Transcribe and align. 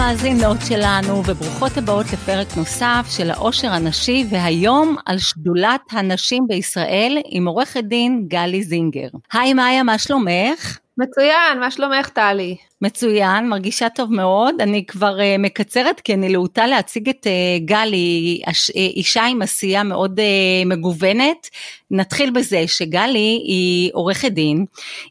המאזינות 0.00 0.56
שלנו, 0.68 1.22
וברוכות 1.26 1.76
הבאות 1.76 2.06
לפרק 2.12 2.56
נוסף 2.56 3.06
של 3.10 3.30
העושר 3.30 3.68
הנשי, 3.68 4.24
והיום 4.30 4.96
על 5.06 5.18
שדולת 5.18 5.80
הנשים 5.90 6.44
בישראל 6.48 7.18
עם 7.26 7.48
עורכת 7.48 7.84
דין 7.84 8.24
גלי 8.28 8.62
זינגר. 8.62 9.08
היי 9.32 9.54
מאיה, 9.54 9.82
מה 9.82 9.98
שלומך? 9.98 10.78
מצוין, 11.00 11.60
מה 11.60 11.70
שלומך 11.70 12.08
טלי? 12.08 12.56
מצוין, 12.82 13.48
מרגישה 13.48 13.88
טוב 13.88 14.12
מאוד. 14.12 14.60
אני 14.60 14.86
כבר 14.86 15.18
uh, 15.18 15.38
מקצרת 15.38 16.00
כי 16.00 16.14
אני 16.14 16.28
להוטה 16.28 16.66
להציג 16.66 17.08
את 17.08 17.26
uh, 17.26 17.64
גלי, 17.64 18.40
אש, 18.46 18.70
uh, 18.70 18.74
אישה 18.74 19.24
עם 19.24 19.42
עשייה 19.42 19.82
מאוד 19.82 20.20
uh, 20.20 20.68
מגוונת. 20.68 21.48
נתחיל 21.90 22.30
בזה 22.30 22.64
שגלי 22.66 23.42
היא 23.44 23.90
עורכת 23.94 24.32
דין, 24.32 24.64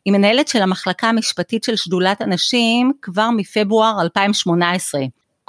היא 0.06 0.14
מנהלת 0.14 0.48
של 0.48 0.62
המחלקה 0.62 1.08
המשפטית 1.10 1.64
של 1.64 1.76
שדולת 1.76 2.22
הנשים 2.22 2.92
כבר 3.02 3.30
מפברואר 3.30 4.02
2018. 4.02 5.02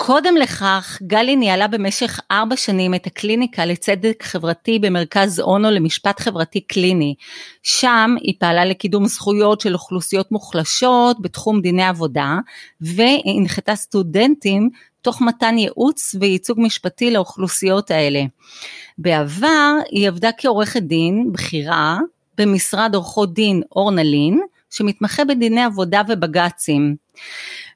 קודם 0.07 0.37
לכך, 0.37 0.99
גלי 1.03 1.37
ניהלה 1.37 1.69
במשך 1.69 2.21
ארבע 2.31 2.57
שנים 2.57 2.95
את 2.95 3.07
הקליניקה 3.07 3.65
לצדק 3.65 4.23
חברתי 4.23 4.79
במרכז 4.79 5.41
אונו 5.41 5.71
למשפט 5.71 6.21
חברתי 6.21 6.61
קליני. 6.61 7.15
שם 7.63 8.15
היא 8.21 8.35
פעלה 8.39 8.65
לקידום 8.65 9.07
זכויות 9.07 9.61
של 9.61 9.75
אוכלוסיות 9.75 10.33
מוחלשות 10.33 11.23
בתחום 11.23 11.61
דיני 11.61 11.85
עבודה, 11.85 12.37
והנחתה 12.81 13.75
סטודנטים 13.75 14.71
תוך 15.03 15.23
מתן 15.23 15.59
ייעוץ 15.59 16.15
וייצוג 16.21 16.59
משפטי 16.61 17.11
לאוכלוסיות 17.11 17.91
האלה. 17.91 18.23
בעבר 18.99 19.73
היא 19.91 20.09
עבדה 20.09 20.31
כעורכת 20.39 20.83
דין 20.83 21.33
בכירה 21.33 21.99
במשרד 22.39 22.95
עורכות 22.95 23.35
דין 23.35 23.63
אורנה 23.77 24.03
לין, 24.03 24.41
שמתמחה 24.71 25.25
בדיני 25.25 25.63
עבודה 25.63 26.03
ובג"צים. 26.09 26.97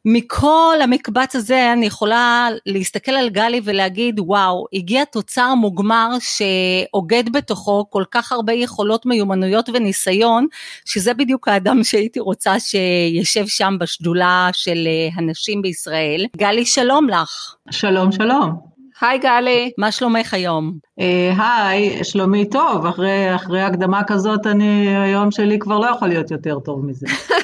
מכל 0.04 0.76
המקבץ 0.82 1.36
הזה 1.36 1.72
אני 1.72 1.86
יכולה 1.86 2.48
להסתכל 2.66 3.12
על 3.12 3.28
גלי 3.28 3.60
ולהגיד 3.64 4.20
וואו 4.20 4.66
הגיע 4.72 5.04
תוצר 5.04 5.54
מוגמר 5.54 6.08
שאוגד 6.20 7.24
בתוכו 7.32 7.86
כל 7.90 8.04
כך 8.10 8.32
הרבה 8.32 8.52
יכולות 8.52 9.06
מיומנויות 9.06 9.68
וניסיון 9.68 10.46
שזה 10.84 11.14
בדיוק 11.14 11.48
האדם 11.48 11.84
שהייתי 11.84 12.20
רוצה 12.20 12.60
שישב 12.60 13.46
שם 13.46 13.76
בשדולה 13.80 14.48
של 14.52 14.86
אה, 14.86 15.08
הנשים 15.14 15.62
בישראל. 15.62 16.26
גלי 16.36 16.66
שלום 16.66 17.08
לך. 17.08 17.54
שלום 17.70 18.12
שלום. 18.12 18.73
היי 19.04 19.18
גלי. 19.18 19.70
מה 19.78 19.92
שלומך 19.92 20.34
היום? 20.34 20.72
אה, 21.00 21.66
היי, 21.68 22.04
שלומי 22.04 22.50
טוב, 22.50 22.86
אחרי, 22.86 23.34
אחרי 23.34 23.62
הקדמה 23.62 24.04
כזאת 24.06 24.46
אני, 24.46 24.96
היום 24.96 25.30
שלי 25.30 25.58
כבר 25.58 25.78
לא 25.78 25.86
יכול 25.86 26.08
להיות 26.08 26.30
יותר 26.30 26.58
טוב 26.58 26.86
מזה. 26.86 27.06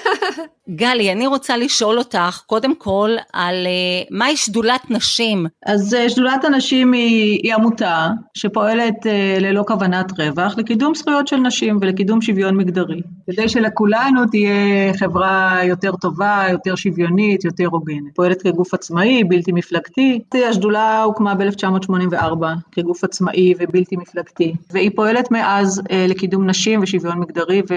גלי, 0.75 1.13
אני 1.13 1.27
רוצה 1.27 1.57
לשאול 1.57 1.99
אותך 1.99 2.43
קודם 2.47 2.75
כל 2.75 3.11
על 3.33 3.67
uh, 3.67 4.07
מהי 4.11 4.37
שדולת 4.37 4.91
נשים. 4.91 5.47
אז 5.67 5.95
uh, 5.95 6.09
שדולת 6.09 6.45
הנשים 6.45 6.93
היא, 6.93 7.41
היא 7.43 7.55
עמותה 7.55 8.09
שפועלת 8.35 9.07
uh, 9.07 9.41
ללא 9.41 9.65
כוונת 9.67 10.21
רווח 10.21 10.59
לקידום 10.59 10.95
זכויות 10.95 11.29
של 11.29 11.37
נשים 11.37 11.79
ולקידום 11.81 12.23
שוויון 12.23 12.57
מגדרי, 12.57 13.01
כדי 13.31 13.49
שלכולנו 13.49 14.27
תהיה 14.31 14.95
חברה 14.99 15.59
יותר 15.65 15.93
טובה, 16.01 16.45
יותר 16.51 16.75
שוויונית, 16.75 17.45
יותר 17.45 17.67
הוגנת. 17.67 18.15
פועלת 18.15 18.43
כגוף 18.43 18.75
עצמאי, 18.75 19.25
בלתי 19.25 19.53
מפלגתי. 19.53 20.21
השדולה 20.49 21.03
הוקמה 21.03 21.35
ב-1984 21.35 22.47
כגוף 22.73 23.05
עצמאי 23.05 23.55
ובלתי 23.59 23.97
מפלגתי, 23.97 24.55
והיא 24.73 24.91
פועלת 24.95 25.31
מאז 25.31 25.79
uh, 25.79 25.93
לקידום 26.09 26.47
נשים 26.47 26.81
ושוויון 26.83 27.21
מגדרי 27.21 27.63
ו... 27.71 27.75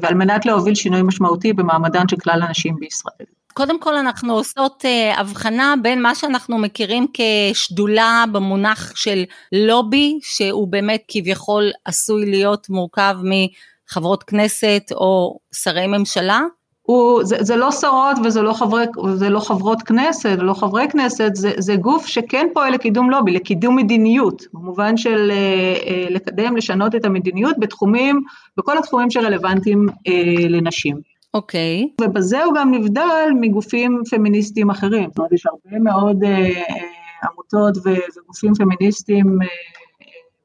ועל 0.00 0.14
מנת 0.14 0.46
להוביל 0.46 0.74
שינוי 0.74 1.02
משמעותי 1.02 1.52
במעמדן 1.68 2.08
של 2.08 2.16
כלל 2.16 2.42
הנשים 2.42 2.76
בישראל. 2.80 3.26
קודם 3.54 3.80
כל 3.80 3.96
אנחנו 3.96 4.34
עושות 4.34 4.84
uh, 4.84 5.20
הבחנה 5.20 5.74
בין 5.82 6.02
מה 6.02 6.14
שאנחנו 6.14 6.58
מכירים 6.58 7.06
כשדולה 7.14 8.24
במונח 8.32 8.92
של 8.94 9.24
לובי, 9.52 10.18
שהוא 10.22 10.68
באמת 10.68 11.02
כביכול 11.08 11.70
עשוי 11.84 12.30
להיות 12.30 12.68
מורכב 12.70 13.16
מחברות 13.22 14.22
כנסת 14.22 14.82
או 14.92 15.38
שרי 15.54 15.86
ממשלה. 15.86 16.40
הוא, 16.82 17.24
זה, 17.24 17.36
זה 17.40 17.56
לא 17.56 17.72
שרות 17.72 18.16
וזה 18.24 18.42
לא, 18.42 18.52
חברי, 18.52 18.84
וזה 19.04 19.28
לא 19.28 19.40
חברות 19.40 19.82
כנסת 19.82 20.36
ולא 20.38 20.54
חברי 20.54 20.88
כנסת, 20.90 21.30
זה, 21.34 21.52
זה 21.58 21.76
גוף 21.76 22.06
שכן 22.06 22.46
פועל 22.54 22.74
לקידום 22.74 23.10
לובי, 23.10 23.32
לקידום 23.32 23.76
מדיניות, 23.76 24.42
במובן 24.52 24.96
של 24.96 25.30
uh, 25.30 25.82
uh, 25.82 26.12
לקדם, 26.12 26.56
לשנות 26.56 26.94
את 26.94 27.04
המדיניות 27.04 27.56
בתחומים, 27.58 28.22
בכל 28.56 28.78
התחומים 28.78 29.10
שרלוונטיים 29.10 29.86
uh, 29.88 30.12
לנשים. 30.48 31.17
אוקיי. 31.34 31.88
Okay. 32.02 32.04
ובזה 32.04 32.44
הוא 32.44 32.54
גם 32.54 32.74
נבדל 32.74 33.28
מגופים 33.40 34.02
פמיניסטיים 34.10 34.70
אחרים. 34.70 35.08
זאת 35.08 35.18
אומרת, 35.18 35.32
יש 35.32 35.46
הרבה 35.46 35.78
מאוד 35.78 36.24
אה, 36.24 36.30
אה, 36.30 36.74
עמותות 37.22 37.76
וגופים 37.76 38.54
פמיניסטיים 38.54 39.38
אה, 39.42 39.46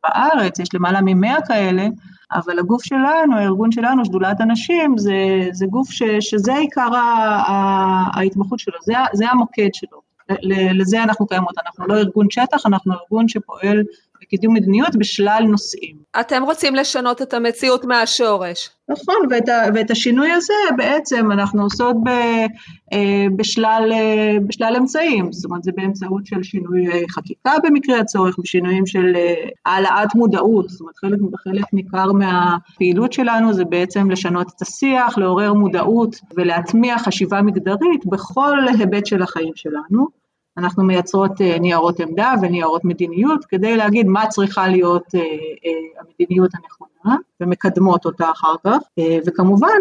בארץ, 0.04 0.60
יש 0.60 0.74
למעלה 0.74 1.00
ממאה 1.02 1.42
כאלה, 1.48 1.88
אבל 2.34 2.60
הגוף 2.60 2.84
שלנו, 2.84 3.38
הארגון 3.38 3.72
שלנו, 3.72 4.06
שדולת 4.06 4.42
הנשים, 4.42 4.98
זה, 4.98 5.14
זה 5.52 5.66
גוף 5.66 5.92
ש, 5.92 6.04
שזה 6.20 6.56
עיקר 6.56 6.90
ההתמחות 8.14 8.60
שלו, 8.60 8.78
זה, 8.82 8.94
זה 9.14 9.30
המוקד 9.30 9.70
שלו. 9.74 10.14
לזה 10.52 11.04
אנחנו 11.04 11.28
קיימות, 11.28 11.54
אנחנו 11.66 11.88
לא 11.88 11.94
ארגון 11.94 12.28
שטח, 12.30 12.66
אנחנו 12.66 12.94
ארגון 12.94 13.28
שפועל 13.28 13.84
לקידום 14.34 14.54
מדיניות 14.54 14.96
בשלל 14.96 15.44
נושאים. 15.50 15.96
אתם 16.20 16.44
רוצים 16.44 16.76
לשנות 16.76 17.22
את 17.22 17.34
המציאות 17.34 17.86
מהשורש. 17.86 18.70
נכון, 18.90 19.16
ואת, 19.30 19.50
ה, 19.50 19.62
ואת 19.76 19.92
השינוי 19.92 20.32
הזה 20.32 20.54
בעצם 20.78 21.32
אנחנו 21.32 21.64
עושות 21.64 21.96
ב, 22.04 22.10
אה, 22.94 23.26
בשלל, 23.36 23.90
אה, 23.92 24.38
בשלל 24.48 24.76
אמצעים, 24.80 25.32
זאת 25.32 25.46
אומרת 25.46 25.64
זה 25.64 25.72
באמצעות 25.76 26.26
של 26.26 26.44
שינוי 26.44 26.88
אה, 26.88 27.02
חקיקה 27.10 27.52
במקרה 27.64 28.00
הצורך, 28.00 28.36
בשינויים 28.40 28.86
של 28.86 29.14
העלאת 29.66 30.16
מודעות, 30.16 30.70
זאת 30.70 30.82
אומרת 30.82 30.98
חלק, 30.98 31.20
חלק 31.44 31.66
ניכר 31.74 32.12
מהפעילות 32.12 33.14
שלנו 33.14 33.54
זה 33.54 33.66
בעצם 33.66 34.12
לשנות 34.12 34.48
את 34.56 34.62
השיח, 34.62 35.18
לעורר 35.18 35.54
מודעות 35.54 36.20
ולהטמיע 36.36 36.98
חשיבה 37.00 37.42
מגדרית 37.42 38.06
בכל 38.06 38.58
היבט 38.68 39.06
של 39.06 39.22
החיים 39.22 39.54
שלנו. 39.56 40.23
אנחנו 40.58 40.84
מייצרות 40.84 41.42
אה, 41.42 41.60
ניירות 41.60 42.00
עמדה 42.00 42.34
וניירות 42.42 42.86
מדיניות 42.86 43.46
כדי 43.46 43.78
להגיד 43.78 44.08
מה 44.08 44.28
צריכה 44.28 44.68
להיות 44.68 45.16
אה, 45.16 45.20
אה, 45.20 46.02
המדיניות 46.02 46.52
הנכונה 46.54 47.18
ומקדמות 47.40 48.06
אותה 48.06 48.32
אחר 48.32 48.56
כך, 48.64 48.78
וכמובן 49.28 49.78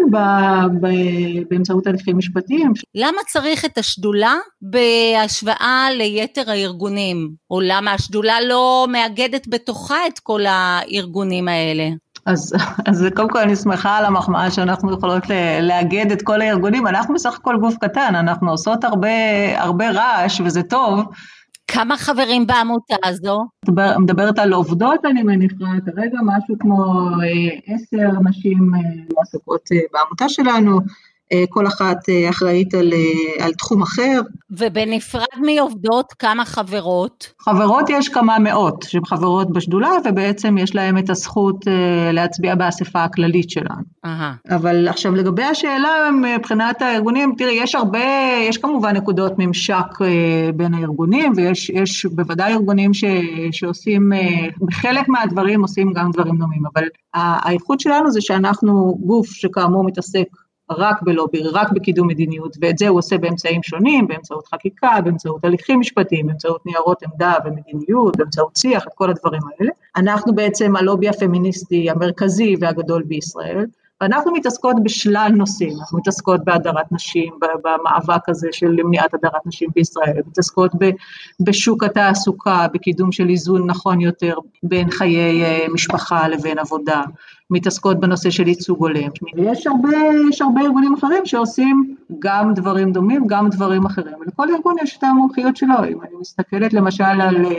באמצעות 1.49 1.87
הליכים 1.87 2.17
משפטיים. 2.17 2.73
למה 2.95 3.17
צריך 3.27 3.65
את 3.65 3.77
השדולה 3.77 4.35
בהשוואה 4.61 5.87
ליתר 5.97 6.51
הארגונים? 6.51 7.31
או 7.51 7.61
למה 7.61 7.93
השדולה 7.93 8.41
לא 8.41 8.87
מאגדת 8.89 9.47
בתוכה 9.47 10.07
את 10.07 10.19
כל 10.19 10.41
הארגונים 10.45 11.47
האלה? 11.47 11.89
אז, 12.25 12.53
אז 12.87 13.05
קודם 13.15 13.29
כל 13.29 13.39
אני 13.39 13.55
שמחה 13.55 13.97
על 13.97 14.05
המחמאה 14.05 14.51
שאנחנו 14.51 14.93
יכולות 14.93 15.23
לאגד 15.61 16.11
את 16.11 16.21
כל 16.21 16.41
הארגונים, 16.41 16.87
אנחנו 16.87 17.13
בסך 17.13 17.35
הכל 17.35 17.57
גוף 17.59 17.77
קטן, 17.77 18.15
אנחנו 18.15 18.51
עושות 18.51 18.83
הרבה, 18.83 19.09
הרבה 19.57 19.89
רעש 19.91 20.41
וזה 20.41 20.63
טוב. 20.63 21.05
כמה 21.67 21.97
חברים 21.97 22.47
בעמותה 22.47 22.95
הזו? 23.03 23.45
מדבר, 23.65 23.97
מדברת 23.99 24.39
על 24.39 24.53
עובדות 24.53 25.05
אני 25.05 25.23
מניחה, 25.23 25.65
כרגע 25.85 26.17
משהו 26.25 26.55
כמו 26.59 26.83
אה, 27.23 27.73
עשר 27.75 28.19
נשים 28.29 28.71
אה, 28.75 28.79
מועסקות 29.13 29.61
אה, 29.71 29.77
בעמותה 29.93 30.29
שלנו, 30.29 30.79
אה, 30.79 30.85
כל 31.49 31.67
אחת 31.67 32.09
אה, 32.09 32.29
אחראית 32.29 32.73
על, 32.73 32.93
אה, 32.93 33.45
על 33.45 33.53
תחום 33.53 33.81
אחר. 33.81 34.21
ובנפרד 34.51 35.25
מעובדות 35.37 36.13
כמה 36.19 36.45
חברות? 36.45 37.33
חברות 37.41 37.89
יש 37.89 38.09
כמה 38.09 38.39
מאות 38.39 38.85
שהן 38.87 39.05
חברות 39.05 39.53
בשדולה 39.53 39.89
ובעצם 40.05 40.57
יש 40.57 40.75
להן 40.75 40.97
את 40.97 41.09
הזכות 41.09 41.65
להצביע 42.13 42.55
באספה 42.55 43.03
הכללית 43.03 43.49
שלנו. 43.49 43.81
Aha. 44.05 44.55
אבל 44.55 44.87
עכשיו 44.87 45.15
לגבי 45.15 45.43
השאלה 45.43 46.09
מבחינת 46.21 46.81
הארגונים, 46.81 47.33
תראי 47.37 47.53
יש 47.53 47.75
הרבה, 47.75 47.99
יש 48.49 48.57
כמובן 48.57 48.95
נקודות 48.95 49.33
ממשק 49.37 49.85
בין 50.55 50.73
הארגונים 50.73 51.33
ויש 51.35 52.05
בוודאי 52.05 52.53
ארגונים 52.53 52.93
ש, 52.93 53.03
שעושים, 53.51 54.11
בחלק 54.61 55.09
מהדברים 55.09 55.61
עושים 55.61 55.93
גם 55.93 56.11
דברים 56.11 56.37
דומים, 56.37 56.63
אבל 56.73 56.83
האיכות 57.13 57.79
שלנו 57.79 58.11
זה 58.11 58.21
שאנחנו 58.21 58.97
גוף 59.01 59.27
שכאמור 59.27 59.83
מתעסק 59.83 60.27
רק 60.71 61.01
בלובי, 61.01 61.41
רק 61.43 61.71
בקידום 61.71 62.07
מדיניות, 62.07 62.57
ואת 62.61 62.77
זה 62.77 62.87
הוא 62.87 62.99
עושה 62.99 63.17
באמצעים 63.17 63.63
שונים, 63.63 64.07
באמצעות 64.07 64.47
חקיקה, 64.47 65.01
באמצעות 65.03 65.45
הליכים 65.45 65.79
משפטיים, 65.79 66.27
באמצעות 66.27 66.65
ניירות 66.65 67.03
עמדה 67.03 67.33
ומדיניות, 67.45 68.17
באמצעות 68.17 68.55
שיח, 68.55 68.83
את 68.87 68.93
כל 68.95 69.09
הדברים 69.09 69.41
האלה. 69.59 69.71
אנחנו 69.95 70.35
בעצם 70.35 70.75
הלובי 70.75 71.09
הפמיניסטי 71.09 71.89
המרכזי 71.89 72.55
והגדול 72.59 73.03
בישראל, 73.03 73.65
ואנחנו 74.01 74.31
מתעסקות 74.31 74.75
בשלל 74.83 75.31
נושאים, 75.35 75.79
אנחנו 75.79 75.97
מתעסקות 75.97 76.43
בהדרת 76.43 76.91
נשים, 76.91 77.33
במאבק 77.63 78.29
הזה 78.29 78.47
של 78.51 78.67
למניעת 78.67 79.13
הדרת 79.13 79.45
נשים 79.45 79.69
בישראל, 79.75 80.21
מתעסקות 80.27 80.71
בשוק 81.41 81.83
התעסוקה, 81.83 82.67
בקידום 82.73 83.11
של 83.11 83.29
איזון 83.29 83.69
נכון 83.69 84.01
יותר 84.01 84.35
בין 84.63 84.91
חיי 84.91 85.43
אה, 85.43 85.65
משפחה 85.73 86.27
לבין 86.27 86.59
עבודה, 86.59 87.01
מתעסקות 87.49 87.99
בנושא 87.99 88.29
של 88.29 88.47
ייצוג 88.47 88.79
הולם. 88.79 89.09
ויש 89.35 89.67
הרבה, 89.67 89.97
הרבה 90.41 90.61
ארגונים 90.61 90.93
אחרים 90.93 91.25
שעושים 91.25 91.95
גם 92.19 92.53
דברים 92.53 92.91
דומים, 92.91 93.27
גם 93.27 93.49
דברים 93.49 93.85
אחרים, 93.85 94.13
ולכל 94.21 94.53
ארגון 94.55 94.75
יש 94.83 94.97
את 94.97 95.03
המומחיות 95.03 95.57
שלו. 95.57 95.75
אם 95.75 96.01
אני 96.01 96.15
מסתכלת 96.21 96.73
למשל 96.73 97.03
על 97.03 97.45
אה, 97.45 97.51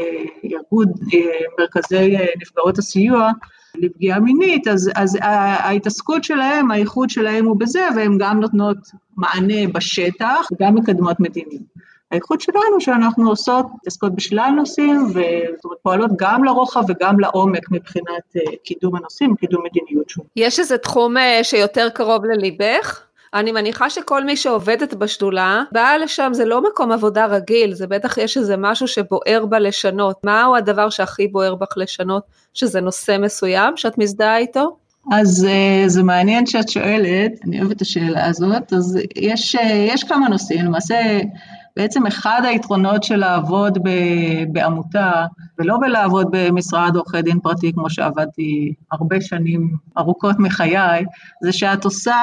ארגון 0.45 0.87
אה, 1.15 1.21
מרכזי 1.59 2.17
נפגעות 2.43 2.79
הסיוע, 2.79 3.31
לפגיעה 3.75 4.21
מינית, 4.21 4.69
אז, 4.69 4.91
אז 4.94 5.19
ההתעסקות 5.21 6.25
שלהם, 6.25 6.71
האיחוד 6.71 7.11
שלהם 7.11 7.44
הוא 7.44 7.56
בזה, 7.56 7.88
והן 7.97 8.19
גם 8.19 8.41
נותנות 8.41 8.76
מענה 9.17 9.69
בשטח, 9.73 10.49
וגם 10.53 10.75
מקדמות 10.75 11.21
מדיניות. 11.21 11.62
האיכות 12.11 12.41
שלנו 12.41 12.81
שאנחנו 12.81 13.29
עושות, 13.29 13.67
מתעסקות 13.75 14.15
בשלל 14.15 14.53
נושאים, 14.56 15.05
וזאת 15.06 15.65
אומרת 15.65 15.79
פועלות 15.82 16.11
גם 16.17 16.44
לרוחב 16.44 16.82
וגם 16.88 17.21
לעומק 17.21 17.71
מבחינת 17.71 18.37
אה, 18.37 18.43
קידום 18.65 18.97
הנושאים, 18.97 19.37
קידום 19.37 19.65
מדיניות 19.65 20.09
שונה. 20.09 20.29
יש 20.37 20.61
איזה 20.61 20.79
תחום 20.79 21.17
אה, 21.17 21.41
שיותר 21.43 21.88
קרוב 21.94 22.25
לליבך? 22.25 23.05
אני 23.35 23.53
מניחה 23.53 23.91
שכל 23.91 24.25
מי 24.25 24.37
שעובדת 24.37 24.95
בשדולה, 24.95 25.63
באה 25.73 25.99
לשם 25.99 26.31
זה 26.35 26.45
לא 26.45 26.63
מקום 26.63 26.93
עבודה 26.93 27.27
רגיל, 27.27 27.75
זה 27.75 27.87
בטח 27.87 28.19
יש 28.19 28.37
איזה 28.37 28.57
משהו 28.57 28.89
שבוער 28.89 29.47
בה 29.49 29.59
לשנות. 29.59 30.17
מהו 30.25 30.57
הדבר 30.57 30.91
שהכי 30.91 31.29
בוער 31.29 31.55
בך 31.55 31.77
לשנות, 31.77 32.23
שזה 32.55 32.81
נושא 32.81 33.17
מסוים 33.21 33.77
שאת 33.77 33.99
מזדהה 33.99 34.39
איתו? 34.39 34.77
אז 35.13 35.47
אה, 35.51 35.85
זה 35.87 36.03
מעניין 36.03 36.47
שאת 36.47 36.69
שואלת, 36.69 37.33
אני 37.45 37.61
אוהבת 37.61 37.77
את 37.77 37.83
השאלה 37.83 38.27
הזאת, 38.27 38.73
אז 38.73 38.99
יש, 39.17 39.57
יש 39.89 40.05
כמה 40.05 40.29
נושאים, 40.29 40.65
למעשה 40.65 41.21
בעצם 41.76 42.06
אחד 42.06 42.41
היתרונות 42.44 43.03
של 43.03 43.17
לעבוד 43.17 43.79
בעמותה, 44.53 45.26
ולא 45.59 45.76
בלעבוד 45.81 46.26
במשרד 46.31 46.97
עורכי 46.97 47.23
דין 47.23 47.41
פרטי 47.41 47.73
כמו 47.73 47.91
שעבדתי 47.91 48.75
הרבה 48.93 49.21
שנים 49.21 49.76
ארוכות 49.99 50.37
מחיי, 50.38 51.05
זה 51.43 51.53
שאת 51.53 51.85
עושה 51.85 52.17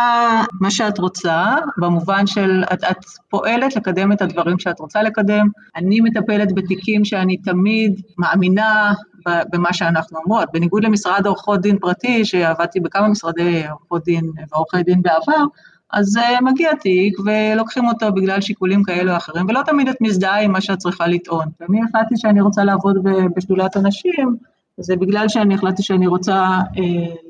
מה 0.62 0.72
שאת 0.72 1.00
רוצה, 1.00 1.56
במובן 1.78 2.28
של 2.28 2.64
את, 2.74 2.84
את 2.84 2.98
פועלת 3.30 3.76
לקדם 3.76 4.12
את 4.12 4.22
הדברים 4.22 4.60
שאת 4.60 4.80
רוצה 4.80 5.02
לקדם. 5.02 5.48
אני 5.76 6.02
מטפלת 6.02 6.56
בתיקים 6.56 7.06
שאני 7.06 7.38
תמיד 7.38 8.02
מאמינה 8.18 8.94
במה 9.26 9.74
שאנחנו 9.74 10.20
אומרות. 10.20 10.50
בניגוד 10.54 10.84
למשרד 10.84 11.26
עורכות 11.26 11.62
דין 11.62 11.78
פרטי, 11.80 12.26
שעבדתי 12.26 12.80
בכמה 12.80 13.08
משרדי 13.08 13.68
עורכות 13.68 14.04
דין 14.04 14.32
ועורכי 14.52 14.84
דין 14.84 15.02
בעבר, 15.02 15.44
אז 15.94 16.18
uh, 16.18 16.44
מגיע 16.44 16.76
תיק 16.76 17.20
ולוקחים 17.26 17.88
אותו 17.88 18.12
בגלל 18.12 18.42
שיקולים 18.42 18.84
כאלו 18.84 19.12
או 19.12 19.18
אחרים, 19.18 19.46
ולא 19.50 19.62
תמיד 19.66 19.88
את 19.88 20.02
מזדהה 20.02 20.42
עם 20.42 20.52
מה 20.52 20.62
שאת 20.62 20.78
צריכה 20.78 21.08
לטעון. 21.08 21.46
ואני 21.60 21.80
החלטתי 21.84 22.18
שאני 22.18 22.42
רוצה 22.42 22.64
לעבוד 22.64 22.98
בשדולת 23.36 23.76
הנשים, 23.76 24.36
זה 24.78 24.96
בגלל 24.96 25.30
שאני 25.30 25.56
החלטתי 25.56 25.84
שאני 25.84 26.08
רוצה 26.08 26.60
uh, 26.76 26.80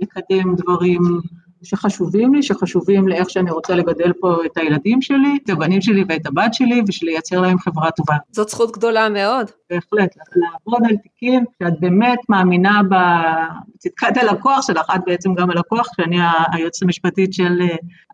לקדם 0.02 0.56
דברים 0.56 1.02
שחשובים 1.64 2.34
לי, 2.34 2.44
שחשובים 2.44 3.08
לאיך 3.08 3.30
שאני 3.30 3.52
רוצה 3.52 3.76
לגדל 3.76 4.14
פה 4.20 4.36
את 4.46 4.58
הילדים 4.58 5.02
שלי, 5.02 5.40
את 5.44 5.50
הבנים 5.50 5.82
שלי 5.82 6.04
ואת 6.10 6.26
הבת 6.26 6.54
שלי, 6.54 6.82
ושלייצר 6.88 7.42
להם 7.42 7.60
חברה 7.60 7.92
טובה. 7.92 8.16
זאת 8.32 8.50
זכות 8.50 8.72
גדולה 8.72 9.10
מאוד. 9.10 9.52
בהחלט, 9.72 10.16
לעבוד 10.36 10.82
על 10.90 10.98
תיקים 10.98 11.46
שאת 11.60 11.80
באמת 11.80 12.20
מאמינה 12.30 12.82
בצדקת 12.84 14.18
הלקוח 14.18 14.68
שלך, 14.68 14.86
את 14.96 15.02
בעצם 15.06 15.34
גם 15.34 15.52
הלקוח, 15.52 15.88
שאני 15.96 16.18
היועצת 16.52 16.84
המשפטית 16.84 17.34
של 17.34 17.62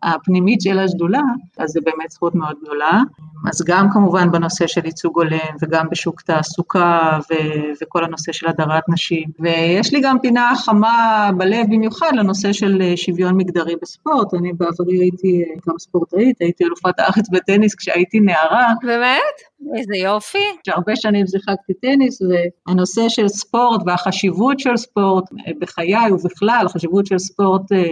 הפנימית 0.02 0.60
של 0.60 0.78
השדולה, 0.78 1.20
אז 1.58 1.70
זה 1.70 1.80
באמת 1.84 2.10
זכות 2.10 2.34
מאוד 2.34 2.56
גדולה. 2.62 3.02
אז 3.50 3.62
גם 3.66 3.90
כמובן 3.92 4.30
בנושא 4.30 4.66
של 4.66 4.86
ייצוג 4.86 5.18
הולם 5.18 5.56
וגם 5.62 5.86
בשוק 5.90 6.20
תעסוקה 6.20 7.18
ו- 7.30 7.72
וכל 7.82 8.04
הנושא 8.04 8.32
של 8.32 8.48
הדרת 8.48 8.82
נשים. 8.88 9.28
ויש 9.40 9.92
לי 9.92 10.00
גם 10.00 10.18
פינה 10.18 10.52
חמה 10.56 11.30
בלב 11.36 11.66
במיוחד 11.66 12.10
לנושא 12.12 12.52
של 12.52 12.82
שוויון 12.96 13.36
מגדרי 13.36 13.74
בספורט. 13.82 14.34
אני 14.34 14.52
בעברי 14.52 14.98
הייתי 14.98 15.44
גם 15.68 15.74
ספורטאית, 15.78 16.40
הייתי 16.40 16.64
אלופת 16.64 16.98
הארץ 16.98 17.28
בטניס 17.30 17.74
כשהייתי 17.74 18.20
נערה. 18.20 18.72
באמת? 18.82 19.47
איזה 19.76 19.96
יופי. 19.96 20.38
שהרבה 20.66 20.96
שנים 20.96 21.26
שיחקתי 21.26 21.74
טניס, 21.74 22.18
והנושא 22.22 23.08
של 23.08 23.28
ספורט 23.28 23.80
והחשיבות 23.86 24.60
של 24.60 24.76
ספורט 24.76 25.24
בחיי 25.60 26.12
ובכלל, 26.12 26.66
החשיבות 26.66 27.06
של 27.06 27.18
ספורט 27.18 27.72
אה, 27.72 27.78
אה, 27.78 27.84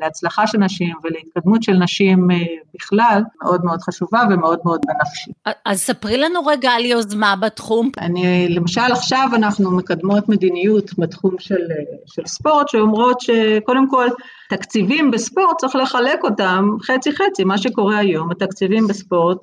להצלחה 0.00 0.46
של 0.46 0.58
נשים 0.58 0.94
ולהתקדמות 1.04 1.62
של 1.62 1.72
נשים 1.72 2.30
אה, 2.30 2.36
בכלל, 2.74 3.22
מאוד 3.42 3.64
מאוד 3.64 3.80
חשובה 3.80 4.22
ומאוד 4.30 4.58
מאוד 4.64 4.80
בנפשי. 4.86 5.30
אז 5.64 5.80
ספרי 5.80 6.16
לנו 6.16 6.46
רגע 6.46 6.70
על 6.70 6.84
יוזמה 6.84 7.36
בתחום. 7.36 7.90
אני, 7.98 8.48
למשל 8.48 8.92
עכשיו 8.92 9.28
אנחנו 9.34 9.70
מקדמות 9.76 10.28
מדיניות 10.28 10.98
בתחום 10.98 11.34
של, 11.38 11.62
של 12.06 12.22
ספורט, 12.26 12.68
שאומרות 12.68 13.20
שקודם 13.20 13.90
כל 13.90 14.08
תקציבים 14.48 15.10
בספורט 15.10 15.56
צריך 15.60 15.76
לחלק 15.76 16.24
אותם 16.24 16.68
חצי 16.82 17.12
חצי, 17.12 17.44
מה 17.44 17.58
שקורה 17.58 17.98
היום, 17.98 18.30
התקציבים 18.30 18.86
בספורט, 18.86 19.38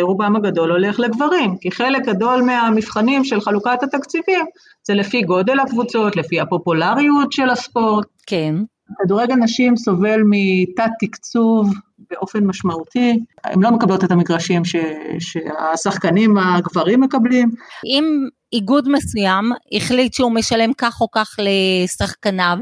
רובם 0.00 0.36
הגדול 0.36 0.70
הולך 0.70 1.00
לגברים, 1.00 1.56
כי 1.60 1.70
חלק 1.70 2.06
גדול 2.06 2.42
מהמבחנים 2.42 3.24
של 3.24 3.40
חלוקת 3.40 3.82
התקציבים 3.82 4.46
זה 4.86 4.94
לפי 4.94 5.22
גודל 5.22 5.60
הקבוצות, 5.60 6.16
לפי 6.16 6.40
הפופולריות 6.40 7.32
של 7.32 7.50
הספורט. 7.50 8.06
כן. 8.26 8.54
כדורגל 9.02 9.34
נשים 9.34 9.76
סובל 9.76 10.20
מתת 10.24 10.90
תקצוב 11.00 11.74
באופן 12.10 12.44
משמעותי, 12.44 13.18
הן 13.44 13.62
לא 13.62 13.70
מקבלות 13.70 14.04
את 14.04 14.10
המגרשים 14.10 14.64
ש, 14.64 14.76
שהשחקנים 15.18 16.38
הגברים 16.38 17.00
מקבלים. 17.00 17.50
אם 17.86 18.04
איגוד 18.52 18.88
מסוים 18.88 19.52
החליט 19.72 20.14
שהוא 20.14 20.32
משלם 20.32 20.72
כך 20.78 21.00
או 21.00 21.10
כך 21.10 21.36
לשחקניו, 21.38 22.58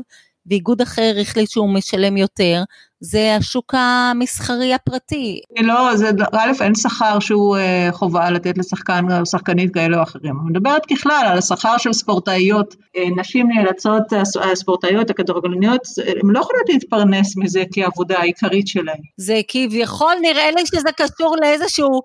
ואיגוד 0.50 0.80
אחר 0.80 1.14
החליט 1.20 1.50
שהוא 1.50 1.74
משלם 1.74 2.16
יותר, 2.16 2.62
זה 3.00 3.36
השוק 3.36 3.74
המסחרי 3.76 4.74
הפרטי. 4.74 5.40
לא, 5.60 5.96
זה, 5.96 6.10
א', 6.32 6.52
אין 6.60 6.74
שכר 6.74 7.18
שהוא 7.20 7.56
אה, 7.56 7.88
חובה 7.92 8.30
לתת 8.30 8.58
לשחקן 8.58 9.04
או 9.12 9.26
שחקנית 9.26 9.74
כאלה 9.74 9.98
או 9.98 10.02
אחרים. 10.02 10.34
אני 10.40 10.50
מדברת 10.50 10.86
ככלל 10.86 11.24
על 11.26 11.38
השכר 11.38 11.78
של 11.78 11.92
ספורטאיות, 11.92 12.74
אה, 12.96 13.04
נשים 13.16 13.48
נאלצות, 13.48 14.02
הספורטאיות 14.52 15.10
הכדורגלניות, 15.10 15.82
הן 16.22 16.30
לא 16.30 16.40
יכולות 16.40 16.68
להתפרנס 16.68 17.36
מזה 17.36 17.62
כעבודה 17.72 18.18
העיקרית 18.18 18.68
שלהן. 18.68 19.00
זה 19.16 19.40
כביכול 19.48 20.14
נראה 20.22 20.50
לי 20.50 20.66
שזה 20.66 20.90
קשור 20.96 21.36
לאיזשהו 21.40 22.00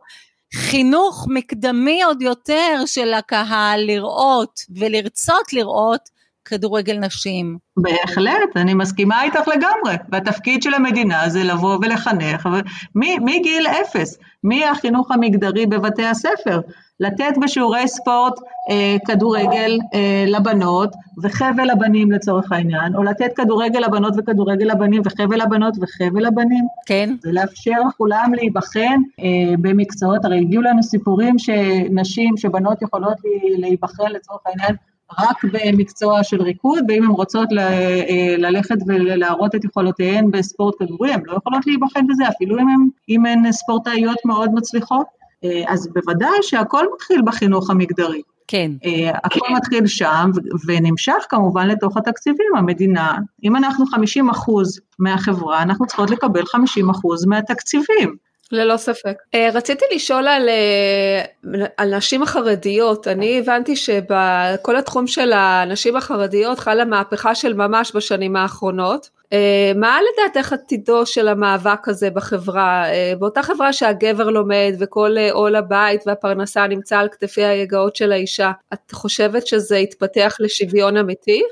חינוך 0.55 1.27
מקדמי 1.29 2.03
עוד 2.03 2.21
יותר 2.21 2.83
של 2.85 3.13
הקהל 3.13 3.79
לראות 3.85 4.59
ולרצות 4.75 5.53
לראות 5.53 6.09
כדורגל 6.45 6.97
נשים. 6.97 7.57
בהחלט, 7.77 8.49
אני 8.55 8.73
מסכימה 8.73 9.23
איתך 9.23 9.47
לגמרי. 9.47 9.95
והתפקיד 10.11 10.63
של 10.63 10.73
המדינה 10.73 11.29
זה 11.29 11.43
לבוא 11.43 11.77
ולחנך, 11.81 12.49
מגיל 12.95 13.67
אפס, 13.67 14.17
מהחינוך 14.43 15.11
המגדרי 15.11 15.65
בבתי 15.65 16.05
הספר, 16.05 16.59
לתת 16.99 17.33
בשיעורי 17.41 17.87
ספורט 17.87 18.33
אה, 18.69 18.97
כדורגל 19.07 19.79
אה, 19.93 20.25
לבנות 20.27 20.89
וחבל 21.23 21.71
לבנים 21.71 22.11
לצורך 22.11 22.51
העניין, 22.51 22.95
או 22.95 23.03
לתת 23.03 23.31
כדורגל 23.35 23.79
לבנות 23.79 24.13
וכדורגל 24.17 24.65
לבנים 24.65 25.01
וחבל 25.05 25.41
לבנות 25.41 25.73
וחבל 25.81 26.25
לבנים. 26.27 26.65
כן. 26.85 27.15
ולאפשר 27.25 27.81
לכולם 27.89 28.31
להיבחן 28.35 29.01
אה, 29.19 29.55
במקצועות, 29.61 30.25
הרי 30.25 30.39
הגיעו 30.39 30.61
לנו 30.63 30.83
סיפורים 30.83 31.39
שנשים, 31.39 32.37
שבנות 32.37 32.81
יכולות 32.81 33.17
להיבחן 33.57 34.11
לצורך 34.11 34.41
העניין 34.45 34.75
רק 35.19 35.43
במקצוע 35.43 36.23
של 36.23 36.41
ריקוד, 36.41 36.83
ואם 36.87 37.03
הן 37.03 37.09
רוצות 37.09 37.49
אה, 37.57 38.35
ללכת 38.37 38.75
ולהראות 38.87 39.55
את 39.55 39.65
יכולותיהן 39.65 40.31
בספורט 40.31 40.75
כדורי, 40.79 41.13
הן 41.13 41.21
לא 41.25 41.37
יכולות 41.37 41.67
להיבחן 41.67 42.07
בזה, 42.07 42.23
אפילו 42.27 42.59
אם 42.59 42.67
הן, 42.69 42.87
אם 43.09 43.25
הן 43.25 43.51
ספורטאיות 43.51 44.17
מאוד 44.25 44.49
מצליחות. 44.53 45.07
אה, 45.43 45.63
אז 45.67 45.89
בוודאי 45.93 46.37
שהכל 46.41 46.85
מתחיל 46.93 47.21
בחינוך 47.25 47.69
המגדרי. 47.69 48.21
כן. 48.47 48.71
Uh, 48.83 49.17
הכל 49.23 49.53
מתחיל 49.55 49.87
שם 49.87 50.31
ונמשך 50.67 51.25
כמובן 51.29 51.67
לתוך 51.67 51.97
התקציבים. 51.97 52.55
המדינה, 52.57 53.17
אם 53.43 53.55
אנחנו 53.55 53.85
50 53.85 54.29
אחוז 54.29 54.79
מהחברה, 54.99 55.61
אנחנו 55.61 55.85
צריכות 55.85 56.09
לקבל 56.09 56.45
50 56.45 56.89
אחוז 56.89 57.25
מהתקציבים. 57.25 58.15
ללא 58.51 58.77
ספק. 58.77 59.17
אה, 59.35 59.49
רציתי 59.53 59.85
לשאול 59.95 60.27
על, 60.27 60.49
אה, 60.49 61.65
על 61.77 61.95
נשים 61.95 62.23
החרדיות, 62.23 63.07
אני 63.07 63.39
הבנתי 63.39 63.75
שבכל 63.75 64.75
התחום 64.77 65.07
של 65.07 65.33
הנשים 65.33 65.95
החרדיות 65.95 66.59
חלה 66.59 66.85
מהפכה 66.85 67.35
של 67.35 67.53
ממש 67.53 67.91
בשנים 67.95 68.35
האחרונות. 68.35 69.09
אה, 69.33 69.71
מה 69.75 69.99
לדעתך 70.01 70.53
עתידו 70.53 71.05
של 71.05 71.27
המאבק 71.27 71.87
הזה 71.87 72.09
בחברה, 72.09 72.85
באותה 73.19 73.43
חברה 73.43 73.73
שהגבר 73.73 74.29
לומד 74.29 74.73
וכל 74.79 75.15
עול 75.31 75.55
הבית 75.55 76.01
והפרנסה 76.05 76.67
נמצא 76.67 76.97
על 76.97 77.09
כתפי 77.11 77.43
היגעות 77.43 77.95
של 77.95 78.11
האישה, 78.11 78.51
את 78.73 78.91
חושבת 78.91 79.47
שזה 79.47 79.77
יתפתח 79.77 80.37
לשוויון 80.39 80.97
אמיתי? 80.97 81.43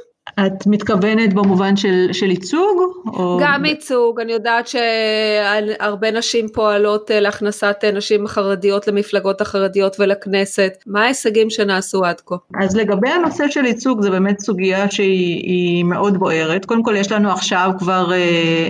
את 0.46 0.68
מתכוונת 0.68 1.34
במובן 1.34 1.78
של, 1.78 2.08
של 2.12 2.30
ייצוג? 2.30 2.78
או... 3.14 3.40
גם 3.42 3.66
ייצוג, 3.66 4.20
אני 4.20 4.32
יודעת 4.32 4.68
שהרבה 4.68 6.12
נשים 6.12 6.48
פועלות 6.48 7.12
אה, 7.12 7.20
להכנסת 7.20 7.76
אה, 7.84 7.92
נשים 7.92 8.28
חרדיות 8.28 8.88
למפלגות 8.88 9.42
החרדיות 9.42 10.00
ולכנסת, 10.00 10.74
מה 10.88 11.04
ההישגים 11.04 11.50
שנעשו 11.50 12.06
עד 12.06 12.22
כה? 12.26 12.36
אז 12.62 12.76
לגבי 12.76 13.10
הנושא 13.10 13.44
של 13.50 13.66
ייצוג 13.66 14.02
זה 14.02 14.10
באמת 14.10 14.40
סוגיה 14.40 14.92
שהיא 14.92 15.84
מאוד 15.84 16.18
בוערת, 16.18 16.66
קודם 16.66 16.84
כל 16.84 16.96
יש 16.98 17.12
לנו 17.12 17.32
עכשיו 17.32 17.72
כבר, 17.80 18.12
אה, 18.12 18.18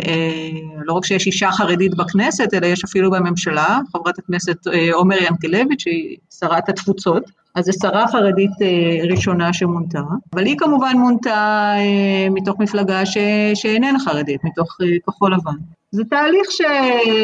אה, 0.07 0.49
לא 0.85 0.93
רק 0.93 1.05
שיש 1.05 1.27
אישה 1.27 1.51
חרדית 1.51 1.95
בכנסת, 1.95 2.53
אלא 2.53 2.65
יש 2.65 2.83
אפילו 2.83 3.11
בממשלה, 3.11 3.79
חברת 3.93 4.19
הכנסת 4.19 4.67
אה, 4.67 4.93
עומר 4.93 5.17
ינקלביץ' 5.17 5.81
שהיא 5.81 6.17
שרת 6.39 6.69
התפוצות, 6.69 7.23
אז 7.59 7.65
זו 7.65 7.71
שרה 7.81 8.07
חרדית 8.07 8.51
אה, 8.61 9.11
ראשונה 9.11 9.53
שמונתה, 9.53 9.99
אבל 10.33 10.45
היא 10.45 10.57
כמובן 10.57 10.93
מונתה 10.97 11.73
אה, 11.77 12.27
מתוך 12.31 12.59
מפלגה 12.59 13.05
ש, 13.05 13.17
שאיננה 13.53 13.99
חרדית, 13.99 14.43
מתוך 14.43 14.77
אה, 14.81 14.87
כחול 15.07 15.33
לבן. 15.33 15.55
זה 15.91 16.03
תהליך 16.09 16.51
ש, 16.51 16.61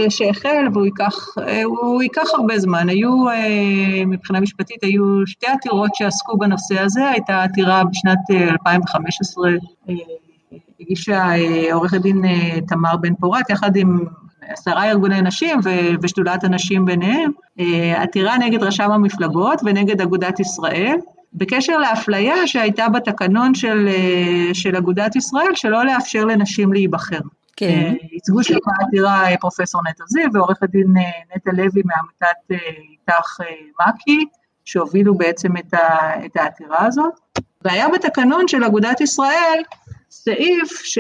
שהחל 0.10 0.68
והוא 0.74 0.86
ייקח, 0.86 1.36
ייקח 2.02 2.28
הרבה 2.34 2.60
זמן. 2.60 2.90
היו, 2.90 3.12
מבחינה 4.08 4.40
משפטית, 4.40 4.84
היו 4.84 5.28
שתי 5.28 5.48
עתירות 5.48 5.96
שעסקו 5.96 6.38
בנושא 6.38 6.80
הזה, 6.80 7.10
הייתה 7.10 7.44
עתירה 7.44 7.84
בשנת 7.84 8.20
2015, 8.52 9.50
הגישה 10.80 11.26
עורכת 11.72 12.02
דין 12.02 12.22
תמר 12.68 12.98
בן 12.98 13.16
פורת, 13.16 13.50
יחד 13.50 13.76
עם 13.76 14.00
עשרה 14.48 14.90
ארגוני 14.90 15.22
נשים 15.22 15.60
ושדולת 16.02 16.44
הנשים 16.44 16.86
ביניהם, 16.86 17.32
עתירה 17.96 18.38
נגד 18.38 18.64
רשם 18.64 18.92
המפלגות 18.92 19.62
ונגד 19.66 20.02
אגודת 20.02 20.40
ישראל, 20.40 20.98
בקשר 21.36 21.78
לאפליה 21.78 22.48
שהייתה 22.48 22.90
בתקנון 22.90 23.56
של, 23.56 23.88
אה, 23.88 24.54
של 24.54 24.76
אגודת 24.76 25.16
ישראל, 25.16 25.56
שלא 25.56 25.86
לאפשר 25.86 26.26
לנשים 26.26 26.74
להיבחר. 26.74 27.20
כן. 27.58 27.68
אה, 27.68 28.08
ייצגו 28.12 28.44
שם 28.44 28.56
בעתירה 28.66 29.26
פרופסור 29.40 29.82
נטע 29.90 30.04
זיו 30.08 30.30
ועורכת 30.34 30.70
דין 30.70 30.94
נטע 31.36 31.52
לוי 31.52 31.82
מעמותת 31.86 32.62
איתך 32.92 33.40
מק"י, 33.88 34.26
שהובילו 34.66 35.16
בעצם 35.16 35.58
את, 35.58 35.74
ה, 35.74 36.26
את 36.26 36.38
העתירה 36.38 36.86
הזאת. 36.86 37.14
והיה 37.66 37.90
בתקנון 37.90 38.48
של 38.48 38.64
אגודת 38.64 39.02
ישראל 39.02 39.62
סעיף 40.10 40.82
ש... 40.84 41.00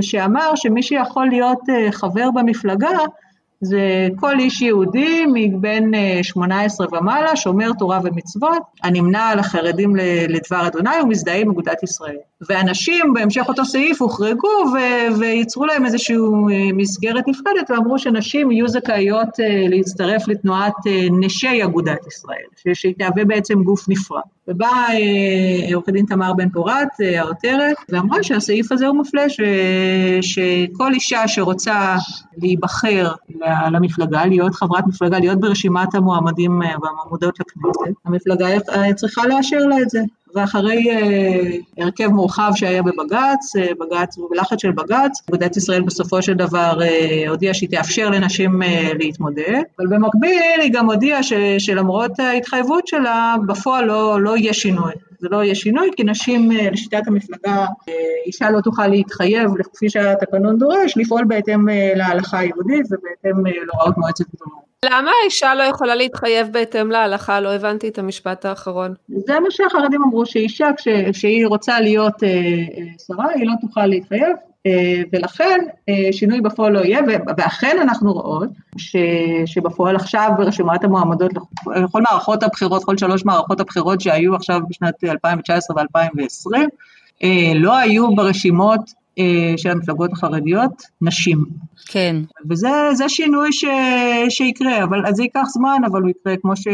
שאמר 0.00 0.54
שמי 0.54 0.82
שיכול 0.82 1.28
להיות 1.28 1.60
אה, 1.68 1.92
חבר 1.92 2.30
במפלגה 2.34 2.98
זה 3.64 4.08
כל 4.16 4.38
איש 4.38 4.62
יהודי 4.62 5.24
מבין 5.32 5.92
18 6.22 6.86
אה, 6.86 6.98
ומעלה, 6.98 7.36
שומר 7.36 7.70
תורה 7.78 8.00
ומצוות, 8.04 8.62
הנמנה 8.82 9.28
על 9.28 9.38
החרדים 9.38 9.96
לדבר 10.28 10.66
אדוני 10.66 10.90
ומזדהה 11.02 11.36
עם 11.36 11.50
אגודת 11.50 11.82
ישראל. 11.82 12.16
ואנשים 12.48 13.12
בהמשך 13.14 13.44
אותו 13.48 13.64
סעיף 13.64 14.02
הוחרגו 14.02 14.48
ו- 14.74 15.18
וייצרו 15.18 15.66
להם 15.66 15.86
איזושהי 15.86 16.16
אה, 16.16 16.72
מסגרת 16.72 17.28
נפרדת 17.28 17.70
ואמרו 17.70 17.98
שנשים 17.98 18.50
יהיו 18.50 18.68
זכאיות 18.68 19.28
להצטרף 19.68 20.28
לתנועת 20.28 20.74
נשי 21.10 21.64
אגודת 21.64 22.06
ישראל, 22.06 22.74
שהיא 22.74 22.94
תהווה 22.98 23.24
בעצם 23.24 23.62
גוף 23.62 23.88
נפרד. 23.88 24.22
ובאה 24.48 24.86
אה, 24.92 25.74
עורכת 25.74 25.92
דין 25.92 26.06
תמר 26.06 26.32
בן 26.32 26.48
פורת, 26.48 26.88
אה, 27.00 27.20
העותרת, 27.20 27.76
ואמרה 27.88 28.22
שהסעיף 28.22 28.72
הזה 28.72 28.86
הוא 28.86 28.96
מפלה, 28.96 29.28
ש... 29.28 29.40
שכל 30.20 30.92
אישה 30.94 31.28
שרוצה 31.28 31.96
להיבחר 32.38 33.12
למפלגה, 33.70 34.24
להיות 34.26 34.54
חברת 34.54 34.86
מפלגה, 34.86 35.18
להיות 35.18 35.40
ברשימת 35.40 35.94
המועמדים 35.94 36.62
אה, 36.62 36.68
והמועמדות 36.82 37.40
לכנסת, 37.40 37.96
המפלגה 38.04 38.46
צריכה 38.94 39.26
לאשר 39.26 39.58
לה 39.58 39.82
את 39.82 39.90
זה. 39.90 40.00
ואחרי 40.34 40.90
אה, 40.90 41.84
הרכב 41.84 42.06
מורחב 42.06 42.50
שהיה 42.54 42.82
בבג"ץ, 42.82 43.56
אה, 43.56 43.66
בג"ץ, 43.80 44.18
בלחץ 44.30 44.62
של 44.62 44.70
בג"ץ, 44.70 45.22
אגודת 45.28 45.56
ישראל 45.56 45.82
בסופו 45.82 46.22
של 46.22 46.34
דבר 46.34 46.82
אה, 46.82 47.28
הודיעה 47.28 47.54
שהיא 47.54 47.68
תאפשר 47.68 48.10
לנשים 48.10 48.62
אה, 48.62 48.90
להתמודד, 48.98 49.62
אבל 49.78 49.86
במקביל 49.86 50.60
היא 50.62 50.72
גם 50.72 50.90
הודיעה 50.90 51.22
ש, 51.22 51.32
שלמרות 51.58 52.18
ההתחייבות 52.18 52.86
שלה, 52.86 53.36
בפועל 53.46 53.84
לא, 53.84 54.20
לא 54.20 54.36
יהיה 54.36 54.54
שינוי. 54.54 54.92
זה 55.24 55.28
לא 55.30 55.44
יהיה 55.44 55.54
שינוי, 55.54 55.90
כי 55.96 56.04
נשים, 56.04 56.52
אה, 56.52 56.70
לשיטת 56.70 57.02
המפלגה, 57.06 57.66
אה, 57.88 57.94
אישה 58.26 58.50
לא 58.50 58.60
תוכל 58.60 58.86
להתחייב, 58.86 59.50
כפי 59.72 59.90
שהתקנון 59.90 60.58
דורש, 60.58 60.96
לפעול 60.96 61.24
בהתאם 61.24 61.68
אה, 61.68 61.92
להלכה 61.96 62.38
היהודית 62.38 62.86
ובהתאם 62.86 63.46
להוראות 63.46 63.98
מועצת 63.98 64.24
גדולות. 64.34 64.63
למה 64.84 65.10
האישה 65.22 65.54
לא 65.54 65.62
יכולה 65.62 65.94
להתחייב 65.94 66.48
בהתאם 66.52 66.90
להלכה? 66.90 67.40
לא 67.40 67.54
הבנתי 67.54 67.88
את 67.88 67.98
המשפט 67.98 68.44
האחרון. 68.44 68.94
זה 69.08 69.40
מה 69.40 69.50
שהחרדים 69.50 70.02
אמרו, 70.02 70.26
שאישה 70.26 70.68
כשהיא 71.12 71.46
רוצה 71.46 71.80
להיות 71.80 72.14
שרה, 73.06 73.30
היא 73.34 73.46
לא 73.46 73.52
תוכל 73.60 73.86
להתחייב, 73.86 74.36
ולכן 75.12 75.60
שינוי 76.12 76.40
בפועל 76.40 76.72
לא 76.72 76.78
יהיה, 76.78 77.00
ואכן 77.36 77.78
אנחנו 77.82 78.12
רואות 78.12 78.48
ש, 78.78 78.96
שבפועל 79.46 79.96
עכשיו 79.96 80.30
ברשימת 80.38 80.84
המועמדות 80.84 81.30
לכל 81.76 82.02
מערכות 82.10 82.42
הבחירות, 82.42 82.84
כל 82.84 82.96
שלוש 82.96 83.24
מערכות 83.24 83.60
הבחירות 83.60 84.00
שהיו 84.00 84.34
עכשיו 84.34 84.60
בשנת 84.68 85.04
2019 85.04 85.76
ו-2020, 85.76 86.58
לא 87.54 87.76
היו 87.76 88.14
ברשימות 88.14 88.80
אה, 88.80 89.03
של 89.56 89.70
המפלגות 89.70 90.12
החרדיות 90.12 90.82
נשים. 91.02 91.44
כן. 91.86 92.16
וזה 92.50 93.08
שינוי 93.08 93.52
ש, 93.52 93.64
שיקרה, 94.28 94.84
אבל 94.84 95.02
זה 95.12 95.22
ייקח 95.22 95.44
זמן, 95.48 95.80
אבל 95.86 96.02
הוא 96.02 96.10
יקרה 96.10 96.36
כמו 96.36 96.56
ש... 96.56 96.66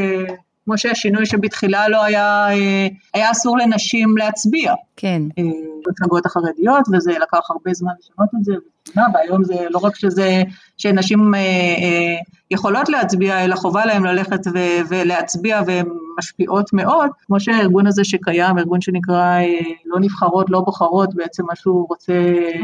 כמו 0.71 0.79
שהשינוי 0.79 1.27
שבתחילה 1.27 1.89
לא 1.89 2.05
היה, 2.05 2.49
אה, 2.49 2.87
היה 3.15 3.31
אסור 3.31 3.59
לנשים 3.59 4.17
להצביע. 4.17 4.75
כן. 4.97 5.23
אה, 5.39 5.45
במפלגות 5.87 6.27
החרדיות, 6.27 6.89
וזה 6.93 7.13
לקח 7.13 7.51
הרבה 7.51 7.75
זמן 7.75 7.93
לשנות 7.99 8.29
את 8.39 8.45
זה, 8.45 8.53
והיום 9.15 9.45
זה 9.45 9.67
לא 9.71 9.79
רק 9.79 9.97
שזה, 9.97 10.43
שנשים 10.77 11.35
אה, 11.35 12.17
יכולות 12.51 12.89
להצביע, 12.89 13.45
אלא 13.45 13.57
חובה 13.57 13.87
להם 13.87 14.05
ללכת 14.05 14.47
ו- 14.55 14.81
ולהצביע 14.89 15.61
והן 15.67 15.87
משפיעות 16.19 16.73
מאוד, 16.73 17.11
כמו 17.27 17.41
שהארגון 17.41 17.87
הזה 17.87 18.05
שקיים, 18.05 18.59
ארגון 18.59 18.81
שנקרא 18.81 19.39
לא 19.87 20.01
נבחרות, 20.01 20.51
לא 20.51 20.61
בוחרות, 20.61 21.15
בעצם 21.15 21.45
מה 21.47 21.57
שהוא 21.57 21.87
רוצה 21.89 22.13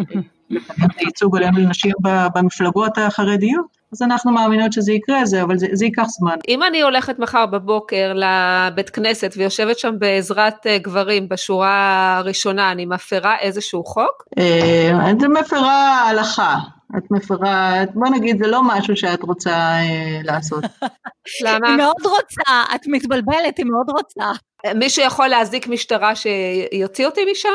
לקדם 0.51 0.85
את 0.85 0.99
הייצוג 0.99 1.37
עלינו 1.37 1.59
לנשים 1.59 1.93
במפלגות 2.35 2.99
החרדיות. 2.99 3.75
אז 3.93 4.02
אנחנו 4.02 4.33
מאמינות 4.33 4.73
שזה 4.73 4.93
יקרה, 4.93 5.25
זה, 5.25 5.43
אבל 5.43 5.59
זה, 5.59 5.66
זה 5.73 5.85
ייקח 5.85 6.07
זמן. 6.09 6.37
אם 6.49 6.62
אני 6.62 6.83
הולכת 6.83 7.19
מחר 7.19 7.47
בבוקר 7.47 8.12
לבית 8.14 8.90
כנסת 8.90 9.35
ויושבת 9.37 9.78
שם 9.78 9.95
בעזרת 9.99 10.66
אה, 10.66 10.78
גברים 10.78 11.28
בשורה 11.28 12.16
הראשונה, 12.19 12.73
אני 12.73 12.87
מפרה 12.87 13.38
איזשהו 13.38 13.85
חוק? 13.85 14.25
אה, 14.38 15.11
את 15.11 15.23
מפרה 15.23 16.09
הלכה. 16.09 16.57
את 16.99 17.11
מפרה, 17.11 17.75
בוא 17.95 18.09
נגיד, 18.09 18.38
זה 18.38 18.47
לא 18.47 18.62
משהו 18.62 18.97
שאת 18.97 19.23
רוצה 19.23 19.50
אה, 19.50 20.21
לעשות. 20.25 20.64
למה? 21.45 21.69
היא 21.69 21.76
מאוד 21.76 22.02
רוצה, 22.05 22.75
את 22.75 22.81
מתבלבלת, 22.87 23.59
היא 23.59 23.66
מאוד 23.66 23.87
רוצה. 23.90 24.38
מישהו 24.75 25.05
יכול 25.05 25.29
להזיק 25.29 25.69
משטרה 25.69 26.13
שיוציא 26.15 27.07
אותי 27.07 27.21
משם? 27.31 27.49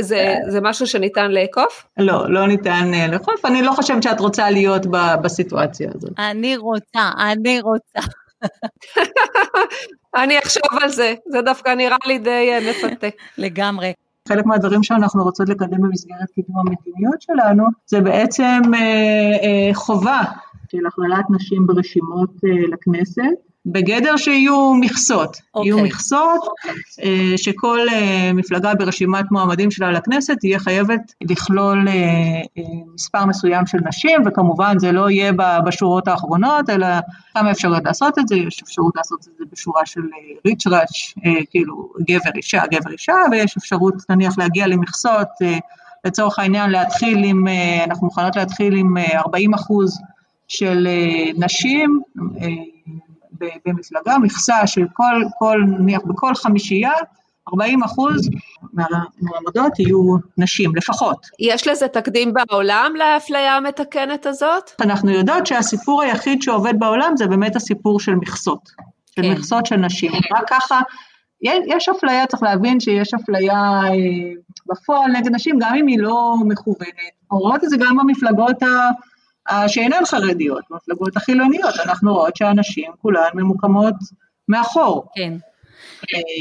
זה, 0.00 0.34
זה 0.48 0.60
משהו 0.60 0.86
שניתן 0.86 1.30
לאכוף? 1.30 1.86
לא, 1.98 2.30
לא 2.30 2.46
ניתן 2.46 2.90
אה, 2.94 3.06
לאכוף. 3.06 3.44
אני 3.44 3.62
לא 3.62 3.72
חושבת 3.72 4.02
שאת 4.02 4.20
רוצה 4.20 4.50
להיות 4.50 4.86
בסיטואציה 5.22 5.90
הזאת. 5.94 6.12
אני 6.18 6.56
רוצה, 6.56 7.10
אני 7.18 7.60
רוצה. 7.60 8.08
אני 10.22 10.38
אחשוב 10.38 10.82
על 10.82 10.88
זה, 10.88 11.14
זה 11.26 11.42
דווקא 11.42 11.70
נראה 11.70 11.96
לי 12.06 12.18
די 12.18 12.50
אה, 12.52 12.70
מפתה. 12.70 13.08
לגמרי. 13.38 13.92
חלק 14.28 14.46
מהדברים 14.46 14.82
שאנחנו 14.82 15.22
רוצות 15.24 15.48
לקדם 15.48 15.82
במסגרת 15.82 16.30
קידום 16.34 16.56
המדיניות 16.58 17.22
שלנו, 17.22 17.64
זה 17.86 18.00
בעצם 18.00 18.60
אה, 18.74 18.80
אה, 19.42 19.74
חובה 19.74 20.20
של 20.72 20.86
הכללת 20.86 21.24
נשים 21.30 21.66
ברשימות 21.66 22.30
אה, 22.44 22.66
לכנסת. 22.72 23.38
בגדר 23.72 24.16
שיהיו 24.16 24.74
מכסות, 24.74 25.36
okay. 25.36 25.60
יהיו 25.64 25.76
אוקיי. 25.76 25.90
מכסות 25.90 26.40
אה, 27.02 27.32
שכל 27.36 27.78
אה, 27.92 28.30
מפלגה 28.34 28.74
ברשימת 28.74 29.24
מועמדים 29.30 29.70
שלה 29.70 29.90
לכנסת 29.90 30.34
תהיה 30.40 30.58
חייבת 30.58 31.00
לכלול 31.20 31.88
אה, 31.88 32.64
מספר 32.94 33.24
מסוים 33.24 33.66
של 33.66 33.78
נשים, 33.88 34.20
וכמובן 34.26 34.78
זה 34.78 34.92
לא 34.92 35.10
יהיה 35.10 35.32
בשורות 35.66 36.08
האחרונות, 36.08 36.70
אלא 36.70 36.86
כמה 37.34 37.50
אפשרויות 37.50 37.84
לעשות 37.84 38.18
את 38.18 38.28
זה, 38.28 38.36
יש 38.36 38.62
אפשרות 38.62 38.96
לעשות 38.96 39.18
את 39.20 39.38
זה 39.38 39.44
בשורה 39.52 39.86
של 39.86 40.00
ריץ' 40.46 40.66
ראץ', 40.66 41.14
כאילו 41.50 41.92
גבר 42.00 42.30
אישה, 42.36 42.62
גבר 42.70 42.90
אישה, 42.90 43.14
ויש 43.30 43.56
אפשרות 43.56 43.94
נניח 44.08 44.38
להגיע 44.38 44.66
למכסות, 44.66 45.28
לצורך 46.04 46.38
העניין 46.38 46.70
להתחיל 46.70 47.24
עם, 47.24 47.46
אנחנו 47.84 48.06
מוכנות 48.06 48.36
להתחיל 48.36 48.74
עם 48.76 48.96
40 49.14 49.54
אחוז 49.54 49.98
של 50.48 50.88
נשים, 51.36 52.00
במפלגה, 53.66 54.18
מכסה 54.18 54.66
של 54.66 54.86
כל, 54.92 55.22
כל, 55.38 55.60
נניח 55.78 56.00
בכל 56.04 56.34
חמישייה, 56.34 56.92
40 57.52 57.82
אחוז 57.82 58.28
מהמועמדות 58.72 59.78
יהיו 59.78 60.16
נשים, 60.38 60.76
לפחות. 60.76 61.26
יש 61.40 61.66
לזה 61.68 61.88
תקדים 61.88 62.32
בעולם 62.34 62.92
לאפליה 62.96 63.56
המתקנת 63.56 64.26
הזאת? 64.26 64.70
אנחנו 64.80 65.10
יודעות 65.10 65.46
שהסיפור 65.46 66.02
היחיד 66.02 66.42
שעובד 66.42 66.74
בעולם 66.78 67.12
זה 67.16 67.26
באמת 67.26 67.56
הסיפור 67.56 68.00
של 68.00 68.14
מכסות, 68.14 68.68
של 69.16 69.22
כן. 69.22 69.32
מכסות 69.32 69.66
של 69.66 69.76
נשים. 69.76 70.12
רק 70.12 70.44
ככה 70.48 70.80
יש 71.42 71.88
אפליה, 71.88 72.26
צריך 72.26 72.42
להבין 72.42 72.80
שיש 72.80 73.14
אפליה 73.14 73.80
בפועל 74.66 75.10
נגד 75.12 75.34
נשים, 75.34 75.58
גם 75.60 75.74
אם 75.74 75.86
היא 75.86 75.98
לא 75.98 76.34
מכוונת. 76.44 76.92
רואות 77.30 77.64
את 77.64 77.70
זה 77.70 77.76
גם 77.76 77.96
במפלגות 77.96 78.56
שאינן 79.66 80.04
חרדיות, 80.06 80.64
במפלגות 80.70 81.16
החילוניות, 81.16 81.74
אנחנו 81.84 82.14
רואות 82.14 82.36
שהנשים 82.36 82.92
כולן 83.02 83.30
ממוקמות 83.34 83.94
מאחור. 84.48 85.06
כן. 85.14 85.32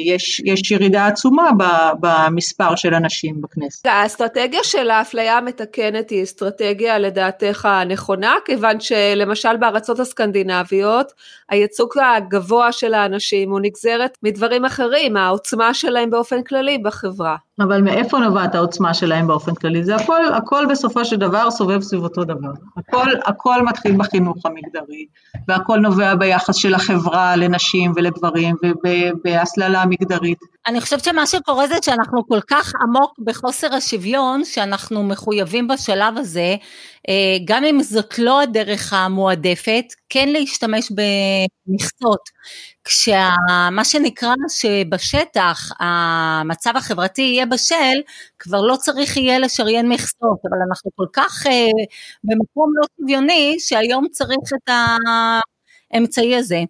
יש, 0.06 0.42
יש 0.46 0.72
ירידה 0.72 1.08
עצומה 1.08 1.50
במספר 2.00 2.76
של 2.76 2.94
הנשים 2.94 3.42
בכנסת. 3.42 3.86
האסטרטגיה 3.86 4.64
של 4.64 4.90
האפליה 4.90 5.38
המתקנת 5.38 6.10
היא 6.10 6.24
אסטרטגיה 6.24 7.00
לדעתך 7.00 7.66
הנכונה, 7.66 8.36
כיוון 8.46 8.80
שלמשל 8.80 9.58
בארצות 9.58 10.00
הסקנדינביות 10.00 11.12
הייצוג 11.50 11.94
הגבוה 12.16 12.72
של 12.72 12.94
האנשים 12.94 13.52
הוא 13.52 13.60
נגזרת 13.62 14.18
מדברים 14.24 14.66
אחרים, 14.66 15.18
העוצמה 15.18 15.74
שלהם 15.74 16.10
באופן 16.10 16.44
כללי 16.44 16.78
בחברה. 16.78 17.36
אבל 17.60 17.82
מאיפה 17.82 18.18
נובעת 18.20 18.56
העוצמה 18.56 18.94
שלהם 18.94 19.28
באופן 19.28 19.56
כללי? 19.56 19.84
זה 19.84 19.96
הכל, 19.96 20.22
הכל 20.34 20.66
בסופו 20.70 21.06
של 21.06 21.16
דבר 21.16 21.52
סובב 21.52 21.82
סביב 21.82 22.04
אותו 22.04 22.24
דבר. 22.24 22.52
הכל, 22.78 23.08
הכל 23.26 23.62
מתחיל 23.62 23.98
בחינוך 23.98 24.38
המגדרי, 24.46 25.06
והכל 25.48 25.78
נובע 25.78 26.16
ביחס 26.16 26.56
של 26.56 26.74
החברה 26.74 27.36
לנשים 27.36 27.92
ולגברים 27.96 28.56
ובהסללה 28.64 29.86
מגדרית. 29.86 30.38
אני 30.68 30.82
חושבת 30.82 31.04
שמה 31.04 31.26
שקורה 31.26 31.68
זה 31.68 31.76
שאנחנו 31.82 32.28
כל 32.28 32.40
כך 32.48 32.74
עמוק 32.82 33.20
בחוסר 33.20 33.74
השוויון, 33.74 34.46
שאנחנו 34.46 35.04
מחויבים 35.04 35.68
בשלב 35.68 36.18
הזה, 36.18 36.56
אה, 37.10 37.38
גם 37.46 37.64
אם 37.64 37.84
זאת 37.84 38.20
לא 38.20 38.42
הדרך 38.42 38.94
המועדפת, 38.94 39.86
כן 40.10 40.30
להשתמש 40.30 40.92
במכסות. 40.92 42.30
כשמה 42.88 43.84
שנקרא 43.84 44.34
שבשטח 44.50 45.70
המצב 45.80 46.72
החברתי 46.76 47.22
יהיה 47.22 47.46
בשל, 47.46 47.98
כבר 48.40 48.62
לא 48.62 48.76
צריך 48.76 49.18
יהיה 49.18 49.40
לשריין 49.40 49.90
מכסות, 49.90 50.40
אבל 50.50 50.58
אנחנו 50.70 50.92
כל 50.96 51.06
כך 51.14 51.46
uh, 51.46 51.50
במקום 52.24 52.72
לא 52.76 52.88
שוויוני, 52.98 53.56
שהיום 53.60 54.08
צריך 54.12 54.54
את 54.56 54.74
האמצעי 55.94 56.36
הזה. 56.36 56.64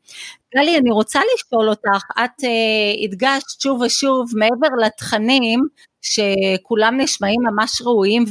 גלי, 0.55 0.77
אני 0.77 0.91
רוצה 0.91 1.19
לשאול 1.33 1.69
אותך, 1.69 2.03
את 2.11 2.43
uh, 2.43 3.03
הדגשת 3.03 3.61
שוב 3.61 3.81
ושוב, 3.81 4.31
מעבר 4.35 4.85
לתכנים, 4.85 5.59
שכולם 6.01 6.97
נשמעים 6.97 7.41
ממש 7.51 7.81
ראויים 7.81 8.25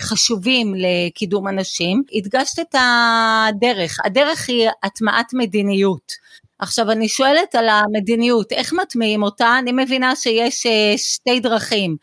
וחשובים 0.00 0.74
לקידום 0.76 1.48
אנשים, 1.48 2.02
הדגשת 2.12 2.58
את 2.58 2.74
הדרך, 2.74 3.96
הדרך 4.04 4.48
היא 4.48 4.68
הטמעת 4.82 5.34
מדיניות. 5.34 6.12
עכשיו 6.60 6.90
אני 6.90 7.08
שואלת 7.08 7.54
על 7.54 7.68
המדיניות, 7.68 8.52
איך 8.52 8.72
מטמיעים 8.72 9.22
אותה? 9.22 9.58
אני 9.58 9.72
מבינה 9.72 10.16
שיש 10.16 10.66
אה, 10.66 10.94
שתי 10.96 11.40
דרכים. 11.40 11.96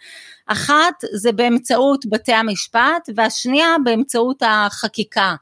אחת 0.47 0.93
זה 1.13 1.31
באמצעות 1.31 2.05
בתי 2.05 2.33
המשפט 2.33 3.09
והשנייה 3.15 3.75
באמצעות 3.83 4.43
החקיקה. 4.45 5.35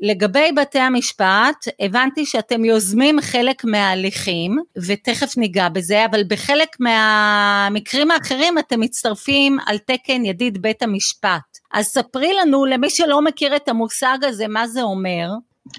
לגבי 0.00 0.52
בתי 0.56 0.78
המשפט, 0.78 1.68
הבנתי 1.80 2.26
שאתם 2.26 2.64
יוזמים 2.64 3.20
חלק 3.20 3.64
מההליכים, 3.64 4.58
ותכף 4.86 5.36
ניגע 5.36 5.68
בזה, 5.68 6.04
אבל 6.04 6.22
בחלק 6.28 6.68
מהמקרים 6.80 8.10
האחרים 8.10 8.58
אתם 8.58 8.80
מצטרפים 8.80 9.58
על 9.66 9.78
תקן 9.78 10.24
ידיד 10.24 10.62
בית 10.62 10.82
המשפט. 10.82 11.58
אז 11.72 11.86
ספרי 11.86 12.34
לנו, 12.34 12.64
למי 12.64 12.90
שלא 12.90 13.22
מכיר 13.22 13.56
את 13.56 13.68
המושג 13.68 14.18
הזה, 14.22 14.48
מה 14.48 14.68
זה 14.68 14.82
אומר? 14.82 15.28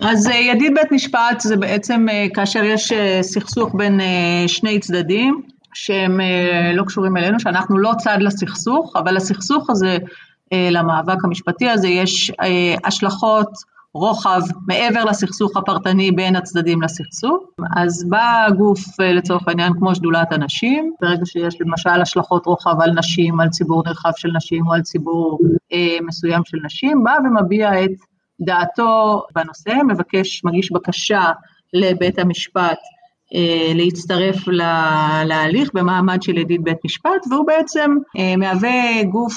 אז 0.02 0.28
אה, 0.28 0.36
ידיד 0.36 0.74
בית 0.76 0.92
משפט 0.92 1.40
זה 1.40 1.58
בעצם 1.58 2.10
אה, 2.10 2.28
כאשר 2.34 2.64
יש 2.64 2.92
אה, 2.92 3.20
סכסוך 3.22 3.76
בין 3.76 4.00
שני 4.48 4.80
צדדים 4.80 5.42
שהם 5.74 6.20
לא 6.74 6.84
קשורים 6.84 7.18
אלינו, 7.18 7.40
שאנחנו 7.40 7.78
לא 7.78 7.92
צד 7.98 8.18
לסכסוך, 8.22 8.96
אבל 8.96 9.16
לסכסוך 9.16 9.70
הזה, 9.70 9.98
למאבק 10.52 11.26
המשפטי 11.26 11.70
הזה, 11.70 11.88
יש 11.88 12.32
השלכות 12.84 13.50
רוחב 13.94 14.42
מעבר 14.68 15.06
לסכסוך 15.06 15.58
הפרטני 15.58 16.12
בין 16.12 16.36
הצדדים 16.36 16.82
לסכסוך. 16.82 17.44
אז 17.78 18.06
בא 18.10 18.48
גוף 18.58 19.00
לצורך 19.00 19.48
העניין 19.48 19.74
כמו 19.74 19.96
שדולת 19.96 20.34
הנשים, 20.34 20.92
ברגע 21.02 21.26
שיש 21.26 21.62
למשל 21.62 22.02
השלכות 22.02 22.46
רוחב 22.46 22.82
על 22.82 22.92
נשים, 22.92 23.40
על 23.40 23.50
ציבור 23.50 23.84
נרחב 23.86 24.12
של 24.16 24.30
נשים 24.36 24.68
או 24.68 24.74
על 24.74 24.82
ציבור 24.82 25.40
מסוים 26.08 26.42
של 26.46 26.58
נשים, 26.66 27.04
בא 27.04 27.18
ומביע 27.26 27.84
את 27.84 27.92
דעתו 28.42 29.24
בנושא, 29.36 29.74
מבקש, 29.88 30.42
מגיש 30.46 30.72
בקשה 30.72 31.32
לבית 31.74 32.20
המשפט 32.20 32.78
אה, 33.36 33.72
להצטרף 33.76 34.48
להליך 35.26 35.70
במעמד 35.74 36.22
של 36.22 36.38
ידיד 36.38 36.64
בית 36.64 36.78
משפט, 36.86 37.28
והוא 37.30 37.48
בעצם 37.48 37.96
אה, 38.18 38.36
מהווה 38.38 39.04
גוף 39.04 39.34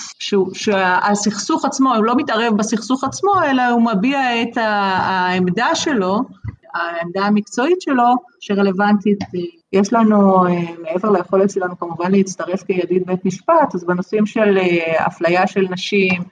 שהסכסוך 0.54 1.64
עצמו, 1.64 1.94
הוא 1.94 2.04
לא 2.04 2.16
מתערב 2.16 2.56
בסכסוך 2.56 3.04
עצמו, 3.04 3.32
אלא 3.50 3.68
הוא 3.68 3.82
מביע 3.82 4.42
את 4.42 4.56
העמדה 4.56 5.74
שלו, 5.74 6.20
העמדה 6.74 7.24
המקצועית 7.24 7.80
שלו, 7.80 8.14
שרלוונטית, 8.40 9.22
אה, 9.22 9.40
יש 9.72 9.92
לנו, 9.92 10.44
מעבר 10.82 11.10
ליכולת 11.10 11.50
שלנו 11.50 11.78
כמובן 11.78 12.12
להצטרף 12.12 12.62
כידיד 12.62 13.06
בית 13.06 13.24
משפט, 13.24 13.74
אז 13.74 13.84
בנושאים 13.84 14.26
של 14.26 14.58
אפליה 15.06 15.46
של 15.46 15.66
נשים, 15.70 16.22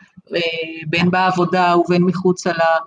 בין 0.86 1.10
בעבודה 1.10 1.76
ובין 1.76 2.02
מחוצה 2.02 2.52
לה, 2.52 2.78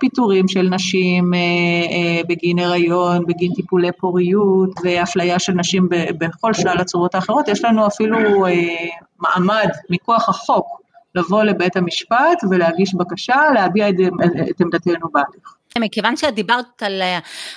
פיטורים 0.00 0.48
של 0.48 0.62
נשים 0.62 1.34
אה, 1.34 1.38
אה, 1.38 2.20
בגין 2.28 2.58
הריון, 2.58 3.26
בגין 3.26 3.52
טיפולי 3.54 3.92
פוריות 3.92 4.70
ואפליה 4.84 5.38
של 5.38 5.52
נשים 5.52 5.88
בכל 6.18 6.54
שלל 6.54 6.78
הצורות 6.78 7.14
האחרות, 7.14 7.48
יש 7.48 7.64
לנו 7.64 7.86
אפילו 7.86 8.46
אה, 8.46 8.52
מעמד 9.18 9.68
מכוח 9.90 10.28
החוק 10.28 10.66
לבוא 11.14 11.42
לבית 11.42 11.76
המשפט 11.76 12.44
ולהגיש 12.50 12.94
בקשה, 12.94 13.36
להביע 13.54 13.88
את 13.88 14.60
עמדתנו 14.60 15.08
בהליך. 15.12 15.56
מכיוון 15.78 16.16
שאת 16.16 16.34
דיברת 16.34 16.82
על, 16.82 17.02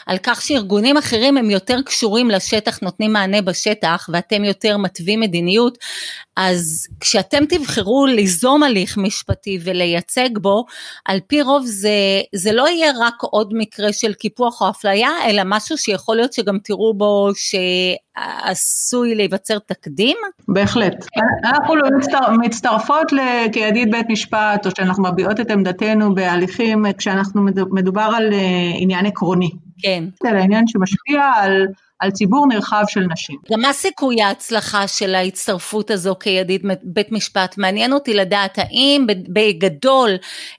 על 0.06 0.18
כך 0.24 0.42
שארגונים 0.42 0.98
אחרים 0.98 1.38
הם 1.38 1.50
יותר 1.50 1.82
קשורים 1.82 2.30
לשטח, 2.32 2.80
נותנים 2.82 3.14
מענה 3.14 3.42
בשטח 3.42 4.10
ואתם 4.14 4.44
יותר 4.44 4.78
מתווים 4.78 5.20
מדיניות, 5.20 5.78
אז 6.42 6.88
כשאתם 7.00 7.46
תבחרו 7.46 8.06
ליזום 8.06 8.64
הליך 8.64 8.98
משפטי 8.98 9.60
ולייצג 9.64 10.38
בו, 10.38 10.66
על 11.06 11.20
פי 11.28 11.42
רוב 11.42 11.66
זה, 11.66 12.22
זה 12.36 12.52
לא 12.52 12.68
יהיה 12.68 12.92
רק 13.00 13.16
עוד 13.22 13.54
מקרה 13.54 13.94
של 13.94 14.14
קיפוח 14.14 14.62
או 14.62 14.70
אפליה, 14.70 15.10
אלא 15.26 15.42
משהו 15.46 15.78
שיכול 15.78 16.16
להיות 16.16 16.34
שגם 16.34 16.58
תראו 16.64 16.94
בו 16.94 17.30
שעשוי 17.36 19.16
להיווצר 19.16 19.60
תקדים? 19.60 20.18
בהחלט. 20.48 21.06
אנחנו 21.44 21.76
לא 21.76 21.90
מצטר, 21.98 22.32
מצטרפות 22.42 23.12
כידיד 23.52 23.92
בית 23.92 24.10
משפט, 24.10 24.66
או 24.66 24.72
שאנחנו 24.78 25.04
מביעות 25.04 25.40
את 25.40 25.52
עמדתנו 25.52 26.16
בהליכים 26.16 26.86
כשאנחנו 26.98 27.46
מדובר 27.72 28.10
על 28.16 28.34
אה, 28.34 28.72
עניין 28.76 29.06
עקרוני. 29.06 29.50
כן. 29.82 30.04
זה 30.24 30.30
העניין 30.30 30.68
שמשפיע 30.68 31.22
על... 31.36 31.68
על 32.00 32.12
ציבור 32.12 32.48
נרחב 32.48 32.84
של 32.88 33.00
נשים. 33.00 33.38
גם 33.52 33.62
מה 33.62 33.74
סיכוי 33.74 34.22
ההצלחה 34.22 34.88
של 34.88 35.16
ההצטרפות 35.16 35.92
הזו 35.92 36.16
כידיד 36.20 36.66
בית 36.84 37.12
משפט? 37.12 37.58
מעניין 37.58 37.94
אותי 37.94 38.14
לדעת 38.14 38.58
האם 38.58 39.06
בגדול 39.34 40.10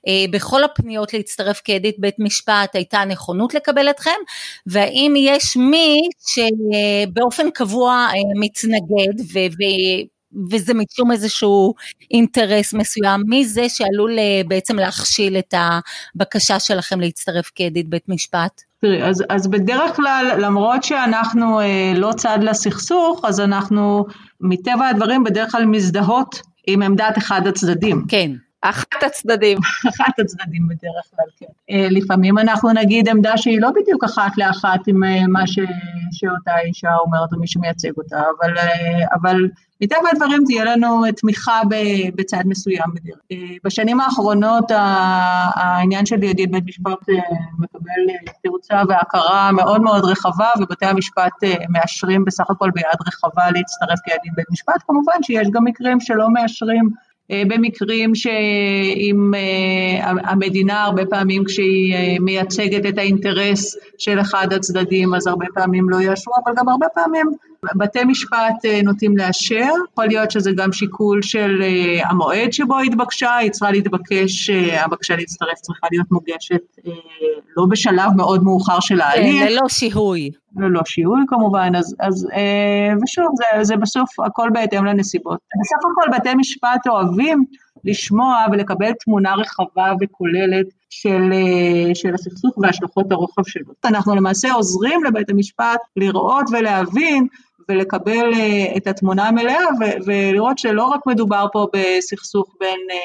אה, 0.07 0.25
בכל 0.31 0.63
הפניות 0.63 1.13
להצטרף 1.13 1.61
כידיד 1.61 1.93
בית 1.97 2.15
משפט 2.19 2.75
הייתה 2.75 3.05
נכונות 3.05 3.53
לקבל 3.53 3.89
אתכם, 3.89 4.19
והאם 4.65 5.13
יש 5.17 5.57
מי 5.57 5.97
שבאופן 6.27 7.49
קבוע 7.49 8.07
אה, 8.09 8.13
מתנגד 8.39 9.21
ו... 9.33 9.39
וזה 10.51 10.73
משום 10.73 11.11
איזשהו 11.11 11.73
אינטרס 12.11 12.73
מסוים, 12.73 13.21
מי 13.27 13.45
זה 13.45 13.69
שעלול 13.69 14.19
אה, 14.19 14.41
בעצם 14.47 14.75
להכשיל 14.75 15.37
את 15.37 15.53
הבקשה 15.53 16.59
שלכם 16.59 16.99
להצטרף 16.99 17.49
כידיד 17.55 17.89
בית 17.89 18.09
משפט? 18.09 18.61
תראי, 18.81 19.03
אז, 19.03 19.23
אז 19.29 19.47
בדרך 19.47 19.95
כלל, 19.95 20.31
למרות 20.39 20.83
שאנחנו 20.83 21.59
אה, 21.59 21.93
לא 21.95 22.11
צד 22.17 22.39
לסכסוך, 22.41 23.25
אז 23.25 23.39
אנחנו 23.39 24.05
מטבע 24.41 24.87
הדברים 24.87 25.23
בדרך 25.23 25.51
כלל 25.51 25.65
מזדהות 25.65 26.41
עם 26.67 26.81
עמדת 26.81 27.17
אחד 27.17 27.47
הצדדים. 27.47 28.05
כן. 28.07 28.31
אחת 28.61 29.03
הצדדים. 29.05 29.57
אחת 29.89 30.19
הצדדים 30.19 30.67
בדרך 30.67 31.05
כלל, 31.15 31.25
כן. 31.37 31.45
אה, 31.69 31.87
לפעמים 31.89 32.37
אנחנו 32.37 32.73
נגיד 32.73 33.09
עמדה 33.09 33.37
שהיא 33.37 33.61
לא 33.61 33.69
בדיוק 33.71 34.03
אחת 34.03 34.37
לאחת 34.37 34.87
עם 34.87 35.03
אה, 35.03 35.27
מה 35.27 35.47
ש, 35.47 35.59
שאותה 36.11 36.59
אישה 36.65 36.95
אומרת 36.95 37.33
או 37.33 37.39
מי 37.39 37.47
שמייצג 37.47 37.97
אותה, 37.97 38.19
אבל, 38.19 38.57
אה, 38.57 39.05
אבל 39.21 39.49
מטבע 39.83 40.09
הדברים 40.11 40.43
תהיה 40.45 40.65
לנו 40.65 41.03
תמיכה 41.17 41.61
בצד 42.15 42.41
מסוים 42.45 42.89
בדרך. 42.95 43.19
בשנים 43.63 43.99
האחרונות 43.99 44.71
העניין 45.55 46.05
של 46.05 46.23
ידיד 46.23 46.51
בית 46.51 46.63
משפט 46.67 46.99
מקבל 47.59 48.31
תאוצה 48.43 48.81
והכרה 48.89 49.51
מאוד 49.51 49.81
מאוד 49.81 50.05
רחבה, 50.05 50.49
ובתי 50.59 50.85
המשפט 50.85 51.33
מאשרים 51.69 52.25
בסך 52.25 52.49
הכל 52.49 52.69
ביד 52.73 53.07
רחבה 53.07 53.43
להצטרף 53.51 53.99
כידיד 54.05 54.31
בית 54.35 54.45
משפט. 54.51 54.83
כמובן 54.87 55.23
שיש 55.23 55.47
גם 55.51 55.63
מקרים 55.63 55.99
שלא 55.99 56.33
מאשרים 56.33 56.89
במקרים 57.29 58.15
שאם 58.15 59.31
אה, 59.35 60.11
המדינה 60.23 60.83
הרבה 60.83 61.05
פעמים 61.05 61.43
כשהיא 61.45 61.95
אה, 61.95 62.15
מייצגת 62.19 62.85
את 62.85 62.97
האינטרס 62.97 63.77
של 63.97 64.19
אחד 64.19 64.53
הצדדים 64.53 65.13
אז 65.13 65.27
הרבה 65.27 65.45
פעמים 65.53 65.89
לא 65.89 66.01
יאשרו, 66.01 66.33
אבל 66.43 66.53
גם 66.57 66.69
הרבה 66.69 66.87
פעמים 66.93 67.25
בתי 67.75 68.03
משפט 68.03 68.65
אה, 68.65 68.81
נוטים 68.83 69.17
לאשר, 69.17 69.69
יכול 69.91 70.05
להיות 70.05 70.31
שזה 70.31 70.51
גם 70.55 70.71
שיקול 70.71 71.21
של 71.21 71.61
אה, 71.61 72.09
המועד 72.09 72.53
שבו 72.53 72.79
התבקשה, 72.79 73.35
היא 73.35 73.51
צריכה 73.51 73.71
להתבקש, 73.71 74.49
אה, 74.49 74.85
הבקשה 74.85 75.15
להצטרף 75.15 75.59
צריכה 75.61 75.87
להיות 75.91 76.07
מוגשת 76.11 76.61
לא 77.57 77.65
בשלב 77.69 78.11
מאוד 78.15 78.43
מאוחר 78.43 78.79
של 78.79 78.95
כן, 78.95 79.01
ההליך. 79.01 79.43
כן, 79.43 79.51
ללא 79.51 79.69
שיהוי. 79.69 80.29
ללא 80.57 80.81
שיהוי 80.85 81.21
כמובן, 81.27 81.71
אז, 81.75 81.95
אז 81.99 82.27
ושוב, 83.03 83.25
זה, 83.35 83.63
זה 83.63 83.77
בסוף 83.77 84.19
הכל 84.19 84.49
בהתאם 84.53 84.85
לנסיבות. 84.85 85.39
בסך 85.61 85.77
הכל 85.91 86.17
בתי 86.17 86.35
משפט 86.35 86.87
אוהבים 86.87 87.43
לשמוע 87.83 88.45
ולקבל 88.51 88.91
תמונה 89.05 89.35
רחבה 89.35 89.93
וכוללת 90.01 90.65
של, 90.89 91.31
של 91.93 92.13
הסכסוך 92.13 92.57
והשלכות 92.57 93.11
הרוחב 93.11 93.43
שלו. 93.45 93.73
אנחנו 93.85 94.15
למעשה 94.15 94.53
עוזרים 94.53 95.03
לבית 95.03 95.29
המשפט 95.29 95.79
לראות 95.95 96.45
ולהבין 96.51 97.27
ולקבל 97.71 98.33
אה, 98.33 98.77
את 98.77 98.87
התמונה 98.87 99.27
המלאה 99.27 99.59
ולראות 100.05 100.57
שלא 100.57 100.83
רק 100.83 101.07
מדובר 101.07 101.45
פה 101.53 101.67
בסכסוך 101.73 102.55
בין 102.59 102.79
אה, 102.91 102.97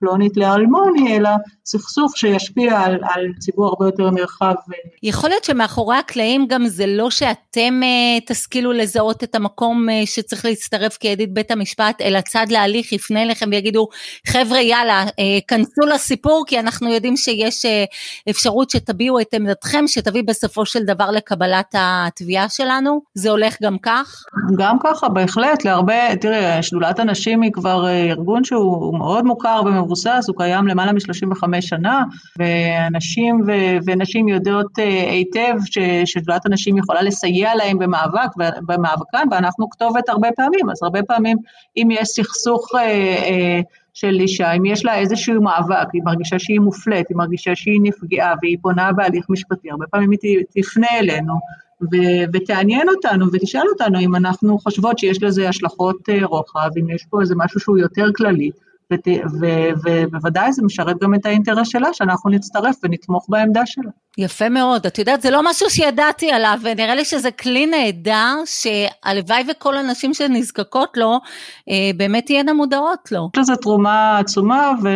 פלונית 0.00 0.36
לאלמוני, 0.36 1.16
אלא 1.16 1.30
סכסוך 1.66 2.16
שישפיע 2.16 2.80
על, 2.80 2.94
על 3.02 3.26
ציבור 3.38 3.66
הרבה 3.66 3.86
יותר 3.86 4.10
נרחב. 4.10 4.54
יכול 5.02 5.30
להיות 5.30 5.44
שמאחורי 5.44 5.96
הקלעים 5.96 6.46
גם 6.48 6.66
זה 6.66 6.86
לא 6.86 7.10
שאתם 7.10 7.80
uh, 7.82 8.24
תשכילו 8.26 8.72
לזהות 8.72 9.24
את 9.24 9.34
המקום 9.34 9.88
uh, 9.88 10.06
שצריך 10.06 10.44
להצטרף 10.44 10.96
כידיד 10.96 11.34
בית 11.34 11.50
המשפט, 11.50 12.00
אלא 12.00 12.20
צד 12.20 12.46
להליך 12.50 12.92
יפנה 12.92 13.22
אליכם 13.22 13.48
ויגידו, 13.50 13.88
חבר'ה 14.26 14.60
יאללה, 14.60 15.04
uh, 15.04 15.10
כנסו 15.48 15.86
לסיפור, 15.94 16.44
כי 16.46 16.60
אנחנו 16.60 16.92
יודעים 16.92 17.16
שיש 17.16 17.64
uh, 17.64 17.68
אפשרות 18.30 18.70
שתביעו 18.70 19.20
את 19.20 19.34
עמדתכם, 19.34 19.84
שתביא 19.86 20.22
בסופו 20.26 20.66
של 20.66 20.84
דבר 20.84 21.10
לקבלת 21.10 21.74
התביעה 21.78 22.48
שלנו, 22.48 23.00
זה 23.14 23.30
הולך 23.30 23.56
גם 23.62 23.78
כך? 23.78 24.24
גם 24.58 24.76
ככה, 24.84 25.08
בהחלט, 25.08 25.64
להרבה, 25.64 26.16
תראי, 26.20 26.62
שדולת 26.62 26.98
הנשים 26.98 27.42
היא 27.42 27.52
כבר 27.52 27.88
ארגון 27.88 28.44
שהוא 28.44 28.98
מאוד 28.98 29.24
מוכר 29.24 29.60
ומבוסס, 29.66 29.86
הוא 30.04 30.36
קיים 30.36 30.66
למעלה 30.66 30.92
מ-35 30.92 31.60
שנה, 31.60 32.04
ואנשים 32.38 33.40
ו- 33.46 33.76
ונשים 33.86 34.28
יודעות 34.28 34.78
אה, 34.78 35.10
היטב 35.10 35.54
ששדולת 35.64 36.46
הנשים 36.46 36.78
יכולה 36.78 37.02
לסייע 37.02 37.54
להם 37.54 37.78
במאבק, 37.78 38.30
במאבקן, 38.66 39.28
ואנחנו 39.30 39.70
כתובת 39.70 40.08
הרבה 40.08 40.28
פעמים, 40.36 40.70
אז 40.70 40.82
הרבה 40.82 41.02
פעמים 41.02 41.36
אם 41.76 41.88
יש 41.90 42.08
סכסוך 42.08 42.68
אה, 42.74 42.80
אה, 42.80 43.60
של 43.94 44.20
אישה, 44.20 44.52
אם 44.52 44.64
יש 44.64 44.84
לה 44.84 44.98
איזשהו 44.98 45.42
מאבק, 45.42 45.86
היא 45.92 46.02
מרגישה 46.04 46.38
שהיא 46.38 46.60
מופלית, 46.60 47.08
היא 47.08 47.16
מרגישה 47.16 47.56
שהיא 47.56 47.80
נפגעה 47.82 48.34
והיא 48.42 48.58
פונה 48.62 48.92
בהליך 48.92 49.26
משפטי, 49.28 49.70
הרבה 49.70 49.86
פעמים 49.86 50.10
היא 50.22 50.38
תפנה 50.50 50.86
אלינו 50.98 51.34
ו- 51.82 52.24
ותעניין 52.32 52.88
אותנו 52.88 53.26
ותשאל 53.32 53.68
אותנו 53.72 53.98
אם 53.98 54.16
אנחנו 54.16 54.58
חושבות 54.58 54.98
שיש 54.98 55.22
לזה 55.22 55.48
השלכות 55.48 56.08
רוחב, 56.22 56.70
אם 56.80 56.90
יש 56.90 57.06
פה 57.10 57.20
איזה 57.20 57.34
משהו 57.36 57.60
שהוא 57.60 57.78
יותר 57.78 58.06
כללי. 58.16 58.50
ובוודאי 59.84 60.52
זה 60.52 60.62
משרת 60.62 60.96
גם 61.02 61.14
את 61.14 61.26
האינטרס 61.26 61.68
שלה, 61.68 61.88
שאנחנו 61.92 62.30
נצטרף 62.30 62.76
ונתמוך 62.82 63.26
בעמדה 63.28 63.66
שלה. 63.66 63.90
יפה 64.18 64.48
מאוד, 64.48 64.86
את 64.86 64.98
יודעת, 64.98 65.22
זה 65.22 65.30
לא 65.30 65.50
משהו 65.50 65.70
שידעתי 65.70 66.30
עליו, 66.30 66.58
ונראה 66.62 66.94
לי 66.94 67.04
שזה 67.04 67.30
כלי 67.30 67.66
נהדר, 67.66 68.34
שהלוואי 68.46 69.44
וכל 69.50 69.76
הנשים 69.76 70.14
שנזקקות 70.14 70.96
לו, 70.96 71.20
אה, 71.70 71.90
באמת 71.96 72.26
תהיינה 72.26 72.52
מודעות 72.52 73.12
לו. 73.12 73.30
יש 73.36 73.40
לזה 73.40 73.56
תרומה 73.56 74.18
עצומה, 74.18 74.72
ו... 74.82 74.88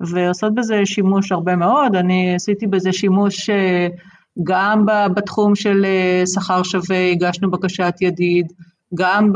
ועושות 0.00 0.54
בזה 0.54 0.80
שימוש 0.84 1.32
הרבה 1.32 1.56
מאוד, 1.56 1.96
אני 1.96 2.34
עשיתי 2.34 2.66
בזה 2.66 2.92
שימוש 2.92 3.50
אה, 3.50 3.88
גם 4.42 4.86
בתחום 5.14 5.54
של 5.54 5.84
אה, 5.84 6.22
שכר 6.34 6.62
שווה, 6.62 7.10
הגשנו 7.10 7.50
בקשת 7.50 7.94
ידיד, 8.00 8.52
גם 8.94 9.32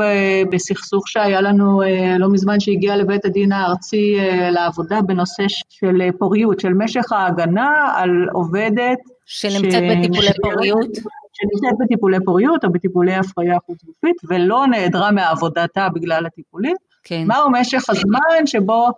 בסכסוך 0.51 1.07
שהיה 1.07 1.41
לנו 1.41 1.81
אה, 1.81 2.17
לא 2.19 2.29
מזמן 2.29 2.59
שהגיע 2.59 2.95
לבית 2.95 3.25
הדין 3.25 3.51
הארצי 3.51 4.15
אה, 4.19 4.49
לעבודה 4.51 5.01
בנושא 5.01 5.43
של 5.69 6.11
פוריות, 6.19 6.59
של 6.59 6.73
משך 6.73 7.11
ההגנה 7.11 7.93
על 7.95 8.27
עובדת 8.33 8.97
שנמצאת 9.25 9.83
ש... 9.83 9.97
בטיפולי 9.97 10.31
פוריות. 10.41 10.89
שנמצאת 11.33 11.77
בטיפולי 11.79 12.17
פוריות 12.25 12.65
או 12.65 12.71
בטיפולי 12.71 13.13
הפריה 13.13 13.57
חוץ 13.65 13.83
גופית 13.83 14.15
ולא 14.29 14.67
נעדרה 14.67 15.11
מעבודתה 15.11 15.87
בגלל 15.93 16.25
הטיפולים. 16.25 16.75
כן. 17.07 17.23
מהו 17.27 17.51
משך 17.51 17.89
הזמן 17.89 18.45
שבו, 18.45 18.89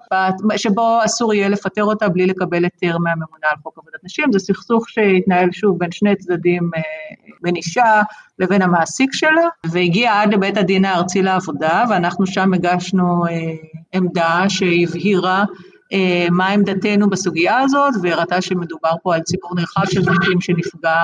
שבו 0.57 0.99
אסור 1.05 1.33
יהיה 1.33 1.49
לפטר 1.49 1.83
אותה 1.83 2.09
בלי 2.09 2.25
לקבל 2.25 2.63
היתר 2.63 2.97
מהממונה 2.97 3.47
על 3.51 3.57
חוק 3.63 3.77
עבודת 3.77 4.03
נשים, 4.03 4.25
זה 4.31 4.39
סכסוך 4.39 4.89
שהתנהל 4.89 5.51
שוב 5.51 5.79
בין 5.79 5.91
שני 5.91 6.15
צדדים, 6.15 6.69
אה, 6.75 6.81
בין 7.41 7.55
אישה 7.55 8.01
לבין 8.39 8.61
המעסיק 8.61 9.13
שלה, 9.13 9.47
והגיע 9.71 10.21
עד 10.21 10.33
לבית 10.33 10.57
הדין 10.57 10.85
הארצי 10.85 11.21
לעבודה, 11.21 11.83
ואנחנו 11.89 12.27
שם 12.27 12.53
הגשנו 12.53 13.25
אה, 13.25 13.33
עמדה 13.93 14.45
שהבהירה 14.49 15.43
אה, 15.93 16.27
מה 16.31 16.47
עמדתנו 16.47 17.09
בסוגיה 17.09 17.59
הזאת, 17.59 17.93
והראתה 18.01 18.41
שמדובר 18.41 18.91
פה 19.03 19.15
על 19.15 19.21
ציבור 19.21 19.51
נרחב 19.55 19.85
של 19.85 19.99
נשים 19.99 20.41
שנפגע 20.41 20.97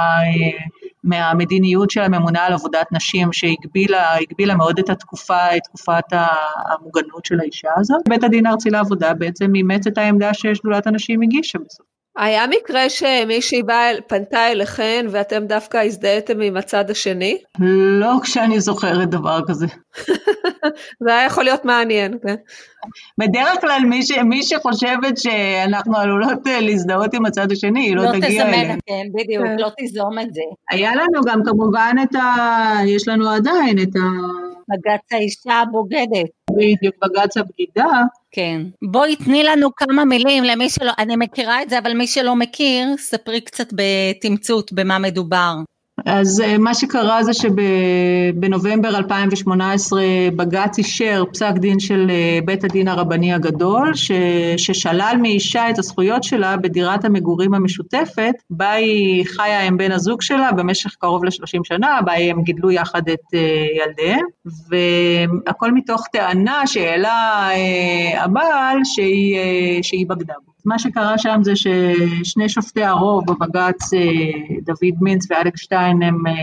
מהמדיניות 1.04 1.90
של 1.90 2.02
הממונה 2.02 2.46
על 2.46 2.54
עבודת 2.54 2.88
נשים 2.92 3.34
שהגבילה 3.34 4.56
מאוד 4.58 4.80
את 4.80 4.90
התקופה, 4.90 5.58
את 5.58 5.62
תקופת 5.64 6.04
המוגנות 6.12 7.26
של 7.26 7.40
האישה 7.40 7.70
הזאת. 7.78 8.02
בית 8.10 8.24
הדין 8.24 8.46
הארצי 8.46 8.70
לעבודה 8.70 9.14
בעצם 9.14 9.56
אימץ 9.56 9.88
את 9.88 9.98
העמדה 9.98 10.34
ששדולת 10.34 10.88
הנשים 10.88 11.22
הגישה 11.22 11.60
בסוף. 11.66 11.93
היה 12.18 12.48
מקרה 12.48 12.90
שמישהי 12.90 13.64
באה, 13.64 13.92
פנתה 14.08 14.52
אליכן 14.52 15.06
ואתם 15.10 15.46
דווקא 15.46 15.78
הזדהיתם 15.78 16.42
עם 16.42 16.58
הצד 16.58 16.90
השני? 16.90 17.38
לא 18.00 18.14
כשאני 18.24 18.60
זוכרת 18.60 19.10
דבר 19.10 19.40
כזה. 19.48 19.66
זה 21.04 21.16
היה 21.16 21.26
יכול 21.26 21.44
להיות 21.44 21.66
מעניין, 21.66 22.18
כן? 22.24 22.36
בדרך 23.18 23.62
כלל 23.62 23.82
מי, 23.90 24.04
ש, 24.04 24.12
מי 24.12 24.44
שחושבת 24.44 25.18
שאנחנו 25.18 25.98
עלולות 25.98 26.48
אה, 26.48 26.60
להזדהות 26.62 27.14
עם 27.14 27.26
הצד 27.26 27.52
השני, 27.52 27.80
היא 27.80 27.96
לא, 27.96 28.04
לא 28.04 28.12
תגיע 28.12 28.48
אליהם. 28.48 28.70
לא 28.70 28.76
תזמן, 28.76 28.78
כן, 28.86 29.08
בדיוק, 29.14 29.46
כן. 29.46 29.56
לא 29.60 29.70
תיזום 29.78 30.20
את 30.20 30.34
זה. 30.34 30.42
היה 30.72 30.96
לנו 30.96 31.22
גם 31.26 31.40
כמובן 31.46 31.96
את 32.04 32.16
ה... 32.16 32.76
יש 32.88 33.08
לנו 33.08 33.30
עדיין 33.30 33.80
את 33.80 33.96
ה... 33.96 34.00
בג"ץ 34.70 35.14
האישה 35.14 35.54
הבוגדת. 35.54 36.30
בדיוק, 36.58 36.96
בג"ץ 37.04 37.38
הבגידה. 37.38 38.02
כן. 38.32 38.62
בואי 38.92 39.16
תני 39.16 39.44
לנו 39.44 39.76
כמה 39.76 40.06
מילים 40.06 40.44
למי 40.44 40.70
שלא, 40.70 40.92
אני 41.00 41.16
מכירה 41.16 41.62
את 41.62 41.70
זה, 41.70 41.80
אבל 41.80 41.94
מי 41.94 42.08
שלא 42.08 42.36
מכיר, 42.36 42.98
ספרי 42.98 43.42
קצת 43.42 43.68
בתמצות 43.74 44.74
במה 44.74 45.00
מדובר. 45.00 45.54
אז 46.06 46.42
אה, 46.42 46.58
מה 46.58 46.74
שקרה 46.74 47.24
זה 47.24 47.32
שבנובמבר 47.34 48.98
2018 48.98 50.02
בג"ץ 50.36 50.78
אישר 50.78 51.24
פסק 51.34 51.54
דין 51.58 51.80
של 51.80 52.08
אה, 52.10 52.40
בית 52.46 52.64
הדין 52.64 52.88
הרבני 52.88 53.34
הגדול 53.34 53.94
ש, 53.94 54.12
ששלל 54.58 55.16
מאישה 55.22 55.70
את 55.70 55.80
הזכויות 55.80 56.24
שלה 56.24 56.58
בדירת 56.58 57.06
המגורים 57.06 57.54
המשותפת 57.54 58.34
בה 58.50 58.72
היא 58.72 59.26
חיה 59.26 59.62
עם 59.68 59.78
בן 59.78 59.92
הזוג 59.92 60.22
שלה 60.22 60.52
במשך 60.52 60.96
קרוב 61.00 61.26
ל-30 61.26 61.60
שנה, 61.64 62.00
בה 62.06 62.14
הם 62.14 62.42
גידלו 62.42 62.72
יחד 62.72 63.10
את 63.10 63.34
אה, 63.34 63.66
ילדיהם 63.84 64.26
והכל 64.70 65.72
מתוך 65.72 66.08
טענה 66.12 66.68
שהעלה 66.68 67.50
הבעל 68.18 68.78
שהיא, 68.84 69.40
שהיא 69.84 70.08
בגדה 70.08 70.34
בו. 70.46 70.53
מה 70.66 70.80
שקרה 70.80 71.18
שם 71.18 71.40
זה 71.44 71.54
ששני 71.56 72.50
שופטי 72.50 72.84
הרוב 72.84 73.24
בבג"ץ, 73.28 73.94
אה, 73.94 74.00
דוד 74.62 74.94
מינץ 75.02 75.28
ואלכס 75.32 75.60
שטיין, 75.60 76.04
הם 76.04 76.28
אה, 76.28 76.34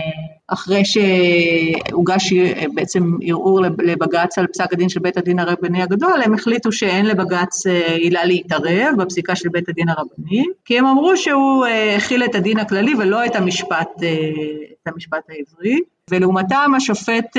אחרי 0.47 0.81
שהוגש 0.85 2.33
אה, 2.33 2.63
בעצם 2.73 3.17
ערעור 3.21 3.61
לבג"ץ 3.61 4.37
על 4.37 4.47
פסק 4.47 4.73
הדין 4.73 4.89
של 4.89 4.99
בית 4.99 5.17
הדין 5.17 5.39
הרבני 5.39 5.83
הגדול, 5.83 6.21
הם 6.25 6.33
החליטו 6.33 6.71
שאין 6.71 7.05
לבג"ץ 7.05 7.67
עילה 7.97 8.25
להתערב 8.25 8.93
בפסיקה 8.97 9.35
של 9.35 9.49
בית 9.49 9.69
הדין 9.69 9.89
הרבני, 9.89 10.45
כי 10.65 10.79
הם 10.79 10.85
אמרו 10.85 11.17
שהוא 11.17 11.65
הכיל 11.97 12.23
את 12.23 12.35
הדין 12.35 12.59
הכללי 12.59 12.95
ולא 12.95 13.25
את 13.25 13.35
המשפט, 13.35 13.89
את 14.83 14.87
המשפט 14.87 15.23
העברי. 15.29 15.79
ולעומתם 16.11 16.71
השופט 16.77 17.37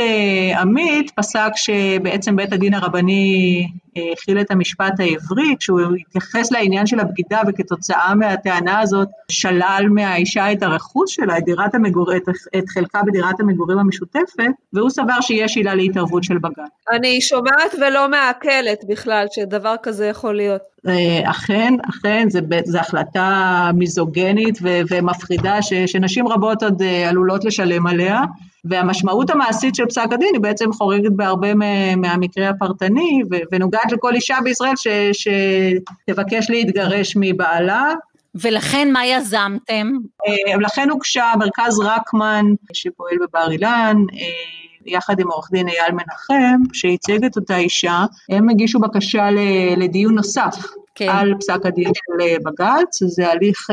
עמית 0.60 1.10
פסק 1.10 1.50
שבעצם 1.56 2.36
בית 2.36 2.52
הדין 2.52 2.74
הרבני 2.74 3.66
הכיל 3.96 4.40
את 4.40 4.50
המשפט 4.50 4.92
העברי, 4.98 5.56
כשהוא 5.58 5.80
התייחס 6.00 6.52
לעניין 6.52 6.86
של 6.86 7.00
הבגידה 7.00 7.40
וכתוצאה 7.48 8.14
מהטענה 8.14 8.80
הזאת 8.80 9.08
שלל 9.28 9.86
מהאישה 9.90 10.52
את 10.52 10.62
הרכוש 10.62 11.14
שלה, 11.14 11.38
את, 11.38 11.74
המגור... 11.74 12.16
את, 12.16 12.22
את 12.58 12.68
חלקה 12.68 13.00
בדירת 13.06 13.40
המגורים 13.40 13.78
המשותפת, 13.78 14.44
והוא 14.72 14.90
סבר 14.90 15.20
שיש 15.20 15.56
עילה 15.56 15.74
להתערבות 15.74 16.24
של 16.24 16.38
בג"ץ. 16.38 16.70
אני 16.92 17.20
שומעת 17.20 17.74
ולא 17.80 18.08
מעכלת 18.08 18.84
בכלל 18.88 19.26
שדבר 19.30 19.74
כזה 19.82 20.06
יכול 20.06 20.36
להיות. 20.36 20.71
אה, 20.88 21.30
אכן, 21.30 21.74
אכן, 21.88 22.28
זו 22.64 22.78
החלטה 22.78 23.70
מיזוגנית 23.74 24.58
ו, 24.62 24.80
ומפחידה 24.90 25.62
ש, 25.62 25.72
שנשים 25.74 26.28
רבות 26.28 26.62
עוד 26.62 26.82
עלולות 27.08 27.44
לשלם 27.44 27.86
עליה. 27.86 28.22
והמשמעות 28.64 29.30
המעשית 29.30 29.74
של 29.74 29.86
פסק 29.86 30.06
הדין 30.12 30.28
היא 30.32 30.40
בעצם 30.40 30.72
חורגת 30.72 31.12
בהרבה 31.12 31.54
מהמקרה 31.96 32.48
הפרטני 32.48 33.22
ונוגעת 33.52 33.92
לכל 33.92 34.14
אישה 34.14 34.36
בישראל 34.44 34.76
ש, 34.76 34.86
שתבקש 35.12 36.50
להתגרש 36.50 37.14
מבעלה. 37.16 37.92
ולכן 38.34 38.88
מה 38.92 39.06
יזמתם? 39.06 39.90
אה, 40.26 40.56
לכן 40.60 40.90
הוגשה 40.90 41.32
מרכז 41.38 41.80
רקמן 41.80 42.44
שפועל 42.72 43.14
בבר 43.22 43.50
אילן, 43.52 43.96
אה, 44.14 44.61
יחד 44.86 45.20
עם 45.20 45.30
עורך 45.30 45.48
דין 45.52 45.68
אייל 45.68 45.92
מנחם, 45.92 46.62
שייצג 46.72 47.24
את 47.24 47.36
אותה 47.36 47.56
אישה, 47.56 48.04
הם 48.30 48.48
הגישו 48.48 48.80
בקשה 48.80 49.28
לדיון 49.76 50.14
נוסף. 50.14 50.56
כן. 50.94 51.08
על 51.08 51.34
פסק 51.40 51.66
הדין 51.66 51.90
של 51.94 52.36
בג"ץ, 52.44 53.02
זה 53.02 53.28
הליך 53.28 53.66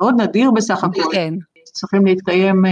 מאוד 0.00 0.20
נדיר 0.20 0.50
בסך 0.50 0.84
הכל. 0.84 1.02
כן. 1.12 1.34
צריכים 1.64 2.06
להתקיים 2.06 2.64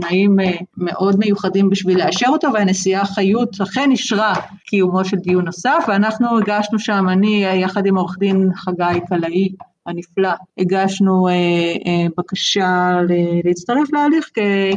תנאים 0.00 0.36
מאוד 0.76 1.18
מיוחדים 1.18 1.70
בשביל 1.70 2.04
לאשר 2.04 2.26
אותו, 2.28 2.48
והנשיאה 2.54 3.04
חיות 3.04 3.60
אכן 3.60 3.90
אישרה 3.90 4.34
קיומו 4.66 5.04
של 5.04 5.16
דיון 5.16 5.44
נוסף, 5.44 5.84
ואנחנו 5.88 6.38
הגשנו 6.38 6.78
שם, 6.78 7.08
אני 7.08 7.44
יחד 7.44 7.86
עם 7.86 7.96
עורך 7.96 8.18
דין 8.18 8.50
חגי 8.54 9.00
קלעי, 9.08 9.52
הנפלא, 9.86 10.30
הגשנו 10.58 11.28
אה, 11.28 11.32
אה, 11.32 12.06
בקשה 12.18 12.98
להצטרף 13.44 13.92
להליך 13.92 14.30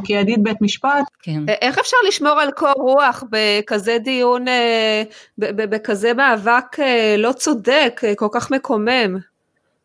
כידיד 0.04 0.44
בית 0.44 0.62
משפט. 0.62 1.04
כן. 1.22 1.44
איך 1.62 1.80
אפשר 1.80 1.98
לשמור 2.08 2.40
על 2.40 2.52
קור 2.52 2.74
רוח 2.78 3.24
בכזה 3.30 3.98
דיון, 4.00 4.48
אה, 4.48 5.04
בכזה 5.38 6.14
מאבק 6.14 6.80
אה, 6.80 7.16
לא 7.18 7.32
צודק, 7.32 8.02
אה, 8.04 8.16
כל 8.16 8.28
כך 8.32 8.52
מקומם? 8.52 9.29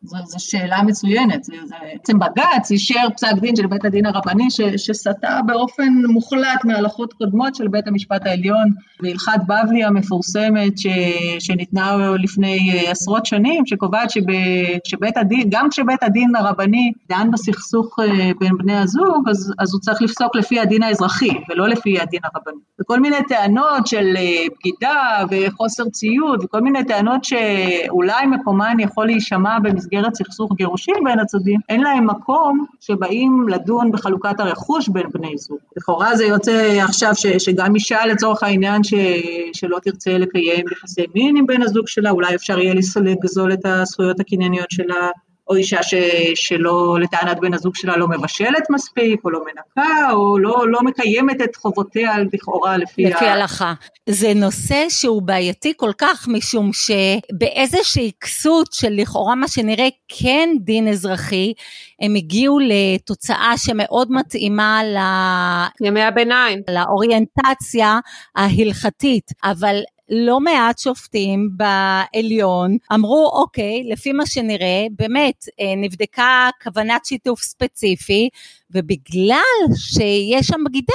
זו 0.05 0.39
שאלה 0.39 0.83
מצוינת, 0.83 1.43
זה, 1.43 1.53
זה, 1.65 1.75
בעצם 1.81 2.19
בג"ץ 2.19 2.71
אישר 2.71 3.09
פסק 3.15 3.33
דין 3.41 3.55
של 3.55 3.67
בית 3.67 3.85
הדין 3.85 4.05
הרבני 4.05 4.51
ש, 4.51 4.61
שסטה 4.61 5.39
באופן 5.45 5.93
מוחלט 6.09 6.65
מהלכות 6.65 7.13
קודמות 7.13 7.55
של 7.55 7.67
בית 7.67 7.87
המשפט 7.87 8.25
העליון 8.25 8.71
בהלכת 9.01 9.39
בבלי 9.47 9.83
המפורסמת 9.83 10.77
ש, 10.77 10.87
שניתנה 11.39 11.97
לפני 12.19 12.81
עשרות 12.87 13.25
שנים, 13.25 13.65
שקובעת 13.65 14.09
שב, 14.09 14.21
שבית 14.83 15.17
הדין, 15.17 15.47
גם 15.49 15.69
כשבית 15.69 16.03
הדין 16.03 16.35
הרבני 16.35 16.91
דן 17.09 17.31
בסכסוך 17.31 17.99
אה, 17.99 18.31
בין 18.39 18.57
בני 18.57 18.77
הזוג, 18.77 19.29
אז, 19.29 19.53
אז 19.59 19.73
הוא 19.73 19.81
צריך 19.81 20.01
לפסוק 20.01 20.35
לפי 20.35 20.59
הדין 20.59 20.83
האזרחי 20.83 21.29
ולא 21.49 21.67
לפי 21.67 21.99
הדין 21.99 22.19
הרבני. 22.23 22.61
וכל 22.81 22.99
מיני 22.99 23.23
טענות 23.27 23.87
של 23.87 24.13
אה, 24.17 24.45
בגידה 24.59 25.25
וחוסר 25.31 25.83
ציות 25.89 26.43
וכל 26.43 26.61
מיני 26.61 26.83
טענות 26.83 27.23
שאולי 27.23 28.25
מקומן 28.25 28.79
יכול 28.79 29.05
להישמע 29.05 29.59
במסגרת 29.59 29.94
במסגרת 29.95 30.15
סכסוך 30.15 30.51
גירושים 30.55 30.95
בין 31.03 31.19
הצדדים, 31.19 31.59
אין 31.69 31.81
להם 31.81 32.07
מקום 32.07 32.65
שבאים 32.79 33.45
לדון 33.49 33.91
בחלוקת 33.91 34.39
הרכוש 34.39 34.89
בין 34.89 35.07
בני 35.13 35.37
זוג. 35.37 35.57
לכאורה 35.77 36.15
זה 36.15 36.25
יוצא 36.25 36.79
עכשיו 36.83 37.15
ש, 37.15 37.27
שגם 37.27 37.75
אישה 37.75 38.05
לצורך 38.05 38.43
העניין 38.43 38.83
ש, 38.83 38.93
שלא 39.53 39.79
תרצה 39.83 40.17
לקיים 40.17 40.65
יחסי 40.71 41.05
מין 41.15 41.37
עם 41.37 41.45
בן 41.45 41.61
הזוג 41.61 41.87
שלה, 41.87 42.09
אולי 42.11 42.35
אפשר 42.35 42.59
יהיה 42.59 42.73
לגזול 43.03 43.53
את 43.53 43.65
הזכויות 43.65 44.19
הקנייניות 44.19 44.71
שלה 44.71 45.09
או 45.49 45.55
אישה 45.55 45.83
ש, 45.83 45.93
שלא, 46.35 46.97
לטענת 47.01 47.39
בן 47.39 47.53
הזוג 47.53 47.75
שלה 47.75 47.97
לא 47.97 48.07
מבשלת 48.07 48.69
מספיק, 48.69 49.25
או 49.25 49.29
לא 49.29 49.39
מנקה, 49.45 50.11
או 50.11 50.39
לא, 50.39 50.63
לא 50.67 50.79
מקיימת 50.83 51.41
את 51.41 51.55
חובותיה 51.55 52.13
לכאורה 52.33 52.77
לפי, 52.77 53.05
לפי 53.05 53.25
ה... 53.25 53.29
ההלכה. 53.29 53.73
זה 54.09 54.33
נושא 54.35 54.85
שהוא 54.89 55.21
בעייתי 55.21 55.73
כל 55.77 55.91
כך, 55.97 56.27
משום 56.27 56.71
שבאיזושהי 56.73 58.11
כסות 58.21 58.73
של 58.73 58.89
לכאורה 58.91 59.35
מה 59.35 59.47
שנראה 59.47 59.87
כן 60.07 60.49
דין 60.59 60.87
אזרחי, 60.87 61.53
הם 62.01 62.15
הגיעו 62.15 62.59
לתוצאה 62.59 63.53
שמאוד 63.57 64.11
מתאימה 64.11 64.83
ל... 64.83 64.97
ימי 65.85 66.01
הביניים. 66.01 66.61
לאוריינטציה 66.69 67.99
ההלכתית, 68.35 69.31
אבל 69.43 69.75
לא 70.09 70.39
מעט 70.39 70.79
שופטים 70.79 71.49
בעליון 71.57 72.77
אמרו 72.93 73.31
אוקיי, 73.33 73.83
לפי 73.83 74.11
מה 74.11 74.25
שנראה, 74.25 74.85
באמת 74.99 75.45
אה, 75.59 75.73
נבדקה 75.77 76.49
כוונת 76.63 77.05
שיתוף 77.05 77.41
ספציפי, 77.41 78.29
ובגלל 78.71 79.65
שיש 79.75 80.47
שם 80.47 80.63
בגידה, 80.65 80.93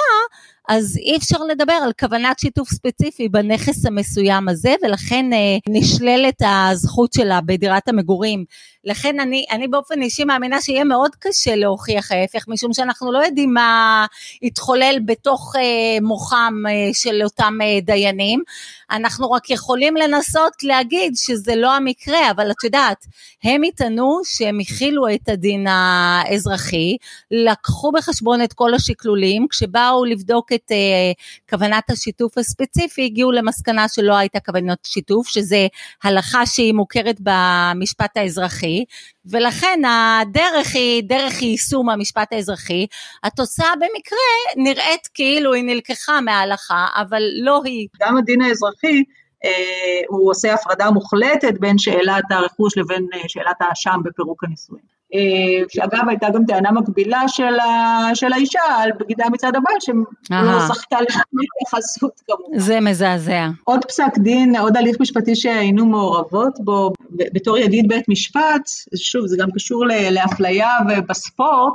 אז 0.72 0.96
אי 0.96 1.16
אפשר 1.16 1.38
לדבר 1.38 1.72
על 1.72 1.92
כוונת 2.00 2.38
שיתוף 2.38 2.68
ספציפי 2.68 3.28
בנכס 3.28 3.86
המסוים 3.86 4.48
הזה, 4.48 4.74
ולכן 4.82 5.32
אה, 5.32 5.38
נשללת 5.68 6.42
הזכות 6.44 7.12
שלה 7.12 7.40
בדירת 7.40 7.88
המגורים. 7.88 8.44
לכן 8.84 9.20
אני, 9.20 9.44
אני 9.50 9.68
באופן 9.68 10.02
אישי 10.02 10.24
מאמינה 10.24 10.60
שיהיה 10.60 10.84
מאוד 10.84 11.10
קשה 11.18 11.56
להוכיח 11.56 12.12
ההפך, 12.12 12.48
משום 12.48 12.72
שאנחנו 12.72 13.12
לא 13.12 13.18
יודעים 13.18 13.54
מה 13.54 14.06
יתחולל 14.42 14.98
בתוך 15.04 15.56
אה, 15.56 16.00
מוחם 16.02 16.54
אה, 16.68 16.94
של 16.94 17.22
אותם 17.24 17.54
אה, 17.62 17.78
דיינים. 17.82 18.42
אנחנו 18.90 19.30
רק 19.30 19.50
יכולים 19.50 19.96
לנסות 19.96 20.52
להגיד 20.62 21.12
שזה 21.16 21.56
לא 21.56 21.76
המקרה, 21.76 22.30
אבל 22.30 22.50
את 22.50 22.64
יודעת, 22.64 23.06
הם 23.44 23.64
יטענו 23.64 24.20
שהם 24.24 24.58
הכילו 24.60 25.14
את 25.14 25.28
הדין 25.28 25.66
האזרחי, 25.66 26.96
לקחו 27.30 27.92
בחשבון 27.92 28.42
את 28.42 28.52
כל 28.52 28.74
השקלולים, 28.74 29.46
כשבאו 29.50 30.04
לבדוק 30.04 30.52
את 30.52 30.59
uh, 30.68 31.50
כוונת 31.50 31.90
השיתוף 31.90 32.38
הספציפי, 32.38 33.04
הגיעו 33.04 33.32
למסקנה 33.32 33.88
שלא 33.88 34.16
הייתה 34.16 34.40
כוונת 34.40 34.78
שיתוף, 34.86 35.28
שזה 35.28 35.66
הלכה 36.04 36.46
שהיא 36.46 36.74
מוכרת 36.74 37.16
במשפט 37.20 38.16
האזרחי, 38.16 38.84
ולכן 39.26 39.80
הדרך 39.84 40.74
היא 40.74 41.02
דרך 41.02 41.42
יישום 41.42 41.88
המשפט 41.88 42.32
האזרחי, 42.32 42.86
התוצאה 43.22 43.72
במקרה 43.76 44.18
נראית 44.56 45.08
כאילו 45.14 45.52
היא 45.52 45.64
נלקחה 45.64 46.20
מההלכה, 46.20 46.86
אבל 46.96 47.22
לא 47.42 47.60
היא. 47.64 47.88
גם 48.00 48.16
הדין 48.16 48.42
האזרחי 48.42 49.02
אה, 49.44 50.00
הוא 50.08 50.30
עושה 50.30 50.54
הפרדה 50.54 50.90
מוחלטת 50.90 51.54
בין 51.60 51.78
שאלת 51.78 52.24
הרכוש 52.30 52.78
לבין 52.78 53.06
אה, 53.14 53.28
שאלת 53.28 53.56
האשם 53.60 54.00
בפירוק 54.04 54.44
הנישואין. 54.44 54.99
אה, 55.14 55.64
שאגב 55.68 56.08
הייתה 56.08 56.30
גם 56.30 56.44
טענה 56.44 56.72
מקבילה 56.72 57.28
של, 57.28 57.58
ה, 57.58 58.10
של 58.14 58.32
האישה 58.32 58.60
על 58.78 58.90
בגידה 59.00 59.24
מצד 59.32 59.48
הבעל 59.56 59.76
שלא 59.80 60.66
זכתה 60.68 60.96
לשום 61.00 61.22
התייחסות 61.42 62.20
כמובן. 62.26 62.58
זה 62.58 62.80
מזעזע. 62.80 63.48
עוד 63.64 63.84
פסק 63.84 64.18
דין, 64.18 64.56
עוד 64.56 64.76
הליך 64.76 64.96
משפטי 65.00 65.36
שהיינו 65.36 65.86
מעורבות 65.86 66.58
בו 66.60 66.92
בתור 67.10 67.58
ידיד 67.58 67.88
בית 67.88 68.08
משפט, 68.08 68.68
שוב 68.96 69.26
זה 69.26 69.36
גם 69.38 69.50
קשור 69.50 69.84
לאפליה 70.10 70.68
בספורט 71.08 71.74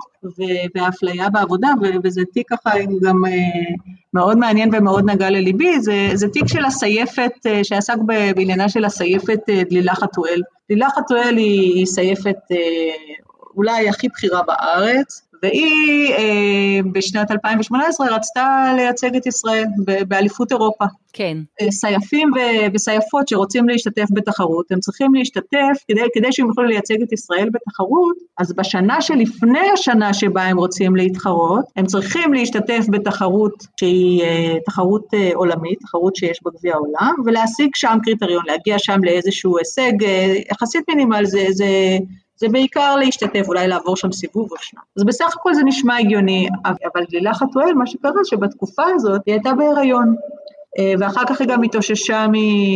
ואפליה 0.76 1.30
בעבודה 1.30 1.70
וזה 2.04 2.22
תיק 2.34 2.50
ככה 2.50 2.72
גם 3.02 3.26
אה, 3.26 3.32
מאוד 4.14 4.38
מעניין 4.38 4.70
ומאוד 4.74 5.10
נגע 5.10 5.30
לליבי, 5.30 5.80
זה, 5.80 6.10
זה 6.14 6.28
תיק 6.28 6.48
של 6.48 6.66
הסייפת 6.66 7.32
אה, 7.46 7.64
שעסק 7.64 7.98
בעניינה 8.36 8.70
של 8.70 8.86
הסייפת 8.86 9.40
דלילה 9.70 9.96
חתואל. 9.96 10.42
דלילה 10.70 10.90
חתואל 10.90 11.38
היא 11.38 11.86
סייפת 11.86 12.38
אולי 13.56 13.90
הכי 13.90 14.08
בכירה 14.10 14.42
בארץ, 14.44 15.26
והיא 15.44 16.14
אה, 16.14 16.80
בשנת 16.92 17.32
2018 17.32 18.08
רצתה 18.16 18.74
לייצג 18.76 19.16
את 19.16 19.26
ישראל 19.26 19.64
באליפות 20.08 20.52
אירופה. 20.52 20.86
כן. 21.14 21.38
אה, 21.62 21.72
סייפים 21.72 22.32
וסייפות 22.74 23.28
שרוצים 23.28 23.70
להשתתף 23.70 24.06
בתחרות, 24.14 24.72
הם 24.72 24.80
צריכים 24.80 25.16
להשתתף, 25.16 25.84
כדי, 25.88 26.02
כדי 26.14 26.28
שהם 26.32 26.48
יוכלו 26.48 26.64
לייצג 26.64 27.02
את 27.02 27.14
ישראל 27.14 27.50
בתחרות, 27.54 28.16
אז 28.38 28.54
בשנה 28.54 29.02
שלפני 29.02 29.70
השנה 29.74 30.14
שבה 30.14 30.44
הם 30.44 30.58
רוצים 30.58 30.96
להתחרות, 30.96 31.66
הם 31.76 31.86
צריכים 31.86 32.34
להשתתף 32.34 32.86
בתחרות 32.90 33.68
שהיא 33.80 34.24
אה, 34.24 34.56
תחרות 34.66 35.14
אה, 35.14 35.30
עולמית, 35.34 35.80
תחרות 35.80 36.16
שיש 36.16 36.40
בה 36.44 36.52
גביע 36.60 36.74
העולם, 36.74 37.14
ולהשיג 37.26 37.70
שם 37.76 37.98
קריטריון, 38.04 38.44
להגיע 38.48 38.80
שם 38.80 39.00
לאיזשהו 39.04 39.58
הישג 39.58 40.04
אה, 40.04 40.36
יחסית 40.52 40.84
מינימל, 40.90 41.26
זה, 41.26 41.46
זה 41.50 41.68
זה 42.38 42.50
בעיקר 42.50 42.96
להשתתף, 42.96 43.48
אולי 43.48 43.68
לעבור 43.68 43.98
שם 43.98 44.12
סיבוב 44.12 44.52
או 44.52 44.58
שניים. 44.60 44.86
אז 44.98 45.04
בסך 45.04 45.36
הכל 45.36 45.54
זה 45.54 45.62
נשמע 45.66 45.98
הגיוני, 45.98 46.48
אבל 46.66 47.04
לילך 47.10 47.38
חתואל, 47.38 47.74
מה 47.74 47.88
שקרה 47.88 48.12
שבתקופה 48.24 48.84
הזאת 48.96 49.22
היא 49.26 49.34
הייתה 49.34 49.54
בהיריון. 49.54 50.16
אה, 50.80 50.94
ואחר 51.00 51.22
כך 51.30 51.42
היא 51.42 51.48
גם 51.48 51.64
התאוששה 51.64 52.26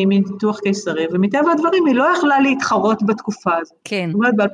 מניתוח 0.05 0.59
קיסרי, 0.59 1.07
ומטבע 1.11 1.51
הדברים 1.51 1.85
היא 1.85 1.95
לא 1.95 2.05
יכלה 2.17 2.39
להתחרות 2.39 3.03
בתקופה 3.03 3.57
הזאת. 3.61 3.77
כן. 3.83 4.05
זאת 4.11 4.15
אומרת, 4.15 4.35
ב-2017 4.35 4.45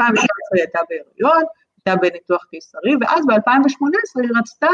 היא 0.54 0.62
הייתה 0.62 0.80
בהיריון, 0.90 1.44
הייתה 1.86 2.02
בניתוח 2.02 2.46
קיסרי, 2.52 2.96
ואז 3.02 3.26
ב-2018 3.26 4.22
היא 4.22 4.30
רצתה 4.38 4.68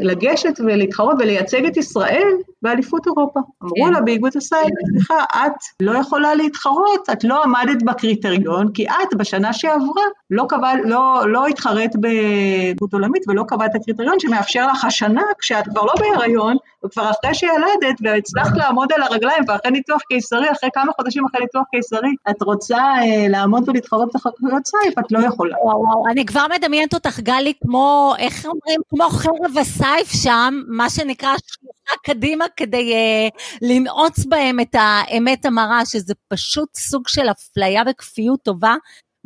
לגשת 0.00 0.60
ולהתחרות 0.60 1.16
ולייצג 1.18 1.66
את 1.66 1.76
ישראל 1.76 2.32
באליפות 2.62 3.06
אירופה. 3.06 3.40
אמרו 3.62 3.86
כן. 3.86 3.92
לה 3.92 4.00
באיגוד 4.00 4.32
הסייד, 4.36 4.72
סליחה, 4.90 5.24
את 5.24 5.82
לא 5.82 5.98
יכולה 5.98 6.34
להתחרות, 6.34 7.10
את 7.12 7.24
לא 7.24 7.42
עמדת 7.42 7.82
בקריטריון, 7.82 8.72
כי 8.74 8.86
את 8.88 9.14
בשנה 9.18 9.52
שעברה 9.52 10.04
לא, 10.30 10.44
קבע, 10.48 10.72
לא, 10.84 11.22
לא 11.28 11.46
התחרט 11.46 11.90
באיגוד 11.96 12.92
עולמית 12.92 13.22
ולא 13.28 13.44
קבעת 13.48 13.74
הקריטריון 13.74 14.20
שמאפשר 14.20 14.66
לך 14.66 14.84
השנה, 14.84 15.22
כשאת 15.38 15.64
כבר 15.68 15.82
לא 15.82 15.92
בהיריון, 15.98 16.56
וכבר 16.84 17.10
אחרי 17.10 17.34
שילדת 17.34 17.96
והצלחת 18.02 18.56
לעמוד 18.56 18.92
על 18.92 19.02
הרגליים 19.02 19.42
ואחרי 19.48 19.70
ניתוח 19.70 20.02
קיסרי, 20.08 20.52
אחרי 20.52 20.70
כמה 20.74 20.92
חודשים 20.92 21.24
אחרי 21.26 21.40
ניתוח 21.40 21.62
קיסרי, 21.70 22.08
את 22.30 22.42
רוצה 22.42 22.76
אה, 22.76 23.28
לעמוד 23.28 23.68
ולהתחרות 23.68 24.08
בתחרויות 24.14 24.66
סייף, 24.66 24.98
את 24.98 25.12
לא 25.12 25.18
יכולה. 25.18 25.56
וואו, 25.62 25.80
וואו, 25.80 26.08
אני 26.10 26.26
כבר 26.26 26.46
מדמיינת 26.56 26.94
אותך, 26.94 27.20
גלי, 27.20 27.52
כמו, 27.62 28.14
איך 28.18 28.46
אומרים, 28.46 28.80
כמו 28.88 29.08
חרב 29.10 29.58
הסייף 29.60 30.12
שם, 30.22 30.54
מה 30.68 30.90
שנקרא 30.90 31.34
שלוחה 31.46 31.96
קדימה 32.04 32.44
כדי 32.56 32.92
uh, 32.92 33.38
לנעוץ 33.62 34.24
בהם 34.24 34.60
את 34.60 34.74
האמת 34.78 35.46
המרה, 35.46 35.86
שזה 35.86 36.14
פשוט 36.28 36.68
סוג 36.74 37.08
של 37.08 37.30
אפליה 37.30 37.82
וכפיות 37.90 38.42
טובה 38.42 38.74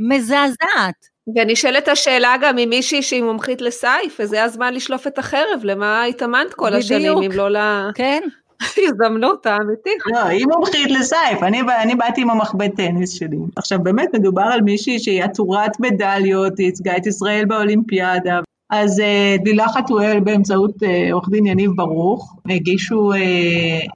מזעזעת. 0.09 1.11
ונשאלת 1.37 1.89
השאלה 1.89 2.35
גם 2.41 2.59
אם 2.59 2.69
מישהי 2.69 3.03
שהיא 3.03 3.23
מומחית 3.23 3.61
לסייף, 3.61 4.17
וזה 4.21 4.45
הזמן 4.45 4.75
לשלוף 4.75 5.07
את 5.07 5.19
החרב, 5.19 5.61
למה 5.63 6.05
התאמנת 6.05 6.55
כל 6.55 6.67
בדיוק. 6.67 6.85
השנים, 6.85 7.19
אם 7.19 7.31
לא 7.33 7.51
ל... 7.51 7.57
כן. 7.95 8.21
הזדמנות 8.87 9.47
האמיתית. 9.47 10.03
לא, 10.07 10.19
היא 10.19 10.47
מומחית 10.47 10.91
לסייף, 10.91 11.43
אני, 11.43 11.61
אני 11.83 11.95
באתי 11.95 12.21
עם 12.21 12.31
המחבט 12.31 12.77
טניס 12.77 13.11
שלי. 13.11 13.37
עכשיו 13.57 13.79
באמת 13.83 14.09
מדובר 14.15 14.43
על 14.43 14.61
מישהי 14.61 14.99
שהיא 14.99 15.25
עטורת 15.25 15.81
מדליות, 15.81 16.59
היא 16.59 16.67
ייצגה 16.67 16.97
את 16.97 17.07
ישראל 17.07 17.45
באולימפיאדה, 17.45 18.41
אז 18.71 19.01
אה, 19.01 19.37
דלילה 19.45 19.69
חתואל 19.69 20.21
באמצעות 20.21 20.83
אה, 20.83 21.09
עורך 21.13 21.29
דין 21.29 21.47
יניב 21.47 21.71
ברוך 21.77 22.37
הגישו, 22.51 23.13
אה, 23.13 23.19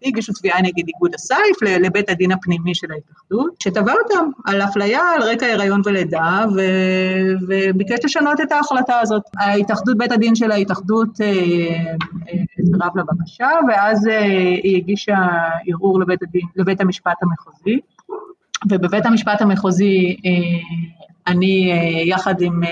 הגישו 0.04 0.32
תביעה 0.32 0.62
נגד 0.62 0.88
איגוד 0.88 1.14
הסייף 1.14 1.62
לבית 1.62 2.10
הדין 2.10 2.32
הפנימי 2.32 2.74
של 2.74 2.87
ההתאחדות, 2.92 3.60
שתבע 3.62 3.92
אותם 3.92 4.30
על 4.44 4.62
אפליה 4.62 5.00
על 5.16 5.22
רקע 5.22 5.46
הריון 5.46 5.80
ולידה 5.84 6.44
ו, 6.56 6.60
וביקש 7.48 8.04
לשנות 8.04 8.40
את 8.40 8.52
ההחלטה 8.52 9.00
הזאת. 9.00 9.22
ההתאחדות, 9.38 9.98
בית 9.98 10.12
הדין 10.12 10.34
של 10.34 10.50
ההתאחדות 10.50 11.16
סירב 12.56 12.98
לבקשה 12.98 13.48
ואז 13.68 14.06
היא 14.62 14.76
הגישה 14.76 15.16
ערעור 15.66 16.00
לבית, 16.00 16.22
הדין, 16.22 16.42
לבית 16.56 16.80
המשפט 16.80 17.22
המחוזי. 17.22 17.78
ובבית 18.70 19.06
המשפט 19.06 19.42
המחוזי 19.42 20.16
אני 21.26 21.72
אה, 21.72 22.02
יחד 22.04 22.40
עם 22.40 22.64
אה, 22.64 22.70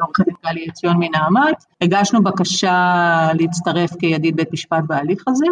עורכת 0.00 0.24
דין 0.24 0.34
גלי 0.46 0.66
עציון 0.68 0.96
מנעמת, 0.98 1.64
הגשנו 1.80 2.22
בקשה 2.22 3.28
להצטרף 3.34 3.90
כידיד 3.96 4.36
בית 4.36 4.52
משפט 4.52 4.84
בהליך 4.86 5.24
הזה, 5.28 5.46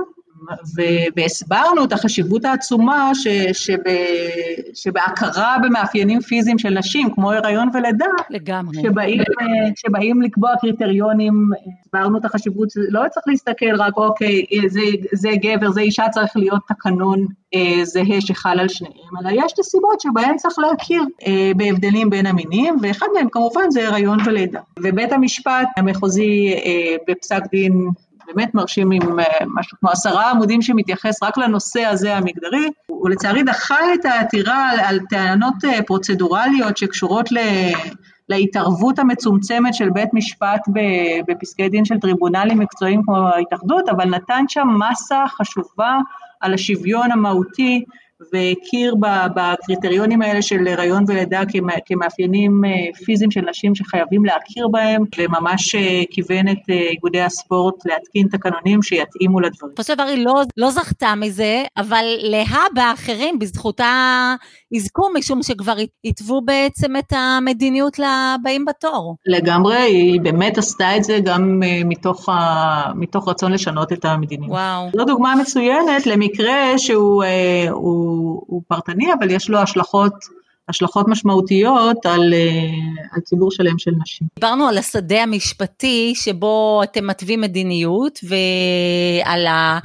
והסברנו 1.16 1.84
את 1.84 1.92
החשיבות 1.92 2.44
העצומה 2.44 3.10
ש, 3.14 3.28
שב, 3.52 3.78
שבהכרה 4.74 5.56
במאפיינים 5.62 6.20
פיזיים 6.20 6.58
של 6.58 6.70
נשים, 6.70 7.14
כמו 7.14 7.32
הריון 7.32 7.68
ולידה, 7.74 8.06
לגמרי. 8.30 8.82
שבאים, 8.82 9.22
שבאים 9.76 10.22
לקבוע 10.22 10.50
קריטריונים, 10.60 11.50
הסברנו 11.84 12.18
את 12.18 12.24
החשיבות, 12.24 12.68
לא 12.76 13.00
צריך 13.10 13.28
להסתכל 13.28 13.74
רק, 13.78 13.96
אוקיי, 13.96 14.44
זה, 14.68 14.80
זה 15.12 15.30
גבר, 15.42 15.70
זה 15.70 15.80
אישה, 15.80 16.04
צריך 16.10 16.36
להיות 16.36 16.60
תקנון 16.68 17.26
אה, 17.54 17.84
זהה 17.84 18.20
שחל 18.20 18.60
על 18.60 18.68
שניהם, 18.68 19.16
אלא 19.20 19.44
יש 19.44 19.52
את 19.52 19.58
הסיבות 19.58 20.00
שבהן 20.00 20.36
צריך 20.36 20.58
להכיר 20.58 21.02
אה, 21.26 21.52
בהבדלים 21.56 22.10
בין 22.10 22.26
המינים, 22.26 22.76
ואחד 22.82 23.06
מהם 23.14 23.28
כמובן 23.32 23.70
זה 23.70 23.88
הריון 23.88 24.18
ולידה. 24.26 24.60
ובית 24.78 25.12
המשפט 25.12 25.68
המחוזי 25.76 26.54
אה, 26.64 26.96
בפסק 27.08 27.42
דין 27.50 27.88
באמת 28.28 28.54
מרשים 28.54 28.90
עם 28.90 29.20
אה, 29.20 29.24
משהו 29.54 29.78
כמו 29.80 29.90
עשרה 29.90 30.30
עמודים 30.30 30.62
שמתייחס 30.62 31.22
רק 31.22 31.38
לנושא 31.38 31.84
הזה 31.84 32.16
המגדרי, 32.16 32.70
הוא 32.86 33.10
לצערי 33.10 33.42
דחה 33.42 33.94
את 33.94 34.04
העתירה 34.04 34.70
על, 34.70 34.80
על 34.80 35.00
טענות 35.10 35.54
אה, 35.64 35.82
פרוצדורליות 35.82 36.76
שקשורות 36.76 37.32
ל... 37.32 37.38
להתערבות 38.28 38.98
המצומצמת 38.98 39.74
של 39.74 39.90
בית 39.90 40.08
משפט 40.12 40.60
בפסקי 41.28 41.68
דין 41.68 41.84
של 41.84 41.98
טריבונלים 41.98 42.58
מקצועיים 42.58 43.02
כמו 43.02 43.16
ההתאחדות, 43.16 43.88
אבל 43.88 44.04
נתן 44.04 44.44
שם 44.48 44.68
מסה 44.78 45.24
חשובה 45.28 45.98
על 46.40 46.54
השוויון 46.54 47.12
המהותי 47.12 47.84
והכיר 48.32 48.94
בקריטריונים 49.34 50.22
האלה 50.22 50.42
של 50.42 50.68
הריון 50.68 51.04
ולידה 51.08 51.42
כמאפיינים 51.86 52.64
אה, 52.64 52.70
פיזיים 53.04 53.30
של 53.30 53.40
נשים 53.40 53.74
שחייבים 53.74 54.24
להכיר 54.24 54.68
בהם, 54.68 55.04
וממש 55.18 55.74
אה, 55.74 56.02
כיוון 56.10 56.48
את 56.48 56.70
אה, 56.70 56.74
איגודי 56.74 57.20
הספורט 57.20 57.74
להתקין 57.86 58.28
תקנונים 58.28 58.82
שיתאימו 58.82 59.40
לדברים. 59.40 59.74
בסופו 59.78 60.02
של 60.08 60.20
לא, 60.20 60.42
לא 60.56 60.70
זכתה 60.70 61.14
מזה, 61.14 61.62
אבל 61.76 62.04
להבא 62.18 62.92
אחרים 62.94 63.38
בזכותה 63.38 64.34
יזכו, 64.72 65.02
משום 65.14 65.42
שכבר 65.42 65.74
התוו 66.04 66.40
בעצם 66.40 66.96
את 66.96 67.12
המדיניות 67.12 67.98
לבאים 67.98 68.64
בתור. 68.64 69.16
לגמרי, 69.26 69.76
היא 69.76 70.20
באמת 70.20 70.58
עשתה 70.58 70.96
את 70.96 71.04
זה 71.04 71.18
גם 71.24 71.60
מתוך, 71.84 72.28
ה, 72.28 72.92
מתוך 72.94 73.28
רצון 73.28 73.52
לשנות 73.52 73.92
את 73.92 74.04
המדיניות. 74.04 74.50
וואו. 74.50 74.88
זו 74.96 75.04
דוגמה 75.04 75.34
מצוינת 75.40 76.06
למקרה 76.06 76.78
שהוא... 76.78 77.24
הוא 77.70 78.08
הוא, 78.28 78.42
הוא 78.46 78.62
פרטני, 78.68 79.12
אבל 79.18 79.30
יש 79.30 79.50
לו 79.50 79.58
השלכות 79.58 80.12
השלכות 80.68 81.08
משמעותיות 81.08 82.06
על, 82.06 82.34
אה, 82.34 83.08
על 83.12 83.20
ציבור 83.20 83.50
שלם 83.50 83.78
של 83.78 83.90
נשים. 84.02 84.28
דיברנו 84.34 84.68
על 84.68 84.78
השדה 84.78 85.22
המשפטי 85.22 86.12
שבו 86.16 86.80
אתם 86.84 87.06
מתווים 87.06 87.40
מדיניות 87.40 88.18
ועל 88.22 89.46
ה, 89.46 89.78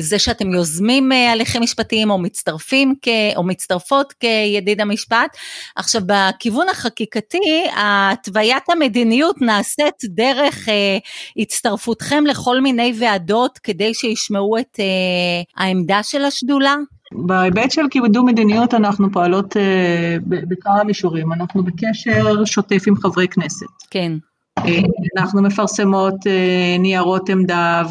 זה 0.00 0.18
שאתם 0.18 0.54
יוזמים 0.54 1.12
אה, 1.12 1.32
הליכים 1.32 1.62
משפטיים 1.62 2.10
או 2.10 2.18
מצטרפים 2.18 2.94
כ, 3.02 3.08
או 3.36 3.42
מצטרפות 3.42 4.12
כידיד 4.12 4.80
המשפט. 4.80 5.36
עכשיו 5.76 6.02
בכיוון 6.06 6.68
החקיקתי 6.68 7.64
התוויית 7.76 8.70
המדיניות 8.70 9.42
נעשית 9.42 9.94
דרך 10.04 10.68
אה, 10.68 10.98
הצטרפותכם 11.36 12.24
לכל 12.26 12.60
מיני 12.60 12.92
ועדות 12.98 13.58
כדי 13.58 13.94
שישמעו 13.94 14.58
את 14.58 14.80
אה, 14.80 15.64
העמדה 15.64 16.02
של 16.02 16.24
השדולה. 16.24 16.76
בהיבט 17.14 17.70
של 17.70 17.88
קידום 17.88 18.26
מדיניות 18.26 18.74
אנחנו 18.74 19.12
פועלות 19.12 19.56
אה, 19.56 20.16
בכמה 20.26 20.84
מישורים, 20.84 21.32
אנחנו 21.32 21.62
בקשר 21.62 22.44
שוטף 22.44 22.82
עם 22.86 22.96
חברי 22.96 23.28
כנסת. 23.28 23.66
כן. 23.90 24.12
אה, 24.58 24.80
אנחנו 25.18 25.42
מפרסמות 25.42 26.26
אה, 26.26 26.76
ניירות 26.78 27.28
עמדה 27.28 27.82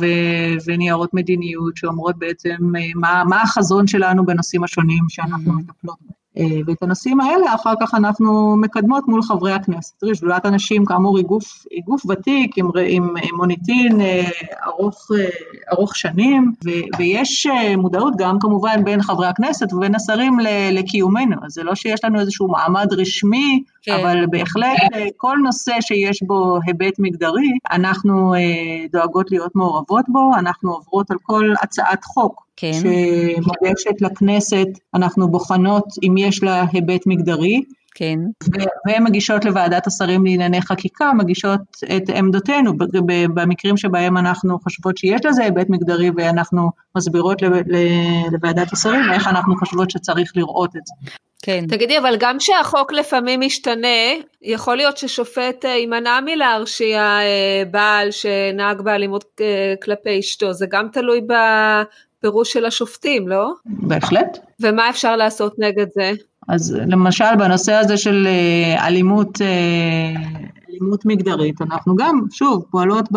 וניירות 0.66 1.14
מדיניות 1.14 1.78
שאומרות 1.78 2.18
בעצם 2.18 2.56
מה, 2.96 3.24
מה 3.30 3.42
החזון 3.42 3.88
שלנו 3.88 4.26
בנושאים 4.26 4.64
השונים 4.64 5.04
שאנחנו 5.10 5.54
מטפלות 5.54 5.98
בהם. 6.02 6.21
אה, 6.38 6.46
ואת 6.68 6.84
הנושאים 6.84 7.20
האלה 7.22 7.56
אחר 7.56 7.74
כך 7.82 7.94
אנחנו 7.94 8.56
מקדמות 8.58 9.08
מול 9.08 9.22
חברי 9.24 9.52
הכנסת. 9.52 10.00
תראי, 10.00 10.16
שדולת 10.16 10.46
הנשים 10.46 10.86
כאמור 10.86 11.18
היא 11.18 11.26
גוף, 11.26 11.66
היא 11.72 11.84
גוף 11.86 12.06
ותיק 12.10 12.58
עם, 12.58 12.70
עם 12.88 13.36
מוניטין 13.38 14.02
אה, 14.02 14.30
ארוך, 14.68 15.08
אה, 15.20 15.30
ארוך 15.74 15.96
שנים, 15.96 16.52
ו, 16.66 16.70
ויש 16.98 17.48
מודעות 17.78 18.14
גם 18.18 18.40
כמובן 18.40 18.84
בין 18.84 19.02
חברי 19.02 19.28
הכנסת 19.28 19.74
ובין 19.74 19.96
השרים 19.96 20.38
לקיומנו, 20.72 21.36
אז 21.44 21.52
זה 21.52 21.64
לא 21.64 21.76
שיש 21.76 22.04
לנו 22.04 22.20
איזשהו 22.20 22.48
מעמד 22.48 22.94
רשמי, 22.94 23.64
כן. 23.82 23.92
אבל 23.94 24.26
בהחלט 24.30 24.92
כל 25.18 25.38
נושא 25.44 25.74
שיש 25.82 26.24
בו 26.24 26.60
היבט 26.66 27.00
מגדרי, 27.00 27.50
אנחנו 27.72 28.34
דואגות 28.92 29.32
להיות 29.32 29.56
מעורבות 29.56 30.06
בו, 30.08 30.32
אנחנו 30.40 30.72
עוברות 30.74 31.12
על 31.12 31.18
כל 31.22 31.54
הצעת 31.62 32.04
חוק 32.04 32.46
כן. 32.56 32.72
שמוגשת 32.74 34.02
לכנסת, 34.02 34.68
אנחנו 34.94 35.28
בוחנות 35.28 35.86
אם 36.04 36.16
יש 36.18 36.44
לה 36.44 36.66
היבט 36.74 37.02
מגדרי. 37.08 37.62
כן. 37.96 38.20
והן 38.88 39.04
מגישות 39.04 39.46
לוועדת 39.46 39.88
השרים 39.88 40.26
לענייני 40.26 40.62
חקיקה, 40.62 41.12
מגישות 41.14 41.62
את 41.98 42.10
עמדותינו 42.10 42.74
במקרים 43.34 43.78
שבהם 43.78 44.18
אנחנו 44.18 44.60
חושבות 44.60 44.98
שיש 44.98 45.26
לזה 45.26 45.44
היבט 45.44 45.70
מגדרי 45.70 46.12
ואנחנו 46.18 46.70
מסבירות 46.98 47.42
לוועדת 48.32 48.74
השרים 48.74 49.12
איך 49.14 49.28
אנחנו 49.28 49.56
חושבות 49.58 49.92
שצריך 49.92 50.32
לראות 50.36 50.76
את 50.76 50.82
זה. 50.86 51.12
כן. 51.44 51.66
תגידי, 51.68 51.98
אבל 51.98 52.16
גם 52.20 52.38
כשהחוק 52.38 52.94
לפעמים 52.94 53.40
משתנה, 53.40 53.88
יכול 54.42 54.78
להיות 54.78 54.98
ששופט 54.98 55.66
אה, 55.66 55.70
יימנע 55.70 56.20
מלהרשיע 56.26 57.02
אה, 57.02 57.64
בעל 57.72 58.12
שנהג 58.12 58.82
באלימות 58.82 59.26
אה, 59.42 59.74
כלפי 59.84 60.20
אשתו, 60.20 60.54
זה 60.54 60.66
גם 60.70 60.88
תלוי 60.94 61.22
פירוש 62.20 62.54
של 62.54 62.66
השופטים, 62.66 63.28
לא? 63.28 63.52
בהחלט. 63.66 64.38
ומה 64.60 64.90
אפשר 64.90 65.16
לעשות 65.16 65.56
נגד 65.60 65.86
זה? 65.94 66.12
אז 66.48 66.78
למשל 66.88 67.36
בנושא 67.40 67.74
הזה 67.74 67.98
של 67.98 68.28
אה, 68.28 68.88
אלימות, 68.88 69.42
אה, 69.42 70.22
אלימות 70.70 71.06
מגדרית, 71.06 71.62
אנחנו 71.62 71.96
גם, 71.96 72.22
שוב, 72.32 72.66
פועלות 72.72 73.10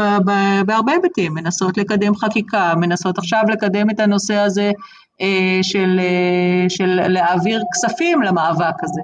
בהרבה 0.66 0.92
היבטים, 0.92 1.34
מנסות 1.34 1.78
לקדם 1.78 2.16
חקיקה, 2.16 2.74
מנסות 2.76 3.18
עכשיו 3.18 3.42
לקדם 3.52 3.90
את 3.90 4.00
הנושא 4.00 4.34
הזה 4.34 4.70
אה, 5.20 5.58
של, 5.62 6.00
של 6.68 7.08
להעביר 7.08 7.62
כספים 7.72 8.22
למאבק 8.22 8.74
הזה. 8.82 9.00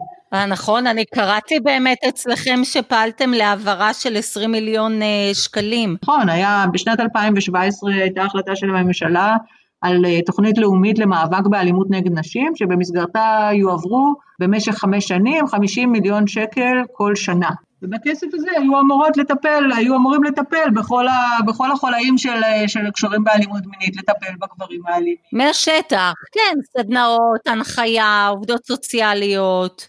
נכון, 0.48 0.86
אני 0.86 1.04
קראתי 1.04 1.60
באמת 1.60 1.98
אצלכם 2.08 2.60
שפעלתם 2.64 3.30
להעברה 3.30 3.94
של 3.94 4.16
20 4.16 4.52
מיליון 4.52 5.00
שקלים. 5.32 5.96
נכון, 6.02 6.28
היה, 6.28 6.64
בשנת 6.72 7.00
2017 7.00 7.92
הייתה 7.92 8.22
החלטה 8.22 8.56
של 8.56 8.70
הממשלה 8.70 9.36
על 9.80 10.04
אה, 10.04 10.22
תוכנית 10.26 10.58
לאומית 10.58 10.98
למאבק 10.98 11.46
באלימות 11.46 11.86
נגד 11.90 12.18
נשים, 12.18 12.52
שבמסגרתה 12.56 13.48
יועברו 13.52 14.14
במשך 14.38 14.72
חמש 14.72 15.08
שנים 15.08 15.46
50 15.46 15.92
מיליון 15.92 16.26
שקל 16.26 16.82
כל 16.92 17.14
שנה. 17.14 17.50
ובכסף 17.82 18.26
הזה 18.34 18.48
היו 18.56 18.80
אמורות 18.80 19.16
לטפל, 19.16 19.64
היו 19.76 19.96
אמורים 19.96 20.24
לטפל 20.24 20.70
בכל, 20.74 21.08
ה, 21.08 21.42
בכל 21.46 21.72
החולאים 21.72 22.18
של, 22.18 22.40
של 22.66 22.90
קשורים 22.94 23.24
באלימות 23.24 23.62
מינית, 23.66 23.96
לטפל 23.96 24.32
בגברים 24.40 24.80
האלימים. 24.86 25.16
מהשטח, 25.32 26.12
כן, 26.32 26.58
סדנאות, 26.78 27.46
הנחיה, 27.46 28.28
עובדות 28.28 28.64
סוציאליות, 28.64 29.88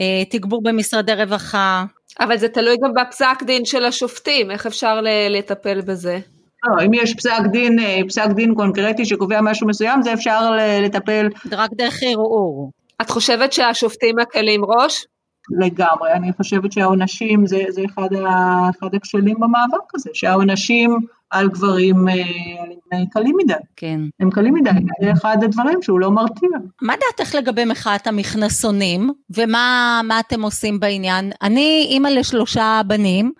אה, 0.00 0.24
תגבור 0.30 0.62
במשרדי 0.62 1.14
רווחה. 1.14 1.84
אבל 2.20 2.36
זה 2.36 2.48
תלוי 2.48 2.76
גם 2.84 2.90
בפסק 2.94 3.42
דין 3.42 3.64
של 3.64 3.84
השופטים, 3.84 4.50
איך 4.50 4.66
אפשר 4.66 5.00
לטפל 5.30 5.80
בזה? 5.80 6.18
לא, 6.64 6.84
אם 6.86 6.94
יש 6.94 7.14
פסק 7.14 7.40
דין, 7.52 7.78
אה, 7.78 8.00
פסק 8.08 8.26
דין 8.34 8.54
קונקרטי 8.54 9.04
שקובע 9.04 9.40
משהו 9.40 9.66
מסוים, 9.66 10.02
זה 10.02 10.12
אפשר 10.12 10.56
לטפל. 10.82 11.28
רק 11.52 11.70
דרך 11.74 12.00
ערעור. 12.02 12.70
את 13.02 13.10
חושבת 13.10 13.52
שהשופטים 13.52 14.16
מקלים 14.16 14.64
ראש? 14.64 15.06
לגמרי, 15.50 16.12
אני 16.12 16.32
חושבת 16.32 16.72
שהעונשים 16.72 17.46
זה, 17.46 17.64
זה 17.68 17.82
אחד, 17.84 18.14
ה, 18.14 18.70
אחד 18.70 18.94
הכשלים 18.94 19.34
במאבק 19.34 19.94
הזה, 19.94 20.10
שהעונשים 20.14 20.98
על 21.30 21.48
גברים 21.48 22.08
אה, 22.08 23.04
קלים 23.12 23.36
מדי. 23.36 23.54
כן. 23.76 24.00
הם 24.20 24.30
קלים 24.30 24.54
מדי, 24.54 24.70
זה 25.02 25.12
אחד 25.12 25.36
הדברים 25.42 25.82
שהוא 25.82 26.00
לא 26.00 26.10
מרתיע. 26.10 26.48
מה 26.82 26.94
דעתך 27.00 27.34
לגבי 27.34 27.64
מחאת 27.64 28.06
המכנסונים, 28.06 29.10
ומה 29.36 30.20
אתם 30.20 30.42
עושים 30.42 30.80
בעניין? 30.80 31.30
אני 31.42 31.86
אימא 31.90 32.08
לשלושה 32.08 32.80
בנים. 32.86 33.32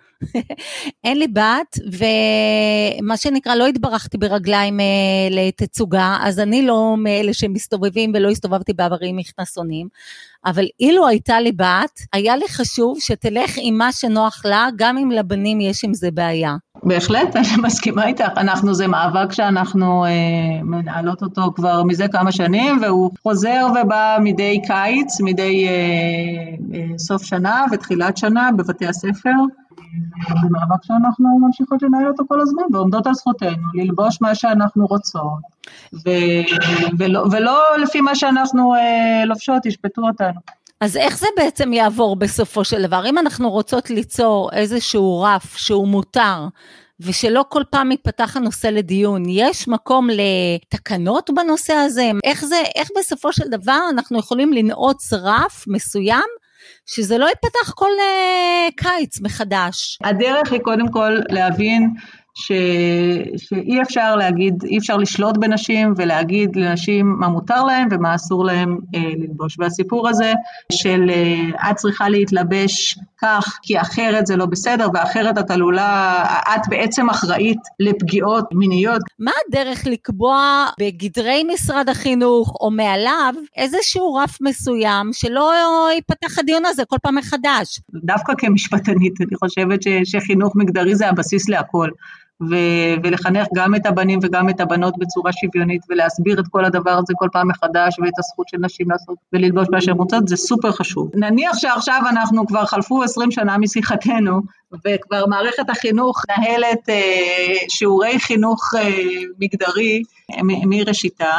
אין 1.04 1.18
לי 1.18 1.28
בת, 1.28 1.78
ומה 1.86 3.16
שנקרא, 3.16 3.54
לא 3.54 3.66
התברכתי 3.66 4.18
ברגליים 4.18 4.80
אה, 4.80 4.84
לתצוגה, 5.30 6.16
אז 6.20 6.40
אני 6.40 6.66
לא 6.66 6.94
מאלה 6.98 7.34
שמסתובבים 7.34 8.12
ולא 8.14 8.30
הסתובבתי 8.30 8.72
בעברי 8.72 9.08
עם 9.08 9.16
מכנסונים, 9.16 9.88
אבל 10.46 10.64
אילו 10.80 11.06
הייתה 11.06 11.40
לי 11.40 11.52
בת, 11.52 12.00
היה 12.12 12.36
לי 12.36 12.48
חשוב 12.48 12.96
שתלך 13.00 13.54
עם 13.56 13.78
מה 13.78 13.92
שנוח 13.92 14.42
לה, 14.44 14.68
גם 14.76 14.98
אם 14.98 15.10
לבנים 15.10 15.60
יש 15.60 15.84
עם 15.84 15.94
זה 15.94 16.10
בעיה. 16.10 16.56
בהחלט, 16.82 17.36
אני 17.36 17.46
מסכימה 17.62 18.06
איתך. 18.06 18.28
אנחנו, 18.36 18.74
זה 18.74 18.86
מאבק 18.86 19.32
שאנחנו 19.32 20.04
אה, 20.04 20.10
מנהלות 20.62 21.22
אותו 21.22 21.52
כבר 21.54 21.82
מזה 21.82 22.08
כמה 22.08 22.32
שנים, 22.32 22.78
והוא 22.82 23.10
חוזר 23.22 23.66
ובא 23.70 24.18
מדי 24.20 24.60
קיץ, 24.66 25.20
מדי 25.20 25.68
אה, 25.68 25.72
אה, 26.74 26.98
סוף 26.98 27.22
שנה 27.22 27.64
ותחילת 27.72 28.16
שנה 28.16 28.50
בבתי 28.56 28.86
הספר. 28.86 29.30
זה 30.42 30.48
שאנחנו 30.82 31.38
ממשיכות 31.38 31.82
לנהל 31.82 32.08
אותו 32.08 32.24
כל 32.28 32.40
הזמן, 32.40 32.62
ועומדות 32.72 33.06
על 33.06 33.14
זכותנו 33.14 33.68
ללבוש 33.74 34.18
מה 34.20 34.34
שאנחנו 34.34 34.86
רוצות, 34.86 35.40
ו- 35.94 36.98
ולא, 36.98 37.24
ולא 37.32 37.62
לפי 37.82 38.00
מה 38.00 38.14
שאנחנו 38.14 38.74
אה, 38.74 39.24
לובשות, 39.24 39.66
ישפטו 39.66 40.02
אותנו. 40.02 40.40
אז 40.80 40.96
איך 40.96 41.18
זה 41.18 41.26
בעצם 41.36 41.72
יעבור 41.72 42.16
בסופו 42.16 42.64
של 42.64 42.82
דבר? 42.82 43.06
אם 43.06 43.18
אנחנו 43.18 43.50
רוצות 43.50 43.90
ליצור 43.90 44.50
איזשהו 44.52 45.20
רף 45.22 45.56
שהוא 45.56 45.88
מותר, 45.88 46.48
ושלא 47.00 47.44
כל 47.48 47.62
פעם 47.70 47.92
יפתח 47.92 48.36
הנושא 48.36 48.66
לדיון, 48.66 49.22
יש 49.28 49.68
מקום 49.68 50.08
לתקנות 50.10 51.30
בנושא 51.34 51.72
הזה? 51.72 52.10
איך 52.24 52.44
זה, 52.44 52.62
איך 52.74 52.88
בסופו 52.98 53.32
של 53.32 53.48
דבר 53.48 53.80
אנחנו 53.90 54.18
יכולים 54.18 54.52
לנעוץ 54.52 55.12
רף 55.12 55.64
מסוים 55.68 56.24
שזה 56.86 57.18
לא 57.18 57.26
ייפתח 57.26 57.72
כל 57.74 57.90
uh, 57.98 58.74
קיץ 58.76 59.20
מחדש. 59.20 59.98
הדרך 60.04 60.52
היא 60.52 60.60
קודם 60.60 60.92
כל 60.92 61.18
להבין 61.28 61.90
ש, 62.38 62.52
שאי 63.36 63.82
אפשר 63.82 64.16
להגיד, 64.16 64.64
אי 64.64 64.78
אפשר 64.78 64.96
לשלוט 64.96 65.36
בנשים 65.36 65.94
ולהגיד 65.96 66.56
לנשים 66.56 67.16
מה 67.18 67.28
מותר 67.28 67.64
להם 67.64 67.88
ומה 67.90 68.14
אסור 68.14 68.44
להם 68.44 68.78
אה, 68.94 69.00
ללבוש. 69.16 69.56
והסיפור 69.58 70.08
הזה 70.08 70.32
של 70.72 71.10
אה, 71.10 71.70
את 71.70 71.76
צריכה 71.76 72.08
להתלבש 72.08 72.98
כך 73.22 73.58
כי 73.62 73.80
אחרת 73.80 74.26
זה 74.26 74.36
לא 74.36 74.46
בסדר 74.46 74.88
ואחרת 74.94 75.38
את 75.38 75.50
עלולה, 75.50 76.24
את 76.54 76.60
בעצם 76.68 77.10
אחראית 77.10 77.58
לפגיעות 77.80 78.44
מיניות. 78.52 79.02
מה 79.18 79.30
הדרך 79.48 79.86
לקבוע 79.86 80.66
בגדרי 80.80 81.44
משרד 81.54 81.88
החינוך 81.88 82.56
או 82.60 82.70
מעליו 82.70 83.34
איזשהו 83.56 84.14
רף 84.14 84.38
מסוים 84.40 85.10
שלא 85.12 85.52
ייפתח 85.94 86.38
הדיון 86.38 86.64
הזה 86.66 86.84
כל 86.84 86.96
פעם 87.02 87.14
מחדש? 87.14 87.80
דווקא 87.94 88.32
כמשפטנית 88.38 89.20
אני 89.20 89.36
חושבת 89.38 89.82
ש, 89.82 89.88
שחינוך 90.04 90.56
מגדרי 90.56 90.94
זה 90.94 91.08
הבסיס 91.08 91.48
להכל. 91.48 91.88
ו- 92.42 92.94
ולחנך 93.02 93.46
גם 93.54 93.74
את 93.74 93.86
הבנים 93.86 94.18
וגם 94.22 94.48
את 94.48 94.60
הבנות 94.60 94.94
בצורה 94.98 95.32
שוויונית 95.32 95.82
ולהסביר 95.88 96.40
את 96.40 96.44
כל 96.50 96.64
הדבר 96.64 96.90
הזה 96.90 97.12
כל 97.16 97.28
פעם 97.32 97.48
מחדש 97.48 97.98
ואת 97.98 98.18
הזכות 98.18 98.48
של 98.48 98.56
נשים 98.60 98.90
לעשות 98.90 99.18
וללבוש 99.32 99.68
מה 99.72 99.80
שהן 99.80 99.96
רוצות, 99.96 100.28
זה 100.28 100.36
סופר 100.36 100.72
חשוב. 100.72 101.10
נניח 101.14 101.58
שעכשיו 101.58 102.02
אנחנו 102.10 102.46
כבר 102.46 102.64
חלפו 102.64 103.02
20 103.02 103.30
שנה 103.30 103.58
משיחתנו 103.58 104.40
וכבר 104.86 105.26
מערכת 105.26 105.70
החינוך 105.70 106.22
נהלת 106.28 106.88
אה, 106.88 107.54
שיעורי 107.68 108.20
חינוך 108.20 108.74
אה, 108.78 108.90
מגדרי 109.38 110.02
מראשיתה, 110.42 111.32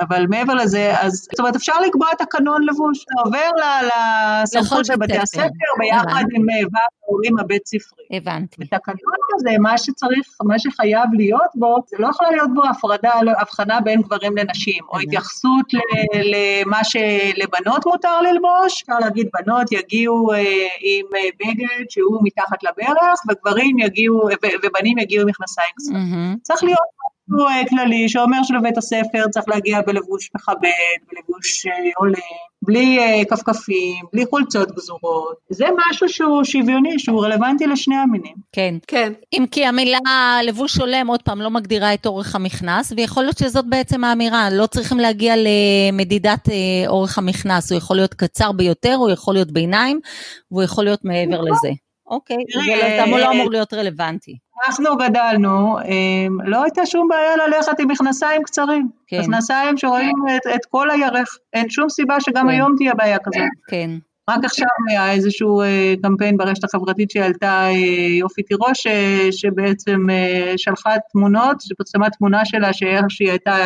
אבל 0.00 0.26
מעבר 0.28 0.54
לזה, 0.54 0.92
אז 1.00 1.12
זאת 1.12 1.40
אומרת 1.40 1.56
אפשר 1.56 1.80
לקבוע 1.86 2.08
תקנון 2.18 2.62
לבוש, 2.62 2.98
זה 2.98 3.22
עובר 3.24 3.50
לסמכות 4.42 4.84
של 4.84 4.96
בתי 4.96 5.18
הספר 5.18 5.48
ביחד 5.78 6.24
עם 6.34 6.50
אה, 6.50 6.56
ועד 6.56 6.92
ההורים 7.04 7.38
הבית 7.38 7.66
ספרי. 7.66 8.04
הבנתי. 8.16 8.56
ותקנון 8.60 9.20
כזה, 9.34 9.50
מה 9.60 9.78
שצריך, 9.78 10.26
מה 10.44 10.58
שחייב 10.58 11.04
להיות 11.16 11.50
בו, 11.54 11.76
זה 11.86 11.96
לא 11.98 12.08
יכולה 12.08 12.30
להיות 12.30 12.54
בו 12.54 12.62
הפרדה, 12.64 13.12
הבחנה 13.38 13.80
בין 13.80 14.02
גברים 14.02 14.36
לנשים, 14.36 14.84
או 14.88 14.98
התייחסות 14.98 15.66
למה 16.14 16.84
שלבנות 16.84 17.86
מותר 17.86 18.20
ללבוש, 18.20 18.82
אפשר 18.82 18.98
להגיד 18.98 19.28
בנות 19.34 19.72
יגיעו 19.72 20.32
אה, 20.32 20.38
עם 20.80 21.06
אה, 21.16 21.28
בגד 21.40 21.84
שהוא 21.88 22.20
מתחת 22.22 22.62
לברך, 22.62 23.20
וגברים 23.28 23.78
יגיעו, 23.78 24.28
ובנים 24.62 24.98
יגיעו 24.98 25.22
עם 25.22 25.28
מכנסיים 25.28 25.70
קצרים. 25.76 26.36
צריך 26.42 26.64
להיות 26.64 27.01
משהו 27.32 27.46
אה, 27.48 27.62
כללי 27.68 28.08
שאומר 28.08 28.42
שבבית 28.42 28.78
הספר 28.78 29.28
צריך 29.30 29.48
להגיע 29.48 29.80
בלבוש 29.86 30.30
מכבד, 30.34 30.68
בלבוש 31.12 31.66
אה, 31.66 31.72
הולם, 31.96 32.14
בלי 32.62 32.98
אה, 32.98 33.24
כפכפים, 33.24 34.04
בלי 34.12 34.26
חולצות 34.26 34.72
גזורות. 34.72 35.36
זה 35.50 35.66
משהו 35.76 36.08
שהוא 36.08 36.44
שוויוני, 36.44 36.98
שהוא 36.98 37.24
רלוונטי 37.24 37.66
לשני 37.66 37.96
המינים. 37.96 38.34
כן. 38.52 38.74
כן. 38.86 39.12
אם 39.32 39.44
כי 39.50 39.66
המילה 39.66 39.98
לבוש 40.44 40.76
הולם, 40.76 41.06
עוד 41.06 41.22
פעם, 41.22 41.40
לא 41.40 41.50
מגדירה 41.50 41.94
את 41.94 42.06
אורך 42.06 42.34
המכנס, 42.34 42.92
ויכול 42.96 43.22
להיות 43.22 43.38
שזאת 43.38 43.64
בעצם 43.68 44.04
האמירה, 44.04 44.50
לא 44.50 44.66
צריכים 44.66 44.98
להגיע 44.98 45.34
למדידת 45.36 46.48
אורך 46.86 47.18
המכנס, 47.18 47.72
הוא 47.72 47.78
יכול 47.78 47.96
להיות 47.96 48.14
קצר 48.14 48.52
ביותר, 48.52 48.94
הוא 48.94 49.10
יכול 49.10 49.34
להיות 49.34 49.52
ביניים, 49.52 50.00
והוא 50.50 50.62
יכול 50.62 50.84
להיות 50.84 51.00
מעבר 51.04 51.40
לזה. 51.40 51.70
אוקיי, 52.06 52.36
זה 52.54 53.06
לא 53.06 53.32
אמור 53.32 53.50
להיות 53.50 53.74
רלוונטי. 53.74 54.36
אנחנו 54.66 54.96
גדלנו, 54.96 55.78
אמ, 55.84 56.38
לא 56.44 56.62
הייתה 56.62 56.86
שום 56.86 57.08
בעיה 57.08 57.46
ללכת 57.46 57.80
עם 57.80 57.88
מכנסיים 57.90 58.42
קצרים. 58.42 58.88
כן. 59.06 59.20
מכנסיים 59.20 59.76
שרואים 59.76 60.14
את, 60.36 60.46
את 60.54 60.66
כל 60.70 60.90
הירך, 60.90 61.38
אין 61.52 61.70
שום 61.70 61.88
סיבה 61.88 62.20
שגם 62.20 62.42
כן. 62.42 62.48
היום 62.48 62.74
תהיה 62.76 62.94
בעיה 62.94 63.18
כזאת. 63.18 63.48
כן. 63.68 63.90
רק 64.30 64.44
עכשיו 64.44 64.66
היה 64.88 65.12
איזשהו 65.12 65.60
אה, 65.60 65.94
קמפיין 66.02 66.36
ברשת 66.36 66.64
החברתית 66.64 67.10
שהעלתה 67.10 67.66
אה, 67.66 67.72
יופי 68.18 68.42
תירוש, 68.42 68.86
שבעצם 69.30 70.10
אה, 70.10 70.54
שלחה 70.56 70.90
תמונות, 71.12 71.60
שפרסמה 71.60 72.10
תמונה 72.10 72.44
שלה 72.44 72.72
שאיך 72.72 73.04
שהיא 73.08 73.30
הייתה 73.30 73.56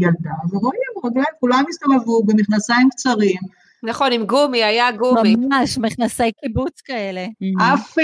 ילדה, 0.00 0.30
ורואים, 0.52 0.80
רגליים, 1.04 1.26
כולם 1.40 1.64
הסתובבו 1.68 2.22
במכנסיים 2.22 2.88
קצרים. 2.90 3.38
נכון, 3.82 4.12
עם 4.12 4.26
גומי, 4.26 4.64
היה 4.64 4.92
גומי. 4.92 5.36
ממש, 5.36 5.78
מכנסי 5.78 6.32
קיבוץ 6.44 6.80
כאלה. 6.80 7.26
אף 7.74 7.98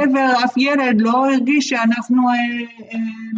גבר, 0.00 0.44
אף 0.44 0.56
ילד 0.56 1.00
לא 1.00 1.26
הרגיש 1.26 1.68
שאנחנו 1.68 2.22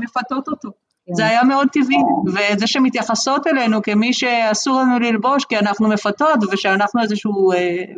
מפתות 0.03 0.49
אותו. 0.49 0.69
כן. 1.07 1.15
זה 1.15 1.27
היה 1.27 1.45
מאוד 1.45 1.69
טבעי, 1.73 1.97
וזה 2.27 2.67
שמתייחסות 2.67 3.47
אלינו 3.47 3.83
כמי 3.83 4.13
שאסור 4.13 4.81
לנו 4.81 4.99
ללבוש 4.99 5.45
כי 5.45 5.59
אנחנו 5.59 5.89
מפתות 5.89 6.39
ושאנחנו 6.53 7.03
איזשהו 7.03 7.53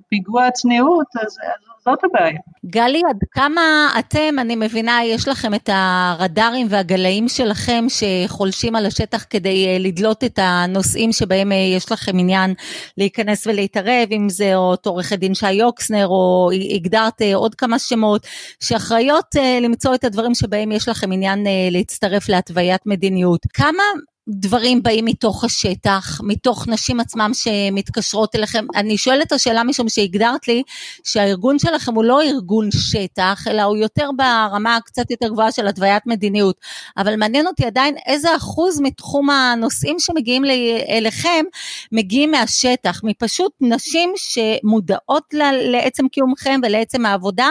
פיגוע 0.08 0.50
צניעות, 0.50 1.06
אז 1.22 1.36
זאת 1.84 1.98
הבעיה. 2.04 2.38
גלי, 2.66 3.02
עד 3.08 3.18
כמה 3.30 3.88
אתם, 3.98 4.38
אני 4.38 4.56
מבינה, 4.56 5.00
יש 5.04 5.28
לכם 5.28 5.54
את 5.54 5.70
הרדארים 5.72 6.66
והגלאים 6.70 7.28
שלכם 7.28 7.84
שחולשים 7.88 8.76
על 8.76 8.86
השטח 8.86 9.24
כדי 9.30 9.66
אה, 9.66 9.76
לדלות 9.80 10.24
את 10.24 10.38
הנושאים 10.42 11.12
שבהם 11.12 11.52
אה, 11.52 11.56
יש 11.56 11.92
לכם 11.92 12.18
עניין 12.18 12.54
להיכנס 12.96 13.46
ולהתערב, 13.46 14.08
אם 14.12 14.28
זה 14.28 14.56
אותו 14.56 14.90
עורכת 14.90 15.18
דין 15.18 15.34
שי 15.34 15.52
יוקסנר, 15.52 16.06
או 16.06 16.50
הגדרת 16.74 17.22
אה, 17.22 17.34
עוד 17.34 17.54
כמה 17.54 17.78
שמות, 17.78 18.26
שאחראיות 18.60 19.26
למצוא 19.62 19.94
את 19.94 20.04
הדברים 20.04 20.34
שבהם 20.34 20.72
יש 20.72 20.88
לכם 20.88 21.12
עניין 21.12 21.46
להצטרף 21.70 22.28
להתוויית 22.28 22.86
מדיניות. 22.86 23.40
כמה 23.54 23.82
דברים 24.28 24.82
באים 24.82 25.04
מתוך 25.04 25.44
השטח, 25.44 26.20
מתוך 26.22 26.68
נשים 26.68 27.00
עצמם 27.00 27.30
שמתקשרות 27.34 28.34
אליכם. 28.36 28.64
אני 28.74 28.98
שואלת 28.98 29.26
את 29.26 29.32
השאלה 29.32 29.64
משום 29.64 29.88
שהגדרת 29.88 30.48
לי 30.48 30.62
שהארגון 31.04 31.58
שלכם 31.58 31.94
הוא 31.94 32.04
לא 32.04 32.22
ארגון 32.22 32.68
שטח, 32.70 33.44
אלא 33.50 33.62
הוא 33.62 33.76
יותר 33.76 34.10
ברמה 34.16 34.76
הקצת 34.76 35.10
יותר 35.10 35.28
גבוהה 35.28 35.52
של 35.52 35.68
התוויית 35.68 36.06
מדיניות. 36.06 36.56
אבל 36.96 37.16
מעניין 37.16 37.46
אותי 37.46 37.66
עדיין 37.66 37.94
איזה 38.06 38.36
אחוז 38.36 38.80
מתחום 38.80 39.30
הנושאים 39.30 39.96
שמגיעים 39.98 40.44
אליכם 40.88 41.44
מגיעים 41.92 42.30
מהשטח, 42.30 43.00
מפשוט 43.04 43.52
נשים 43.60 44.12
שמודעות 44.16 45.34
לעצם 45.72 46.08
קיומכם 46.08 46.60
ולעצם 46.62 47.06
העבודה, 47.06 47.50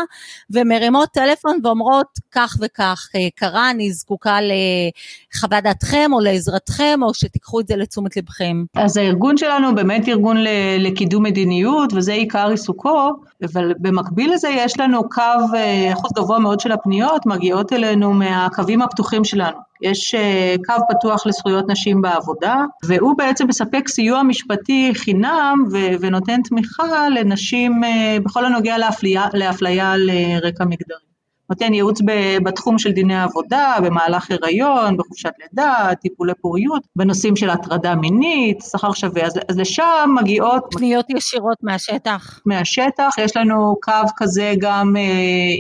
ומרימות 0.49 1.09
טלפון 1.09 1.59
ואומרות 1.63 2.07
כך 2.32 2.57
וכך 2.61 3.09
קרה, 3.36 3.69
אני 3.69 3.93
זקוקה 3.93 4.39
לחוות 4.41 5.63
דעתכם 5.63 6.11
או 6.13 6.19
לעזרת 6.19 6.66
בעזרתכם, 6.68 7.03
או 7.03 7.13
שתיקחו 7.13 7.59
את 7.59 7.68
זה 7.68 7.76
לתשומת 7.76 8.18
לבכם? 8.18 8.63
אז 8.76 8.97
הארגון 8.97 9.38
שלנו 9.38 9.76
באמת 9.76 10.07
ארגון 10.07 10.38
לקידום 10.80 11.24
מדיניות, 11.24 11.93
וזה 11.93 12.13
עיקר 12.13 12.47
עיסוקו, 12.49 13.11
אבל 13.43 13.74
במקביל 13.80 14.34
לזה 14.34 14.49
יש 14.49 14.80
לנו 14.80 15.09
קו, 15.09 15.22
אה, 15.55 15.93
אחוז 15.93 16.11
גבוה 16.15 16.39
מאוד 16.39 16.59
של 16.59 16.72
הפניות 16.72 17.26
מגיעות 17.26 17.74
אלינו 17.74 18.13
מהקווים 18.13 18.82
הפתוחים 18.82 19.24
שלנו. 19.24 19.57
יש 19.82 20.15
אה, 20.15 20.55
קו 20.65 20.74
פתוח 20.89 21.28
לזכויות 21.28 21.70
נשים 21.70 22.01
בעבודה, 22.01 22.55
והוא 22.88 23.18
בעצם 23.18 23.47
מספק 23.47 23.88
סיוע 23.88 24.24
משפטי 24.24 24.91
חינם 24.95 25.63
ו- 25.72 25.95
ונותן 26.01 26.41
תמיכה 26.41 27.09
לנשים 27.09 27.84
אה, 27.84 28.18
בכל 28.24 28.45
הנוגע 28.45 28.78
לאפליה, 28.78 29.26
לאפליה 29.34 29.91
על 29.91 30.09
רקע 30.43 30.65
מגדרי. 30.65 31.07
נותן 31.50 31.74
ייעוץ 31.74 32.02
בתחום 32.43 32.80
של 32.80 32.91
דיני 32.91 33.22
עבודה, 33.22 33.76
במהלך 33.84 34.32
הריון, 34.32 34.98
בחופשת 34.98 35.32
לידה, 35.39 35.89
טיפולי 36.02 36.34
פוריות, 36.41 36.84
בנושאים 36.95 37.36
של 37.36 37.50
הטרדה 37.50 37.95
מינית, 37.95 38.62
שכר 38.72 38.91
שווה, 38.91 39.26
אז, 39.26 39.39
אז 39.50 39.58
לשם 39.58 40.10
מגיעות... 40.22 40.64
פניות 40.72 41.06
ישירות 41.10 41.58
מהשטח. 41.64 42.39
מהשטח, 42.45 43.10
יש 43.18 43.38
לנו 43.38 43.76
קו 43.84 43.91
כזה 44.18 44.54
גם 44.60 44.95
אה, 44.98 45.02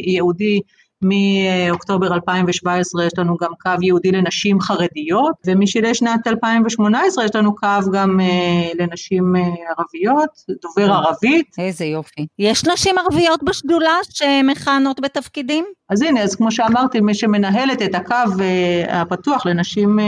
ייעודי 0.05 0.59
מאוקטובר 1.01 2.13
2017 2.13 3.05
יש 3.05 3.13
לנו 3.17 3.37
גם 3.41 3.51
קו 3.61 3.71
ייעודי 3.81 4.11
לנשים 4.11 4.61
חרדיות, 4.61 5.35
ומשלהי 5.45 5.95
שנת 5.95 6.27
2018 6.27 7.25
יש 7.25 7.35
לנו 7.35 7.55
קו 7.55 7.67
גם 7.93 8.19
אה, 8.19 8.71
לנשים 8.79 9.35
אה, 9.35 9.41
ערביות, 9.41 10.29
דובר 10.61 10.93
ערבית. 10.93 11.55
איזה 11.57 11.85
יופי. 11.85 12.27
יש 12.39 12.65
נשים 12.65 12.97
ערביות 12.97 13.43
בשדולה 13.43 13.95
שמכהנות 14.09 14.99
בתפקידים? 14.99 15.65
אז 15.89 16.01
הנה, 16.01 16.21
אז 16.21 16.35
כמו 16.35 16.51
שאמרתי, 16.51 16.99
מי 17.01 17.13
שמנהלת 17.13 17.81
את 17.81 17.95
הקו 17.95 18.41
אה, 18.41 19.01
הפתוח 19.01 19.45
לנשים 19.45 19.99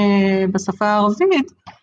בשפה 0.52 0.86
הערבית, 0.86 1.52
אה, 1.68 1.74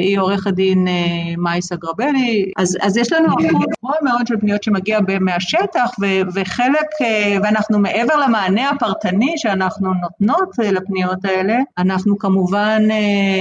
היא 0.00 0.18
עורכת 0.18 0.50
דין 0.50 0.88
אה, 0.88 0.92
מייסה 1.38 1.76
גרבלי, 1.76 2.52
אז, 2.56 2.78
אז 2.82 2.96
יש 2.96 3.12
לנו 3.12 3.26
אחוז 3.34 3.64
גבוה 3.78 3.94
מאוד 4.02 4.26
של 4.26 4.40
פניות 4.40 4.62
שמגיע 4.62 4.98
מהשטח 5.20 5.90
ו, 6.00 6.06
וחלק, 6.34 6.86
אה, 7.02 7.36
ואנחנו 7.42 7.78
מעבר 7.78 8.16
למענה 8.16 8.70
הפרטני 8.70 9.34
שאנחנו 9.36 9.92
נותנות 9.94 10.48
לפניות 10.58 11.24
האלה, 11.24 11.58
אנחנו 11.78 12.18
כמובן 12.18 12.82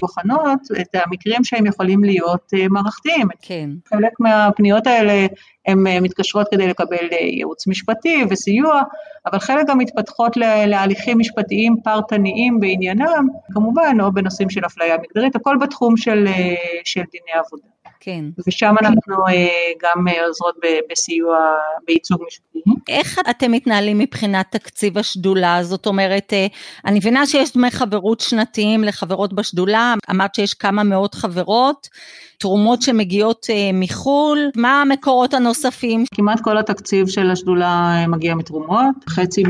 בוחנות 0.01 0.59
את 0.81 0.95
המקרים 1.05 1.43
שהם 1.43 1.65
יכולים 1.65 2.03
להיות 2.03 2.51
מערכתיים. 2.69 3.27
כן. 3.41 3.69
חלק 3.89 4.19
מהפניות 4.19 4.87
האלה 4.87 5.27
הן 5.67 5.87
אה, 5.87 5.99
מתקשרות 5.99 6.47
כדי 6.51 6.67
לקבל 6.67 7.07
אה, 7.11 7.17
ייעוץ 7.17 7.67
משפטי 7.67 8.25
וסיוע, 8.29 8.81
אבל 9.25 9.39
חלק 9.39 9.67
גם 9.67 9.77
מתפתחות 9.77 10.37
להליכים 10.67 11.19
משפטיים 11.19 11.75
פרטניים 11.83 12.59
בעניינם, 12.59 13.27
כמובן, 13.53 13.97
או 14.01 14.11
בנושאים 14.11 14.49
של 14.49 14.65
אפליה 14.65 14.97
מגדרית, 14.97 15.35
הכל 15.35 15.57
בתחום 15.61 15.97
של, 15.97 16.27
אה, 16.27 16.55
של 16.85 17.01
דיני 17.11 17.39
עבודה. 17.45 17.70
כן. 18.03 18.25
ושם 18.47 18.75
אנחנו 18.81 19.15
גם 19.83 20.05
עוזרות 20.27 20.55
בסיוע, 20.91 21.37
בייצוג 21.87 22.23
משפטי. 22.27 22.59
איך 22.89 23.19
אתם 23.29 23.51
מתנהלים 23.51 23.97
מבחינת 23.97 24.45
תקציב 24.51 24.97
השדולה? 24.97 25.63
זאת 25.63 25.85
אומרת, 25.85 26.33
אני 26.85 26.99
מבינה 26.99 27.25
שיש 27.25 27.53
דמי 27.53 27.71
חברות 27.71 28.19
שנתיים 28.19 28.83
לחברות 28.83 29.33
בשדולה, 29.33 29.93
אמרת 30.09 30.35
שיש 30.35 30.53
כמה 30.53 30.83
מאות 30.83 31.15
חברות. 31.15 31.87
תרומות 32.41 32.81
שמגיעות 32.81 33.47
אה, 33.49 33.69
מחו"ל, 33.73 34.39
מה 34.55 34.81
המקורות 34.81 35.33
הנוספים? 35.33 36.03
כמעט 36.13 36.39
כל 36.41 36.57
התקציב 36.57 37.07
של 37.07 37.31
השדולה 37.31 37.67
אה, 37.67 38.07
מגיע 38.07 38.35
מתרומות, 38.35 38.95
חצי 39.09 39.43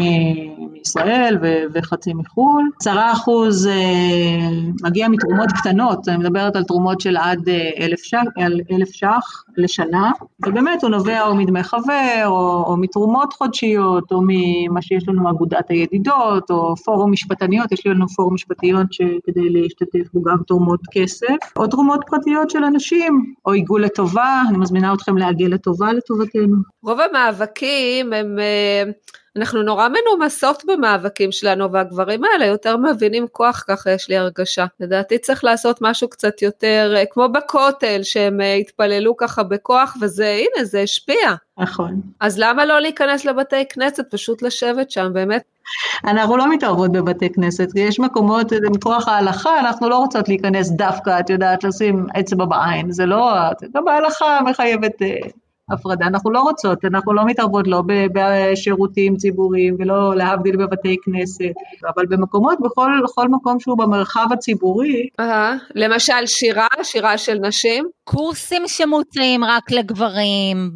מישראל 0.71 1.37
וחצי 1.73 2.13
מחו"ל. 2.13 2.69
עשרה 2.81 3.11
אחוז 3.11 3.67
אה, 3.67 4.49
מגיע 4.83 5.07
מתרומות 5.07 5.49
קטנות, 5.51 6.07
אני 6.07 6.17
מדברת 6.17 6.55
על 6.55 6.63
תרומות 6.63 7.01
של 7.01 7.17
עד 7.17 7.49
אלף 7.79 7.99
ש"ח, 8.49 8.71
אלף 8.71 8.91
ש"ח 8.91 9.43
לשנה, 9.57 10.11
ובאמת 10.45 10.83
הוא 10.83 10.89
נובע 10.91 11.27
או 11.27 11.35
מדמי 11.35 11.63
חבר, 11.63 12.23
או, 12.25 12.63
או 12.67 12.77
מתרומות 12.77 13.33
חודשיות, 13.33 14.11
או 14.11 14.21
ממה 14.27 14.81
שיש 14.81 15.07
לנו 15.07 15.29
אגודת 15.29 15.69
הידידות, 15.69 16.51
או 16.51 16.75
פורום 16.75 17.11
משפטניות, 17.11 17.71
יש 17.71 17.87
לנו 17.87 18.07
פורום 18.07 18.33
משפטיות 18.33 18.93
שכדי 18.93 19.49
להשתתף 19.49 20.13
בו 20.13 20.21
גם 20.21 20.37
תרומות 20.47 20.79
כסף, 20.91 21.35
או 21.55 21.67
תרומות 21.67 21.99
פרטיות 22.07 22.49
של 22.49 22.63
אנשים. 22.63 22.81
אנשים, 22.91 23.33
או 23.45 23.51
עיגול 23.51 23.83
לטובה, 23.83 24.41
אני 24.49 24.57
מזמינה 24.57 24.93
אתכם 24.93 25.17
לעגל 25.17 25.45
לטובה 25.45 25.93
לטובתנו. 25.93 26.55
רוב 26.83 26.99
המאבקים 26.99 28.13
הם, 28.13 28.39
אה, 28.39 28.83
אנחנו 29.37 29.63
נורא 29.63 29.87
מנומסות 29.87 30.63
במאבקים 30.67 31.31
שלנו, 31.31 31.71
והגברים 31.71 32.23
האלה 32.23 32.45
יותר 32.45 32.77
מבינים 32.77 33.27
כוח, 33.31 33.63
ככה 33.67 33.91
יש 33.91 34.09
לי 34.09 34.17
הרגשה. 34.17 34.65
לדעתי 34.79 35.17
צריך 35.17 35.43
לעשות 35.43 35.77
משהו 35.81 36.09
קצת 36.09 36.41
יותר, 36.41 36.93
אה, 36.95 37.03
כמו 37.11 37.29
בכותל, 37.29 37.99
שהם 38.03 38.41
אה, 38.41 38.53
התפללו 38.53 39.17
ככה 39.17 39.43
בכוח, 39.43 39.97
וזה, 40.01 40.27
הנה, 40.39 40.65
זה 40.65 40.81
השפיע. 40.81 41.35
נכון. 41.57 42.01
אז 42.19 42.39
למה 42.39 42.65
לא 42.65 42.79
להיכנס 42.79 43.25
לבתי 43.25 43.67
כנסת, 43.69 44.05
פשוט 44.11 44.41
לשבת 44.41 44.91
שם, 44.91 45.09
באמת? 45.13 45.43
אנחנו 46.05 46.37
לא 46.37 46.49
מתערבות 46.49 46.91
בבתי 46.91 47.29
כנסת, 47.33 47.67
יש 47.75 47.99
מקומות, 47.99 48.53
מכוח 48.71 49.07
ההלכה, 49.07 49.59
אנחנו 49.59 49.89
לא 49.89 49.97
רוצות 49.97 50.27
להיכנס 50.27 50.69
דווקא, 50.69 51.19
את 51.19 51.29
יודעת, 51.29 51.63
לשים 51.63 52.05
אצבע 52.19 52.45
בעין, 52.45 52.91
זה 52.91 53.05
לא, 53.05 53.31
גם 53.75 53.87
ההלכה 53.87 54.39
מחייבת 54.45 55.01
אה, 55.01 55.15
הפרדה, 55.71 56.07
אנחנו 56.07 56.31
לא 56.31 56.39
רוצות, 56.41 56.85
אנחנו 56.85 57.13
לא 57.13 57.25
מתערבות 57.25 57.67
לא 57.67 57.83
בשירותים 58.13 59.15
ציבוריים 59.15 59.75
ולא 59.79 60.15
להבדיל 60.15 60.57
בבתי 60.57 60.95
כנסת, 61.03 61.53
אבל 61.95 62.05
במקומות, 62.05 62.57
בכל, 62.61 62.91
בכל 63.03 63.27
מקום 63.27 63.59
שהוא 63.59 63.77
במרחב 63.77 64.27
הציבורי. 64.33 65.07
Uh, 65.21 65.23
למשל 65.75 66.25
שירה, 66.25 66.67
שירה 66.83 67.17
של 67.17 67.37
נשים? 67.41 67.85
קורסים 68.03 68.63
שמוצאים 68.67 69.43
רק 69.43 69.71
לגברים, 69.71 70.71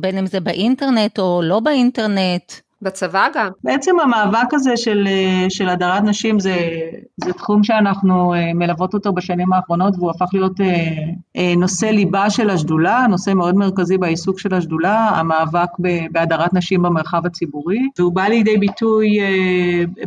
בין 0.00 0.18
אם 0.18 0.26
זה 0.26 0.40
באינטרנט 0.40 1.18
או 1.18 1.40
לא 1.44 1.60
באינטרנט. 1.60 2.65
בצבא 2.82 3.26
גם. 3.34 3.48
בעצם 3.64 4.00
המאבק 4.00 4.54
הזה 4.54 4.76
של, 4.76 5.08
של 5.48 5.68
הדרת 5.68 6.02
נשים 6.02 6.40
זה, 6.40 6.56
זה 7.24 7.32
תחום 7.32 7.64
שאנחנו 7.64 8.34
אה, 8.34 8.54
מלוות 8.54 8.94
אותו 8.94 9.12
בשנים 9.12 9.52
האחרונות 9.52 9.94
והוא 9.96 10.10
הפך 10.10 10.26
להיות 10.32 10.60
אה, 10.60 10.86
אה, 11.36 11.54
נושא 11.56 11.86
ליבה 11.86 12.30
של 12.30 12.50
השדולה, 12.50 13.06
נושא 13.10 13.30
מאוד 13.30 13.54
מרכזי 13.54 13.98
בעיסוק 13.98 14.40
של 14.40 14.54
השדולה, 14.54 15.08
המאבק 15.08 15.70
בהדרת 16.12 16.54
נשים 16.54 16.82
במרחב 16.82 17.26
הציבורי, 17.26 17.88
והוא 17.98 18.12
בא 18.12 18.22
לידי 18.22 18.56
ביטוי 18.56 19.18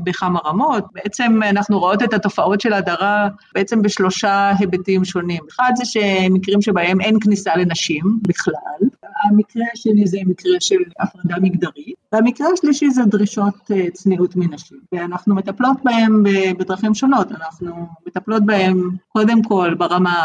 בכמה 0.03 0.39
רמות. 0.45 0.83
בעצם 0.93 1.39
אנחנו 1.49 1.79
רואות 1.79 2.03
את 2.03 2.13
התופעות 2.13 2.61
של 2.61 2.73
הדרה 2.73 3.27
בעצם 3.55 3.81
בשלושה 3.81 4.51
היבטים 4.59 5.05
שונים. 5.05 5.43
אחד 5.49 5.71
זה 5.75 5.85
שמקרים 5.85 6.61
שבהם 6.61 7.01
אין 7.01 7.17
כניסה 7.21 7.55
לנשים 7.55 8.19
בכלל, 8.27 8.88
המקרה 9.23 9.63
השני 9.73 10.07
זה 10.07 10.17
מקרה 10.25 10.55
של 10.59 10.75
הפרדה 10.99 11.35
מגדרית, 11.41 11.95
והמקרה 12.13 12.47
השלישי 12.53 12.89
זה 12.89 13.01
דרישות 13.05 13.71
אה, 13.71 13.91
צניעות 13.93 14.35
מנשים, 14.35 14.77
ואנחנו 14.91 15.35
מטפלות 15.35 15.77
בהם 15.83 16.23
בדרכים 16.57 16.93
שונות, 16.93 17.31
אנחנו 17.31 17.87
מטפלות 18.07 18.45
בהם 18.45 18.89
קודם 19.07 19.43
כל 19.43 19.73
ברמה 19.73 20.15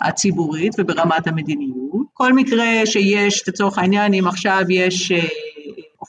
הציבורית 0.00 0.74
וברמת 0.78 1.26
המדיניות. 1.26 1.82
כל 2.12 2.32
מקרה 2.32 2.66
שיש, 2.84 3.48
לצורך 3.48 3.78
העניין, 3.78 4.14
אם 4.14 4.26
עכשיו 4.26 4.62
יש 4.68 5.12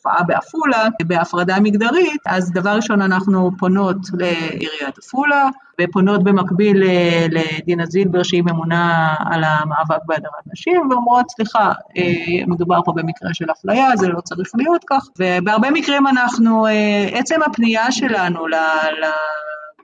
אה, 0.08 0.12
הופעה 0.12 0.24
בעפולה, 0.24 0.88
בהפרדה 1.08 1.60
מגדרית, 1.60 2.22
אז 2.26 2.52
דבר 2.52 2.70
ראשון 2.70 3.02
אנחנו 3.02 3.52
פונות 3.60 3.98
לעיריית 4.14 4.98
עפולה, 4.98 5.50
ופונות 5.82 6.24
במקביל 6.24 6.84
לדינה 7.30 7.86
זילבר 7.86 8.24
שהיא 8.24 8.44
ממונה 8.44 9.16
על 9.26 9.44
המאבק 9.44 10.06
בהדרת 10.06 10.48
נשים, 10.54 10.90
ואומרות, 10.90 11.26
סליחה, 11.30 11.72
אה, 11.98 12.46
מדובר 12.48 12.80
פה 12.86 12.94
במקרה 12.96 13.34
של 13.34 13.52
אפליה, 13.52 13.98
זה 13.98 14.08
לא 14.08 14.22
צריך 14.22 14.52
להיות 14.58 14.84
כך, 14.90 15.08
ובהרבה 15.20 15.72
מקרים 15.72 16.08
אנחנו, 16.08 16.68
אה, 16.68 17.10
עצם 17.14 17.40
הפנייה 17.46 17.92
שלנו 17.92 18.48
ל... 18.48 18.54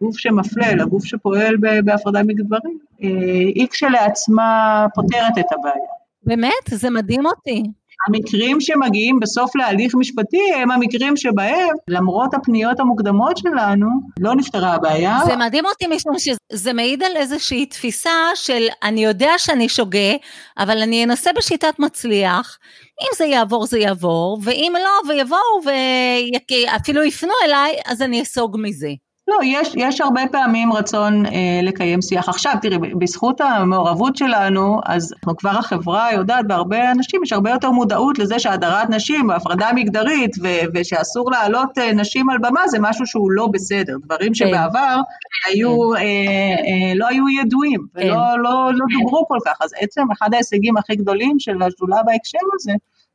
גוף 0.01 0.17
שמפלה, 0.17 0.75
לגוף 0.75 1.05
שפועל 1.05 1.55
בהפרדה 1.85 2.23
מגדרים, 2.23 2.77
אה, 3.03 3.07
היא 3.55 3.67
כשלעצמה 3.71 4.85
פותרת 4.95 5.37
את 5.39 5.45
הבעיה. 5.51 5.89
באמת? 6.23 6.65
זה 6.69 6.89
מדהים 6.89 7.25
אותי. 7.25 7.63
המקרים 8.07 8.61
שמגיעים 8.61 9.19
בסוף 9.19 9.55
להליך 9.55 9.95
משפטי 9.95 10.53
הם 10.55 10.71
המקרים 10.71 11.17
שבהם, 11.17 11.75
למרות 11.87 12.33
הפניות 12.33 12.79
המוקדמות 12.79 13.37
שלנו, 13.37 13.87
לא 14.19 14.35
נפתרה 14.35 14.73
הבעיה. 14.73 15.19
זה 15.25 15.35
מדהים 15.35 15.65
אותי 15.65 15.87
משום 15.87 16.13
שזה 16.19 16.73
מעיד 16.73 17.03
על 17.03 17.15
איזושהי 17.15 17.65
תפיסה 17.65 18.09
של 18.35 18.67
אני 18.83 19.03
יודע 19.03 19.31
שאני 19.37 19.69
שוגה, 19.69 20.13
אבל 20.57 20.81
אני 20.81 21.03
אנסה 21.03 21.31
בשיטת 21.37 21.79
מצליח. 21.79 22.57
אם 23.01 23.07
זה 23.17 23.25
יעבור 23.25 23.65
זה 23.65 23.79
יעבור, 23.79 24.39
ואם 24.43 24.73
לא 24.83 25.11
ויבואו 25.13 25.61
ואפילו 25.65 27.03
יפנו 27.03 27.33
אליי, 27.45 27.75
אז 27.85 28.01
אני 28.01 28.21
אסוג 28.21 28.57
מזה. 28.59 28.89
לא, 29.29 29.37
יש, 29.43 29.73
יש 29.75 30.01
הרבה 30.01 30.21
פעמים 30.31 30.73
רצון 30.73 31.25
אה, 31.25 31.31
לקיים 31.63 32.01
שיח. 32.01 32.29
עכשיו, 32.29 32.53
תראי, 32.61 32.77
בזכות 32.77 33.41
המעורבות 33.41 34.15
שלנו, 34.15 34.79
אז 34.85 35.13
אנחנו 35.13 35.37
כבר 35.37 35.49
החברה 35.49 36.13
יודעת, 36.13 36.47
בהרבה 36.47 36.91
אנשים 36.91 37.23
יש 37.23 37.33
הרבה 37.33 37.49
יותר 37.49 37.71
מודעות 37.71 38.19
לזה 38.19 38.39
שהדרת 38.39 38.89
נשים, 38.89 39.29
הפרדה 39.29 39.69
מגדרית, 39.75 40.31
ו, 40.43 40.47
ושאסור 40.73 41.31
להעלות 41.31 41.77
אה, 41.77 41.93
נשים 41.93 42.29
על 42.29 42.37
במה, 42.37 42.67
זה 42.67 42.77
משהו 42.81 43.05
שהוא 43.05 43.31
לא 43.31 43.47
בסדר. 43.47 43.93
דברים 44.05 44.27
כן. 44.27 44.33
שבעבר 44.33 44.95
כן. 44.95 45.51
היו, 45.51 45.95
אה, 45.95 45.99
אה, 45.99 46.93
לא 46.95 47.07
היו 47.07 47.29
ידועים, 47.29 47.85
כן. 47.95 48.05
ולא 48.05 48.37
לא, 48.37 48.71
לא 48.73 48.85
דוברו 48.99 49.27
כל 49.27 49.37
כך. 49.45 49.57
אז 49.61 49.69
עצם 49.79 50.01
אחד 50.11 50.33
ההישגים 50.33 50.77
הכי 50.77 50.95
גדולים 50.95 51.39
של 51.39 51.61
השדולה 51.61 52.03
בהקשר 52.05 52.37
הזה, 52.53 52.71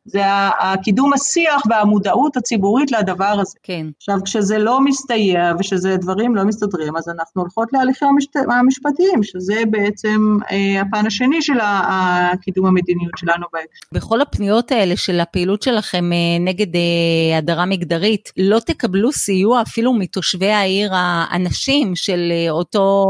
זה 0.07 0.23
הקידום 0.61 1.13
השיח 1.13 1.63
והמודעות 1.71 2.37
הציבורית 2.37 2.93
לדבר 2.93 3.37
הזה. 3.41 3.59
כן. 3.63 3.87
עכשיו, 3.97 4.19
כשזה 4.25 4.59
לא 4.59 4.81
מסתייע 4.81 5.53
ושזה 5.59 5.97
דברים 5.97 6.37
לא 6.37 6.45
מסתדרים, 6.45 6.97
אז 6.97 7.09
אנחנו 7.09 7.43
הולכות 7.43 7.69
להליכים 7.73 8.09
המשפט, 8.09 8.41
המשפטיים, 8.51 9.23
שזה 9.23 9.63
בעצם 9.71 10.37
אה, 10.51 10.81
הפן 10.81 11.07
השני 11.07 11.43
של 11.43 11.59
הקידום 11.63 12.67
המדיניות 12.67 13.13
שלנו 13.17 13.47
בהקשר. 13.53 13.87
בכל 13.93 14.21
הפניות 14.21 14.73
האלה 14.73 14.97
של 14.97 15.21
הפעילות 15.21 15.63
שלכם 15.63 16.13
אה, 16.13 16.19
נגד 16.41 16.77
אה, 16.77 17.39
הדרה 17.39 17.67
מגדרית, 17.67 18.33
לא 18.37 18.59
תקבלו 18.61 19.13
סיוע 19.13 19.63
אפילו 19.63 19.93
מתושבי 19.93 20.51
העיר 20.51 20.91
האנשים 20.95 21.97
של 21.97 22.33
אה, 22.33 22.51
אותו 22.51 23.05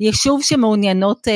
יישוב 0.00 0.42
שמעוניינות 0.42 1.28
אה, 1.28 1.32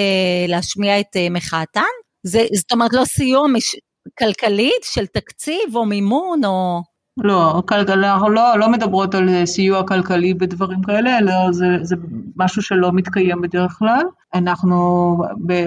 להשמיע 0.48 1.00
את 1.00 1.16
אה, 1.16 1.26
מחאתן? 1.30 1.80
זה, 2.22 2.46
זאת 2.54 2.72
אומרת 2.72 2.92
לא 2.92 3.04
סיוע 3.04 3.48
מש, 3.48 3.76
כלכלית 4.18 4.82
של 4.82 5.06
תקציב 5.06 5.76
או 5.76 5.86
מימון 5.86 6.44
או... 6.44 6.82
לא, 7.22 7.62
אנחנו 7.88 8.30
לא, 8.30 8.58
לא 8.58 8.68
מדברות 8.68 9.14
על 9.14 9.46
סיוע 9.46 9.86
כלכלי 9.86 10.34
בדברים 10.34 10.82
כאלה, 10.82 11.18
אלא 11.18 11.32
זה, 11.52 11.66
זה 11.82 11.96
משהו 12.36 12.62
שלא 12.62 12.92
מתקיים 12.92 13.40
בדרך 13.40 13.72
כלל. 13.72 14.02
אנחנו 14.34 15.16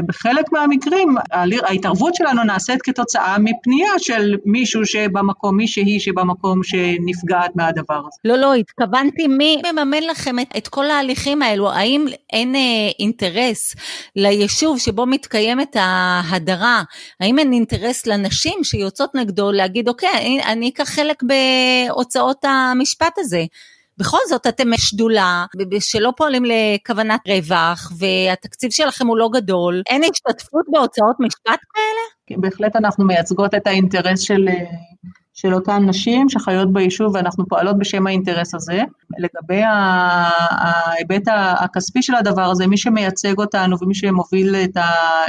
בחלק 0.07 0.51
מהמקרים, 0.51 1.15
ההתערבות 1.63 2.15
שלנו 2.15 2.43
נעשית 2.43 2.81
כתוצאה 2.81 3.35
מפנייה 3.39 3.91
של 3.97 4.35
מישהו 4.45 4.85
שבמקום, 4.85 5.57
מישהי 5.57 5.99
שבמקום 5.99 6.63
שנפגעת 6.63 7.55
מהדבר 7.55 7.97
הזה. 7.97 8.19
לא, 8.25 8.35
לא, 8.35 8.53
התכוונתי 8.53 9.27
מי 9.27 9.61
מממן 9.71 10.03
לכם 10.03 10.39
את, 10.39 10.47
את 10.57 10.67
כל 10.67 10.85
ההליכים 10.85 11.41
האלו, 11.41 11.71
האם 11.71 12.05
אין 12.33 12.55
אה, 12.55 12.61
אינטרס 12.99 13.75
ליישוב 14.15 14.79
שבו 14.79 15.05
מתקיימת 15.05 15.75
ההדרה, 15.79 16.83
האם 17.19 17.39
אין 17.39 17.53
אינטרס 17.53 18.07
לנשים 18.07 18.63
שיוצאות 18.63 19.15
נגדו 19.15 19.51
להגיד 19.51 19.87
אוקיי, 19.87 20.41
אני, 20.45 20.69
אקח 20.69 20.89
חלק 20.89 21.23
בהוצאות 21.23 22.45
המשפט 22.45 23.13
הזה. 23.17 23.45
בכל 23.97 24.17
זאת 24.29 24.47
אתם 24.47 24.67
שדולה 24.77 25.45
שלא 25.79 26.13
פועלים 26.17 26.43
לכוונת 26.45 27.19
רווח 27.27 27.91
והתקציב 27.97 28.71
שלכם 28.71 29.07
הוא 29.07 29.17
לא 29.17 29.29
גדול, 29.33 29.81
אין 29.89 30.01
השתתפות 30.03 30.65
בהוצאות 30.67 31.15
משפט 31.19 31.59
כאלה? 31.73 32.03
כן, 32.27 32.41
בהחלט 32.41 32.75
אנחנו 32.75 33.05
מייצגות 33.05 33.55
את 33.55 33.67
האינטרס 33.67 34.19
של, 34.19 34.47
של 35.33 35.53
אותן 35.53 35.83
נשים 35.89 36.29
שחיות 36.29 36.73
ביישוב 36.73 37.15
ואנחנו 37.15 37.47
פועלות 37.47 37.77
בשם 37.77 38.07
האינטרס 38.07 38.55
הזה. 38.55 38.81
לגבי 39.19 39.61
ההיבט 39.63 41.27
הכספי 41.59 42.01
של 42.01 42.15
הדבר 42.15 42.41
הזה, 42.51 42.67
מי 42.67 42.77
שמייצג 42.77 43.37
אותנו 43.37 43.77
ומי 43.81 43.95
שמוביל 43.95 44.55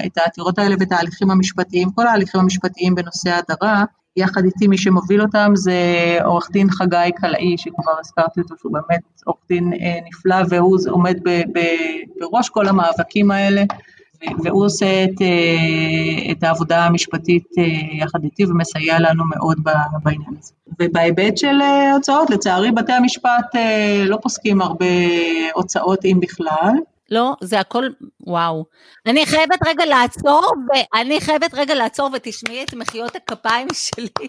את 0.06 0.18
העתירות 0.18 0.58
האלה 0.58 0.74
ואת 0.80 0.92
ההליכים 0.92 1.30
המשפטיים, 1.30 1.90
כל 1.90 2.06
ההליכים 2.06 2.40
המשפטיים 2.40 2.94
בנושא 2.94 3.30
הדרה, 3.30 3.84
יחד 4.16 4.44
איתי 4.44 4.66
מי 4.66 4.78
שמוביל 4.78 5.22
אותם 5.22 5.52
זה 5.54 5.78
עורך 6.24 6.48
דין 6.50 6.70
חגי 6.70 7.10
קלעי, 7.16 7.54
שכבר 7.58 7.92
הזכרתי 8.00 8.40
אותו, 8.40 8.54
שהוא 8.60 8.72
באמת 8.72 9.00
עורך 9.24 9.38
דין 9.48 9.72
אה, 9.72 9.98
נפלא, 10.08 10.36
והוא 10.48 10.78
עומד 10.90 11.16
ב, 11.24 11.28
ב, 11.28 11.60
בראש 12.20 12.48
כל 12.48 12.68
המאבקים 12.68 13.30
האלה, 13.30 13.64
והוא 14.44 14.64
עושה 14.64 15.04
את, 15.04 15.22
אה, 15.22 16.32
את 16.32 16.42
העבודה 16.42 16.86
המשפטית 16.86 17.46
אה, 17.58 17.64
יחד 18.04 18.24
איתי 18.24 18.44
ומסייע 18.44 18.98
לנו 19.00 19.24
מאוד 19.24 19.58
בעניין 20.02 20.30
הזה. 20.38 20.52
ובהיבט 20.80 21.36
של 21.36 21.60
הוצאות, 21.94 22.30
לצערי 22.30 22.72
בתי 22.72 22.92
המשפט 22.92 23.54
לא 24.06 24.18
פוסקים 24.22 24.62
הרבה 24.62 24.86
הוצאות 25.54 26.04
אם 26.04 26.18
בכלל, 26.20 26.72
לא, 27.10 27.34
זה 27.40 27.60
הכל, 27.60 27.84
וואו. 28.20 28.64
אני 29.06 29.26
חייבת 29.26 29.58
רגע 29.66 29.84
לעצור, 29.84 30.52
ואני 30.68 31.20
חייבת 31.20 31.54
רגע 31.54 31.74
לעצור 31.74 32.10
ותשמעי 32.12 32.64
את 32.64 32.74
מחיאות 32.74 33.16
הכפיים 33.16 33.68
שלי, 33.84 34.28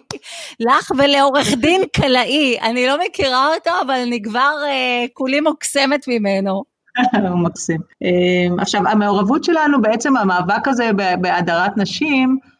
לך 0.60 0.90
ולעורך 0.98 1.48
דין 1.56 1.82
קלעי. 1.92 2.58
אני 2.60 2.86
לא 2.86 2.96
מכירה 3.06 3.54
אותו, 3.54 3.70
אבל 3.86 3.94
אני 3.94 4.22
כבר 4.22 4.54
uh, 4.62 5.08
כולי 5.12 5.40
מוקסמת 5.40 6.08
ממנו. 6.08 6.64
הוא 7.30 7.38
מקסים. 7.38 7.80
Uh, 7.80 8.62
עכשיו, 8.62 8.88
המעורבות 8.88 9.44
שלנו, 9.44 9.82
בעצם 9.82 10.16
המאבק 10.16 10.68
הזה 10.68 10.90
בהדרת 11.20 11.76
נשים, 11.76 12.38
אה, 12.42 12.55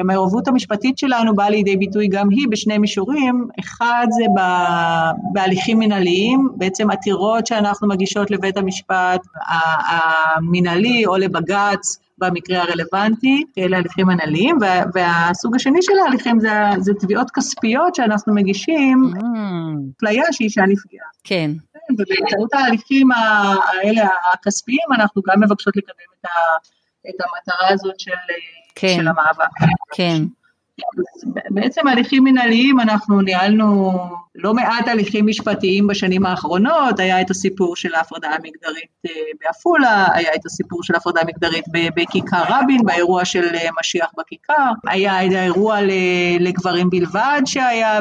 המעורבות 0.00 0.48
המשפטית 0.48 0.98
שלנו 0.98 1.34
באה 1.34 1.50
לידי 1.50 1.76
ביטוי 1.76 2.08
גם 2.08 2.28
היא 2.30 2.46
בשני 2.50 2.78
מישורים, 2.78 3.48
אחד 3.60 4.06
זה 4.10 4.24
בהליכים 5.32 5.78
מנהליים, 5.78 6.48
בעצם 6.56 6.90
עתירות 6.90 7.46
שאנחנו 7.46 7.88
מגישות 7.88 8.30
לבית 8.30 8.56
המשפט 8.56 9.20
המנהלי 10.36 11.06
או 11.06 11.16
לבג"ץ 11.16 11.98
במקרה 12.18 12.62
הרלוונטי, 12.62 13.44
אלה 13.58 13.76
הליכים 13.76 14.06
מנהליים, 14.06 14.58
והסוג 14.94 15.56
השני 15.56 15.78
של 15.82 15.92
ההליכים 16.04 16.40
זה, 16.40 16.50
זה 16.78 16.92
תביעות 16.94 17.30
כספיות 17.30 17.94
שאנחנו 17.94 18.34
מגישים, 18.34 19.12
אפליה 19.96 20.22
mm. 20.22 20.32
שאישה 20.32 20.62
נפגעה. 20.62 21.06
כן. 21.24 21.50
ובאמצעות 21.92 22.54
ההליכים 22.54 23.08
האלה 23.12 24.08
הכספיים 24.32 24.88
אנחנו 24.94 25.22
גם 25.22 25.40
מבקשות 25.40 25.76
לקדם 25.76 25.90
את, 26.20 26.24
ה, 26.24 26.28
את 27.10 27.14
המטרה 27.20 27.68
הזאת 27.74 28.00
של 28.00 28.10
כן, 28.80 28.96
של 28.96 29.08
המאבק. 29.08 29.50
כן. 29.94 30.22
בעצם 31.50 31.88
הליכים 31.88 32.24
מנהליים 32.24 32.80
אנחנו 32.80 33.20
ניהלנו 33.20 33.92
לא 34.34 34.54
מעט 34.54 34.88
הליכים 34.88 35.26
משפטיים 35.26 35.86
בשנים 35.86 36.26
האחרונות, 36.26 36.98
היה 36.98 37.20
את 37.20 37.30
הסיפור 37.30 37.76
של 37.76 37.94
ההפרדה 37.94 38.28
המגדרית 38.28 38.90
אה, 39.06 39.10
בעפולה, 39.40 40.06
היה 40.14 40.34
את 40.34 40.46
הסיפור 40.46 40.82
של 40.82 40.94
ההפרדה 40.94 41.20
המגדרית 41.20 41.64
בכיכר 41.96 42.42
רבין, 42.48 42.80
באירוע 42.84 43.24
של 43.24 43.44
אה, 43.54 43.68
משיח 43.80 44.10
בכיכר, 44.18 44.72
היה 44.86 45.26
את 45.26 45.32
האירוע 45.32 45.78
לגברים 46.40 46.90
בלבד 46.90 47.42
שהיה 47.44 48.00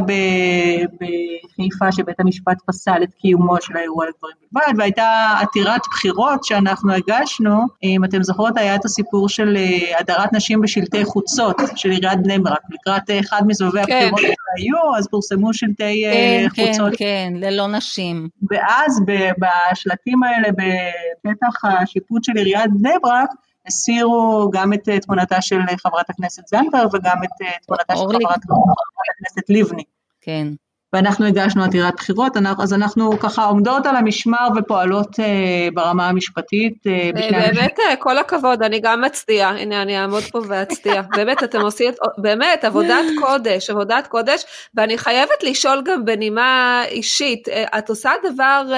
בחיפה 1.59 1.91
שבית 1.91 2.19
המשפט 2.19 2.57
פסל 2.65 3.03
את 3.03 3.13
קיומו 3.13 3.61
של 3.61 3.78
האירוע 3.78 4.05
לגברים 4.05 4.36
בלבד, 4.41 4.47
והייתה 4.78 5.34
עתירת 5.41 5.82
בחירות 5.91 6.43
שאנחנו 6.43 6.93
הגשנו, 6.93 7.66
אם 7.84 8.04
אתם 8.04 8.24
זוכרות 8.24 8.58
היה 8.58 8.76
את 8.76 8.86
הסיפור 8.86 9.30
של 9.30 9.58
אה, 9.58 10.00
הדרת 10.00 10.34
נשים 10.34 10.62
בשלטי 10.62 11.06
חוצות 11.06 11.56
של 11.76 11.89
עיריית 11.89 12.24
בני 12.24 12.39
ברק, 12.39 12.62
לקראת 12.70 13.10
אחד 13.20 13.41
מסבבי 13.48 13.86
כן. 13.86 14.10
הבחירות 14.12 14.20
שהיו, 14.20 14.95
אז 14.98 15.08
פורסמו 15.08 15.54
שלטי... 15.54 16.04
כן, 16.14 16.48
כן, 16.54 16.66
חוצות. 16.68 16.93
כן, 16.98 17.34
כן, 17.34 17.34
ללא 17.36 17.68
נשים. 17.68 18.30
ואז 18.52 19.02
בשלטים 19.39 20.24
האלה 20.24 20.48
בפתח 20.52 21.66
השיפוט 21.66 22.24
של 22.24 22.34
עיריית 22.36 22.72
בני 22.74 22.93
ברק, 23.04 23.30
הסירו 23.68 24.50
גם 24.54 24.74
את 24.74 24.89
תמונתה 25.02 25.41
של 25.41 25.60
חברת 25.84 26.10
הכנסת 26.10 26.48
זנדברג 26.48 26.93
וגם 26.93 27.18
את 27.24 27.30
תמונתה 27.66 27.95
של 27.95 28.04
חברת 28.04 28.39
הכנסת 28.45 29.50
לבני. 29.50 29.84
כן. 30.22 30.48
ואנחנו 30.93 31.25
הגשנו 31.25 31.63
עתירת 31.63 31.93
בחירות, 31.95 32.38
אז 32.59 32.73
אנחנו 32.73 33.19
ככה 33.19 33.45
עומדות 33.45 33.85
על 33.85 33.95
המשמר 33.95 34.47
ופועלות 34.55 35.19
אה, 35.19 35.67
ברמה 35.73 36.09
המשפטית. 36.09 36.73
אה, 36.88 37.09
באמת 37.13 37.79
אה, 37.79 37.95
כל 37.95 38.17
הכבוד, 38.17 38.63
אני 38.63 38.79
גם 38.79 39.01
מצדיעה, 39.01 39.49
הנה 39.49 39.81
אני 39.81 39.99
אעמוד 39.99 40.23
פה 40.23 40.39
ואצדיע, 40.47 41.01
באמת 41.17 41.43
אתם 41.43 41.61
עושים, 41.61 41.93
באמת 42.17 42.65
עבודת 42.65 43.05
קודש, 43.19 43.69
עבודת 43.69 44.07
קודש, 44.07 44.43
ואני 44.75 44.97
חייבת 44.97 45.43
לשאול 45.43 45.81
גם 45.85 46.05
בנימה 46.05 46.81
אישית, 46.88 47.47
את 47.49 47.89
עושה 47.89 48.11
דבר 48.23 48.71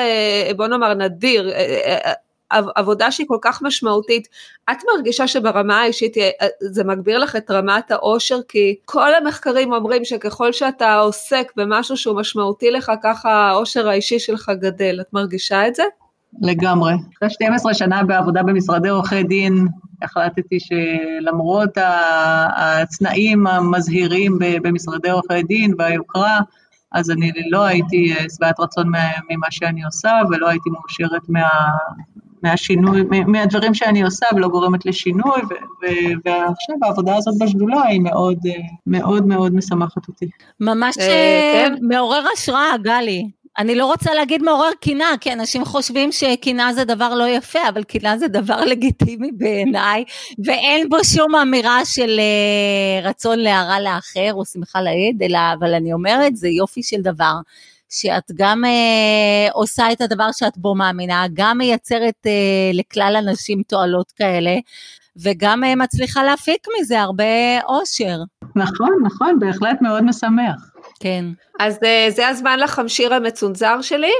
בוא 0.55 0.67
נאמר 0.67 0.93
נדיר, 0.93 1.51
עבודה 2.51 3.11
שהיא 3.11 3.27
כל 3.27 3.37
כך 3.41 3.61
משמעותית, 3.61 4.27
את 4.71 4.77
מרגישה 4.95 5.27
שברמה 5.27 5.81
האישית 5.81 6.13
זה 6.61 6.83
מגביר 6.83 7.19
לך 7.19 7.35
את 7.35 7.51
רמת 7.51 7.91
האושר? 7.91 8.39
כי 8.47 8.75
כל 8.85 9.13
המחקרים 9.13 9.73
אומרים 9.73 10.05
שככל 10.05 10.53
שאתה 10.53 10.95
עוסק 10.95 11.51
במשהו 11.55 11.97
שהוא 11.97 12.15
משמעותי 12.19 12.71
לך, 12.71 12.91
ככה 13.03 13.31
האושר 13.31 13.89
האישי 13.89 14.19
שלך 14.19 14.51
גדל. 14.61 14.97
את 15.01 15.13
מרגישה 15.13 15.67
את 15.67 15.75
זה? 15.75 15.83
לגמרי. 16.41 16.93
אחרי 17.17 17.29
12 17.29 17.73
שנה 17.73 18.03
בעבודה 18.03 18.43
במשרדי 18.43 18.89
עורכי 18.89 19.23
דין, 19.23 19.67
החלטתי 20.01 20.57
שלמרות 20.59 21.69
התנאים 22.55 23.47
המזהירים 23.47 24.37
במשרדי 24.39 25.09
עורכי 25.09 25.43
דין 25.43 25.73
והיוקרה, 25.77 26.39
אז 26.91 27.11
אני 27.11 27.31
לא 27.51 27.63
הייתי 27.63 28.13
שבעת 28.35 28.59
רצון 28.59 28.87
ממה 29.29 29.47
שאני 29.49 29.83
עושה 29.83 30.11
ולא 30.29 30.49
הייתי 30.49 30.69
מאושרת 30.69 31.21
מה, 31.29 31.49
מהשינוי, 32.43 33.03
מהדברים 33.27 33.73
שאני 33.73 34.03
עושה 34.03 34.25
ולא 34.35 34.47
גורמת 34.47 34.85
לשינוי, 34.85 35.41
ועכשיו 36.25 36.75
העבודה 36.81 37.15
הזאת 37.15 37.33
בשדולה 37.41 37.83
היא 37.83 38.01
מאוד 38.01 38.37
מאוד 38.87 39.25
מאוד 39.27 39.55
משמחת 39.55 40.07
אותי. 40.07 40.25
ממש 40.59 40.97
אה, 40.97 41.65
כן. 41.67 41.75
מעורר 41.81 42.25
השראה, 42.33 42.77
גלי. 42.81 43.29
אני 43.59 43.75
לא 43.75 43.85
רוצה 43.85 44.13
להגיד 44.13 44.43
מעורר 44.43 44.71
קינה, 44.81 45.11
כי 45.21 45.33
אנשים 45.33 45.65
חושבים 45.65 46.11
שקינה 46.11 46.73
זה 46.73 46.83
דבר 46.83 47.13
לא 47.15 47.27
יפה, 47.27 47.59
אבל 47.69 47.83
קינה 47.83 48.17
זה 48.17 48.27
דבר 48.27 48.65
לגיטימי 48.65 49.31
בעיניי, 49.31 50.03
ואין 50.45 50.89
בו 50.89 51.03
שום 51.03 51.35
אמירה 51.35 51.85
של 51.85 52.19
אה, 52.19 53.09
רצון 53.09 53.39
להרע 53.39 53.79
לאחר 53.79 54.33
או 54.33 54.45
שמחה 54.45 54.81
לאיד, 54.81 55.23
אלא, 55.23 55.39
אבל 55.59 55.73
אני 55.73 55.93
אומרת, 55.93 56.35
זה 56.35 56.47
יופי 56.47 56.83
של 56.83 57.01
דבר. 57.01 57.33
שאת 57.89 58.31
גם 58.35 58.65
אה, 58.65 59.51
עושה 59.51 59.91
את 59.91 60.01
הדבר 60.01 60.29
שאת 60.31 60.57
בו 60.57 60.75
מאמינה, 60.75 61.25
גם 61.33 61.57
מייצרת 61.57 62.27
אה, 62.27 62.31
לכלל 62.73 63.15
הנשים 63.17 63.61
תועלות 63.67 64.11
כאלה, 64.11 64.55
וגם 65.23 65.63
אה, 65.63 65.75
מצליחה 65.75 66.23
להפיק 66.23 66.67
מזה 66.79 67.01
הרבה 67.01 67.61
אושר. 67.67 68.17
נכון, 68.55 68.89
נכון, 69.03 69.39
בהחלט 69.39 69.81
מאוד 69.81 70.03
משמח. 70.03 70.71
כן. 70.99 71.25
אז 71.59 71.79
אה, 71.83 72.07
זה 72.09 72.27
הזמן 72.27 72.59
לחמשיר 72.59 73.13
המצונזר 73.13 73.81
שלי? 73.81 74.11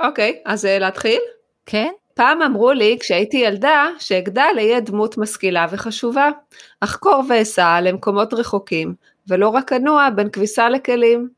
אוקיי, 0.00 0.40
אז 0.46 0.64
אה, 0.66 0.78
להתחיל? 0.78 1.20
כן. 1.66 1.90
פעם 2.14 2.42
אמרו 2.42 2.72
לי 2.72 2.96
כשהייתי 3.00 3.36
ילדה 3.36 3.86
שאגדל 3.98 4.54
אהיה 4.56 4.80
דמות 4.80 5.18
משכילה 5.18 5.66
וחשובה, 5.70 6.28
אחקור 6.80 7.22
ואסע 7.28 7.80
למקומות 7.80 8.34
רחוקים, 8.34 8.94
ולא 9.28 9.48
רק 9.48 9.72
אנוע 9.72 10.10
בין 10.10 10.28
כביסה 10.30 10.68
לכלים. 10.68 11.28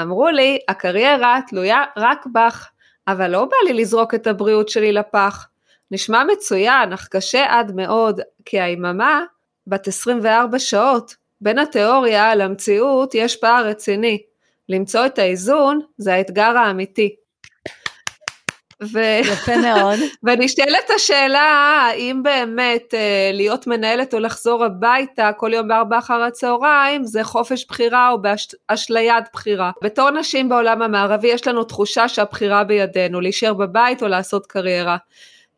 אמרו 0.00 0.28
לי, 0.28 0.58
הקריירה 0.68 1.38
תלויה 1.48 1.84
רק 1.96 2.26
בך, 2.32 2.70
אבל 3.08 3.30
לא 3.30 3.44
בא 3.44 3.56
לי 3.66 3.72
לזרוק 3.72 4.14
את 4.14 4.26
הבריאות 4.26 4.68
שלי 4.68 4.92
לפח. 4.92 5.48
נשמע 5.90 6.24
מצוין, 6.32 6.92
אך 6.92 7.08
קשה 7.08 7.46
עד 7.48 7.72
מאוד, 7.74 8.20
כי 8.44 8.60
היממה 8.60 9.22
בת 9.66 9.88
24 9.88 10.58
שעות. 10.58 11.14
בין 11.40 11.58
התיאוריה 11.58 12.34
למציאות 12.34 13.14
יש 13.14 13.36
פער 13.36 13.66
רציני. 13.66 14.22
למצוא 14.68 15.06
את 15.06 15.18
האיזון 15.18 15.80
זה 15.98 16.14
האתגר 16.14 16.56
האמיתי. 16.56 17.16
ו... 18.82 18.98
יפה 19.24 19.56
מאוד. 19.56 19.98
ונשאלת 20.24 20.90
השאלה 20.96 21.40
האם 21.90 22.22
באמת 22.22 22.94
אה, 22.94 23.30
להיות 23.32 23.66
מנהלת 23.66 24.14
או 24.14 24.18
לחזור 24.18 24.64
הביתה 24.64 25.30
כל 25.36 25.52
יום 25.52 25.68
בארבע 25.68 25.98
אחר 25.98 26.22
הצהריים 26.22 27.04
זה 27.04 27.24
חופש 27.24 27.66
בחירה 27.68 28.10
או 28.10 28.18
באשליית 28.68 29.24
בחירה. 29.32 29.70
בתור 29.82 30.10
נשים 30.10 30.48
בעולם 30.48 30.82
המערבי 30.82 31.28
יש 31.28 31.46
לנו 31.46 31.64
תחושה 31.64 32.08
שהבחירה 32.08 32.64
בידינו, 32.64 33.20
להישאר 33.20 33.54
בבית 33.54 34.02
או 34.02 34.08
לעשות 34.08 34.46
קריירה. 34.46 34.96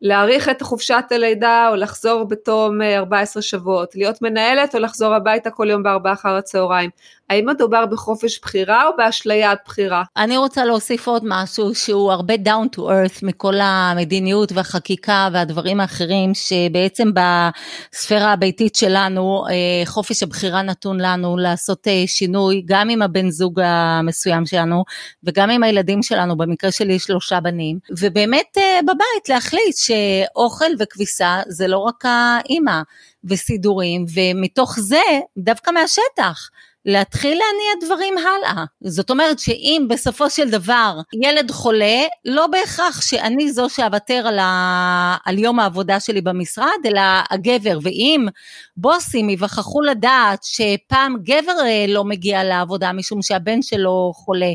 להאריך 0.01 0.49
את 0.49 0.61
חופשת 0.61 1.03
הלידה 1.11 1.69
או 1.69 1.75
לחזור 1.75 2.23
בתום 2.23 2.81
14 2.81 3.41
אה, 3.41 3.47
שבועות, 3.47 3.95
להיות 3.95 4.21
מנהלת 4.21 4.75
או 4.75 4.79
לחזור 4.79 5.13
הביתה 5.13 5.49
כל 5.49 5.69
יום 5.69 5.83
בארבעה 5.83 6.13
אחר 6.13 6.35
הצהריים. 6.35 6.89
האם 7.29 7.49
מדובר 7.49 7.85
בחופש 7.85 8.39
בחירה 8.39 8.87
או 8.87 8.91
באשליית 8.97 9.59
בחירה? 9.65 10.03
אני 10.17 10.37
רוצה 10.37 10.65
להוסיף 10.65 11.07
עוד 11.07 11.23
משהו 11.25 11.75
שהוא 11.75 12.11
הרבה 12.11 12.33
down 12.33 12.75
to 12.75 12.79
earth 12.79 13.19
מכל 13.23 13.53
המדיניות 13.61 14.51
והחקיקה 14.51 15.29
והדברים 15.33 15.79
האחרים 15.79 16.31
שבעצם 16.33 17.09
בספירה 17.13 18.33
הביתית 18.33 18.75
שלנו 18.75 19.43
אה, 19.49 19.85
חופש 19.85 20.23
הבחירה 20.23 20.61
נתון 20.61 20.99
לנו 20.99 21.37
לעשות 21.37 21.87
אה, 21.87 22.03
שינוי 22.07 22.63
גם 22.65 22.89
עם 22.89 23.01
הבן 23.01 23.29
זוג 23.29 23.59
המסוים 23.63 24.45
שלנו 24.45 24.83
וגם 25.23 25.49
עם 25.49 25.63
הילדים 25.63 26.03
שלנו 26.03 26.37
במקרה 26.37 26.71
שלי 26.71 26.99
שלושה 26.99 27.39
בנים 27.39 27.79
ובאמת 27.99 28.57
בבית 28.83 29.29
להחליט 29.29 29.75
שאוכל 29.75 30.71
וכביסה 30.79 31.41
זה 31.47 31.67
לא 31.67 31.77
רק 31.77 32.03
האימא 32.05 32.81
וסידורים, 33.23 34.05
ומתוך 34.13 34.79
זה, 34.79 35.01
דווקא 35.37 35.71
מהשטח, 35.71 36.49
להתחיל 36.87 37.29
להניע 37.31 37.87
דברים 37.87 38.17
הלאה. 38.17 38.65
זאת 38.83 39.09
אומרת 39.09 39.39
שאם 39.39 39.85
בסופו 39.89 40.29
של 40.29 40.49
דבר 40.49 40.99
ילד 41.23 41.51
חולה, 41.51 42.01
לא 42.25 42.47
בהכרח 42.47 43.01
שאני 43.01 43.51
זו 43.51 43.69
שאוותר 43.69 44.27
על, 44.27 44.39
ה... 44.39 45.17
על 45.25 45.39
יום 45.39 45.59
העבודה 45.59 45.99
שלי 45.99 46.21
במשרד, 46.21 46.85
אלא 46.85 47.01
הגבר. 47.29 47.79
ואם 47.81 48.27
בוסים 48.77 49.29
יווכחו 49.29 49.81
לדעת 49.81 50.43
שפעם 50.43 51.15
גבר 51.23 51.59
אה, 51.65 51.85
לא 51.87 52.03
מגיע 52.03 52.43
לעבודה 52.43 52.91
משום 52.93 53.21
שהבן 53.21 53.61
שלו 53.61 54.11
חולה, 54.15 54.51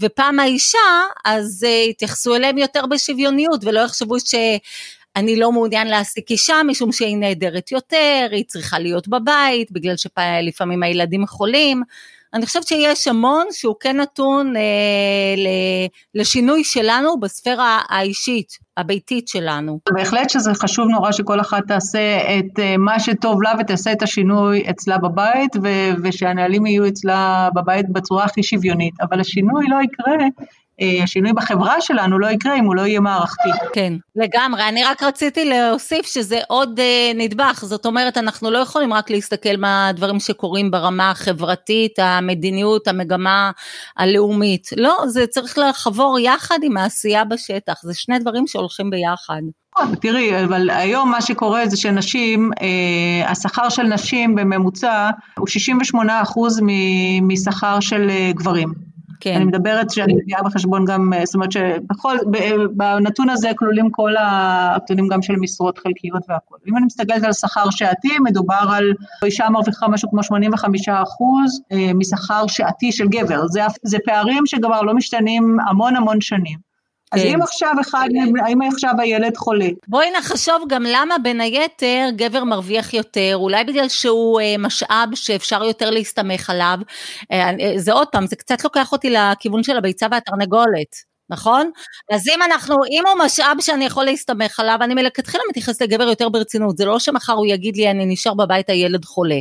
ופעם 0.00 0.40
האישה, 0.40 0.78
אז 1.24 1.64
אה, 1.66 1.84
יתייחסו 1.90 2.34
אליהם 2.34 2.58
יותר 2.58 2.86
בשוויוניות 2.86 3.64
ולא 3.64 3.80
יחשבו 3.80 4.20
ש... 4.20 4.34
אני 5.16 5.36
לא 5.36 5.52
מעוניין 5.52 5.86
להעסיק 5.86 6.30
אישה 6.30 6.54
משום 6.66 6.92
שהיא 6.92 7.16
נהדרת 7.16 7.72
יותר, 7.72 8.28
היא 8.30 8.44
צריכה 8.44 8.78
להיות 8.78 9.08
בבית, 9.08 9.72
בגלל 9.72 9.94
שלפעמים 9.96 10.82
הילדים 10.82 11.26
חולים. 11.26 11.82
אני 12.34 12.46
חושבת 12.46 12.66
שיש 12.66 13.08
המון 13.08 13.46
שהוא 13.50 13.74
כן 13.80 14.00
נתון 14.00 14.56
אה, 14.56 14.62
לשינוי 16.14 16.64
שלנו 16.64 17.20
בספירה 17.20 17.80
האישית, 17.88 18.58
הביתית 18.76 19.28
שלנו. 19.28 19.78
בהחלט 19.92 20.30
שזה 20.30 20.54
חשוב 20.54 20.88
נורא 20.88 21.12
שכל 21.12 21.40
אחת 21.40 21.62
תעשה 21.68 22.18
את 22.38 22.58
אה, 22.58 22.76
מה 22.76 23.00
שטוב 23.00 23.42
לה 23.42 23.52
ותעשה 23.60 23.92
את 23.92 24.02
השינוי 24.02 24.70
אצלה 24.70 24.98
בבית, 24.98 25.56
ו- 25.62 25.92
ושהנהלים 26.02 26.66
יהיו 26.66 26.88
אצלה 26.88 27.48
בבית 27.54 27.86
בצורה 27.92 28.24
הכי 28.24 28.42
שוויונית. 28.42 28.94
אבל 29.02 29.20
השינוי 29.20 29.66
לא 29.68 29.76
יקרה 29.82 30.26
השינוי 31.02 31.32
בחברה 31.32 31.80
שלנו 31.80 32.18
לא 32.18 32.26
יקרה 32.26 32.58
אם 32.58 32.64
הוא 32.64 32.76
לא 32.76 32.86
יהיה 32.86 33.00
מערכתי. 33.00 33.48
כן, 33.72 33.92
לגמרי. 34.16 34.68
אני 34.68 34.84
רק 34.84 35.02
רציתי 35.02 35.44
להוסיף 35.44 36.06
שזה 36.06 36.40
עוד 36.48 36.80
אה, 36.80 37.12
נדבך, 37.14 37.64
זאת 37.64 37.86
אומרת, 37.86 38.18
אנחנו 38.18 38.50
לא 38.50 38.58
יכולים 38.58 38.92
רק 38.92 39.10
להסתכל 39.10 39.56
מהדברים 39.58 40.20
שקורים 40.20 40.70
ברמה 40.70 41.10
החברתית, 41.10 41.98
המדיניות, 41.98 42.88
המגמה 42.88 43.50
הלאומית. 43.96 44.70
לא, 44.76 44.96
זה 45.06 45.26
צריך 45.26 45.58
לחבור 45.58 46.18
יחד 46.18 46.58
עם 46.62 46.76
העשייה 46.76 47.24
בשטח, 47.24 47.74
זה 47.82 47.94
שני 47.94 48.18
דברים 48.18 48.46
שהולכים 48.46 48.90
ביחד. 48.90 49.42
תראי, 50.00 50.44
אבל 50.44 50.70
היום 50.70 51.10
מה 51.10 51.22
שקורה 51.22 51.66
זה 51.66 51.76
שנשים, 51.76 52.50
אה, 52.60 53.30
השכר 53.30 53.68
של 53.68 53.82
נשים 53.82 54.34
בממוצע 54.34 55.10
הוא 55.38 55.46
68 55.46 56.22
אחוז 56.22 56.60
משכר 57.22 57.80
של 57.80 58.10
גברים. 58.30 58.95
כן. 59.20 59.34
אני 59.36 59.44
מדברת 59.44 59.90
שאני 59.90 60.14
מביאה 60.14 60.42
בחשבון 60.42 60.84
גם, 60.84 61.12
זאת 61.24 61.34
אומרת 61.34 61.52
שבכל, 61.52 62.16
בנתון 62.70 63.30
הזה 63.30 63.50
כלולים 63.56 63.90
כל 63.90 64.12
הנתונים 64.18 65.08
גם 65.08 65.22
של 65.22 65.36
משרות 65.36 65.78
חלקיות 65.78 66.22
והכול. 66.28 66.58
אם 66.68 66.76
אני 66.76 66.86
מסתכלת 66.86 67.24
על 67.24 67.32
שכר 67.32 67.70
שעתי, 67.70 68.18
מדובר 68.24 68.66
על 68.76 68.92
אישה 69.24 69.48
מרוויחה 69.50 69.88
משהו 69.88 70.10
כמו 70.10 70.22
85 70.22 70.88
אחוז 70.88 71.60
אה, 71.72 71.90
משכר 71.94 72.46
שעתי 72.46 72.92
של 72.92 73.08
גבר. 73.08 73.46
זה, 73.46 73.60
זה 73.82 73.98
פערים 74.04 74.46
שכבר 74.46 74.82
לא 74.82 74.94
משתנים 74.94 75.56
המון 75.68 75.96
המון 75.96 76.20
שנים. 76.20 76.66
אז 77.12 77.22
כן. 77.22 77.34
אם 77.34 77.42
עכשיו 77.42 77.72
אחד, 77.80 78.08
האם 78.46 78.62
עכשיו 78.62 78.92
הילד 78.98 79.36
חולה? 79.36 79.68
בואי 79.88 80.10
נחשוב 80.18 80.64
גם 80.68 80.82
למה 80.82 81.18
בין 81.22 81.40
היתר 81.40 82.08
גבר 82.16 82.44
מרוויח 82.44 82.94
יותר, 82.94 83.32
אולי 83.34 83.64
בגלל 83.64 83.88
שהוא 83.88 84.40
אה, 84.40 84.54
משאב 84.58 85.08
שאפשר 85.14 85.64
יותר 85.64 85.90
להסתמך 85.90 86.50
עליו. 86.50 86.78
אה, 87.32 87.50
אה, 87.50 87.72
זה 87.76 87.92
עוד 87.92 88.08
פעם, 88.08 88.26
זה 88.26 88.36
קצת 88.36 88.64
לוקח 88.64 88.92
אותי 88.92 89.10
לכיוון 89.10 89.62
של 89.62 89.76
הביצה 89.76 90.06
והתרנגולת. 90.10 91.15
נכון? 91.30 91.70
אז 92.12 92.22
אם 92.34 92.42
אנחנו, 92.42 92.76
אם 92.90 93.02
הוא 93.06 93.24
משאב 93.24 93.56
שאני 93.60 93.84
יכול 93.84 94.04
להסתמך 94.04 94.60
עליו, 94.60 94.78
אני 94.80 94.94
מלכתחילה 94.94 95.42
מתייחסת 95.48 95.82
לגבר 95.82 96.04
יותר 96.04 96.28
ברצינות, 96.28 96.76
זה 96.76 96.84
לא 96.84 96.98
שמחר 96.98 97.32
הוא 97.32 97.46
יגיד 97.46 97.76
לי 97.76 97.90
אני 97.90 98.06
נשאר 98.06 98.34
בבית 98.34 98.70
הילד 98.70 99.04
חולה, 99.04 99.38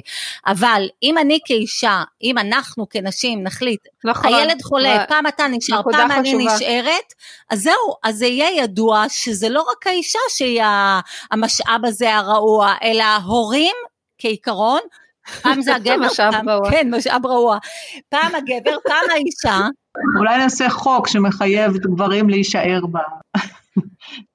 אבל 0.48 0.88
אם 1.04 1.18
אני 1.18 1.40
כאישה, 1.46 2.04
אם 2.24 2.38
אנחנו 2.38 2.90
כנשים 2.90 3.44
נחליט, 3.44 3.82
נכון, 4.04 4.34
הילד 4.34 4.62
חולה, 4.62 4.98
ו... 5.06 5.08
פעם 5.08 5.28
אתה 5.28 5.48
נשאר, 5.48 5.82
פעם 5.92 6.10
חשובה. 6.12 6.20
אני 6.20 6.46
נשארת, 6.56 7.14
אז 7.50 7.62
זהו, 7.62 7.96
אז 8.04 8.18
זה 8.18 8.26
יהיה 8.26 8.64
ידוע 8.64 9.06
שזה 9.10 9.50
לא 9.50 9.62
רק 9.62 9.88
האישה 9.88 10.20
שהיא 10.30 10.62
המשאב 11.32 11.86
הזה 11.86 12.16
הרעוע, 12.16 12.74
אלא 12.84 13.04
הורים 13.26 13.76
כעיקרון, 14.18 14.82
פעם 15.42 15.62
זה 15.62 15.76
הגבר, 15.76 15.98
משאב 15.98 16.32
פעם, 16.32 16.50
רעוע. 16.50 16.72
כן, 16.72 16.88
משאב 16.96 17.26
רעוע. 17.26 17.58
פעם 18.10 18.36
הגבר, 18.36 18.78
פעם 18.88 19.10
האישה. 19.12 19.68
אולי 20.18 20.38
נעשה 20.38 20.70
חוק 20.70 21.08
שמחייב 21.08 21.78
גברים 21.78 22.30
להישאר 22.30 22.86
בה. 22.92 23.02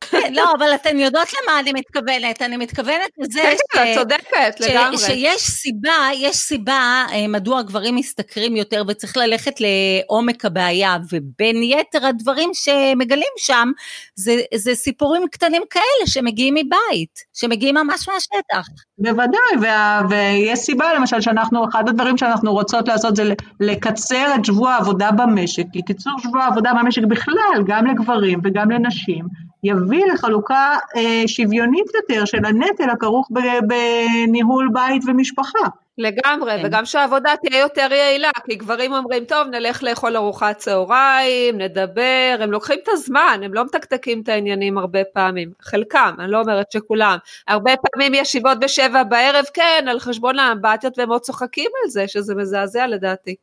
כן, 0.01 0.35
לא, 0.35 0.53
אבל 0.59 0.75
אתן 0.75 0.99
יודעות 0.99 1.29
למה 1.33 1.61
אני 1.61 1.73
מתכוונת, 1.73 2.43
אני 2.43 2.57
מתכוונת 2.57 3.11
לזה 3.19 3.41
כן, 3.43 3.57
כן, 3.73 3.93
את 3.93 3.99
צודקת, 3.99 4.61
לגמרי. 4.61 4.99
שיש 4.99 5.43
סיבה, 5.43 6.09
יש 6.15 6.37
סיבה 6.37 7.05
אה, 7.13 7.29
מדוע 7.29 7.63
גברים 7.63 7.97
משתכרים 7.97 8.57
יותר 8.57 8.83
וצריך 8.89 9.17
ללכת 9.17 9.55
לעומק 9.61 10.45
הבעיה, 10.45 10.97
ובין 11.13 11.63
יתר 11.63 12.07
הדברים 12.07 12.51
שמגלים 12.55 13.33
שם, 13.37 13.71
זה, 14.15 14.41
זה 14.55 14.75
סיפורים 14.75 15.23
קטנים 15.33 15.63
כאלה 15.71 16.07
שמגיעים 16.07 16.55
מבית, 16.55 17.21
שמגיעים 17.35 17.75
ממש 17.75 18.09
מהשטח. 18.09 18.69
בוודאי, 18.99 19.57
וה, 19.63 20.03
ויש 20.11 20.59
סיבה 20.59 20.95
למשל 20.95 21.21
שאנחנו, 21.21 21.69
אחד 21.69 21.89
הדברים 21.89 22.19
שאנחנו 22.19 22.53
רוצות 22.53 22.89
לעשות 22.89 23.17
זה 23.17 23.35
לקצר 23.61 24.35
את 24.35 24.45
שבוע 24.45 24.71
העבודה 24.71 25.11
במשק, 25.11 25.65
כי 25.73 25.83
קיצור 25.83 26.13
שבוע 26.23 26.43
העבודה 26.43 26.71
במשק 26.81 27.03
בכלל, 27.03 27.65
גם 27.67 27.87
לגברים 27.87 28.41
וגם 28.45 28.71
לנשים, 28.71 29.25
יביא 29.65 30.05
לחלוקה 30.13 30.77
אה, 30.97 31.23
שוויונית 31.27 31.87
יותר 31.95 32.25
של 32.25 32.45
הנטל 32.45 32.91
הכרוך 32.91 33.29
בניהול 33.67 34.69
בית 34.73 35.03
ומשפחה. 35.07 35.69
לגמרי, 36.01 36.53
כן. 36.57 36.67
וגם 36.67 36.85
שהעבודה 36.85 37.31
תהיה 37.43 37.61
יותר 37.61 37.89
יעילה, 37.93 38.31
כי 38.45 38.55
גברים 38.55 38.93
אומרים, 38.93 39.25
טוב, 39.25 39.49
נלך 39.49 39.83
לאכול 39.83 40.17
ארוחת 40.17 40.57
צהריים, 40.57 41.59
נדבר, 41.59 42.37
הם 42.41 42.51
לוקחים 42.51 42.79
את 42.83 42.89
הזמן, 42.93 43.41
הם 43.45 43.55
לא 43.55 43.65
מתקתקים 43.65 44.21
את 44.23 44.29
העניינים 44.29 44.79
הרבה 44.79 45.01
פעמים, 45.15 45.51
חלקם, 45.63 46.15
אני 46.19 46.31
לא 46.31 46.41
אומרת 46.41 46.73
שכולם, 46.73 47.17
הרבה 47.49 47.73
פעמים 47.77 48.15
ישיבות 48.15 48.61
בשבע 48.61 49.03
בערב, 49.03 49.45
כן, 49.55 49.87
על 49.91 50.01
חשבון 50.01 50.39
האמבטיות, 50.39 50.99
והם 50.99 51.11
עוד 51.11 51.21
צוחקים 51.21 51.71
על 51.85 51.91
זה, 51.91 52.05
שזה 52.09 52.35
מזעזע 52.35 52.87
לדעתי. 52.87 53.35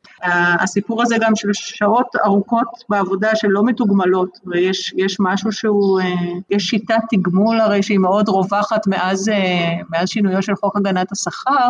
הסיפור 0.60 1.02
הזה 1.02 1.16
גם 1.20 1.36
של 1.36 1.48
שעות 1.52 2.16
ארוכות 2.24 2.68
בעבודה 2.88 3.36
שלא 3.36 3.62
מתוגמלות, 3.64 4.38
ויש 4.46 5.16
משהו 5.20 5.52
שהוא, 5.52 6.00
אה, 6.00 6.06
יש 6.50 6.62
שיטת 6.62 7.00
תגמול 7.10 7.60
הרי 7.60 7.82
שהיא 7.82 7.98
מאוד 7.98 8.28
רווחת 8.28 8.86
מאז, 8.86 9.28
אה, 9.28 9.74
מאז 9.90 10.08
שינויו 10.08 10.42
של 10.42 10.54
חוק 10.54 10.76
הגנת 10.76 11.12
השכר, 11.12 11.68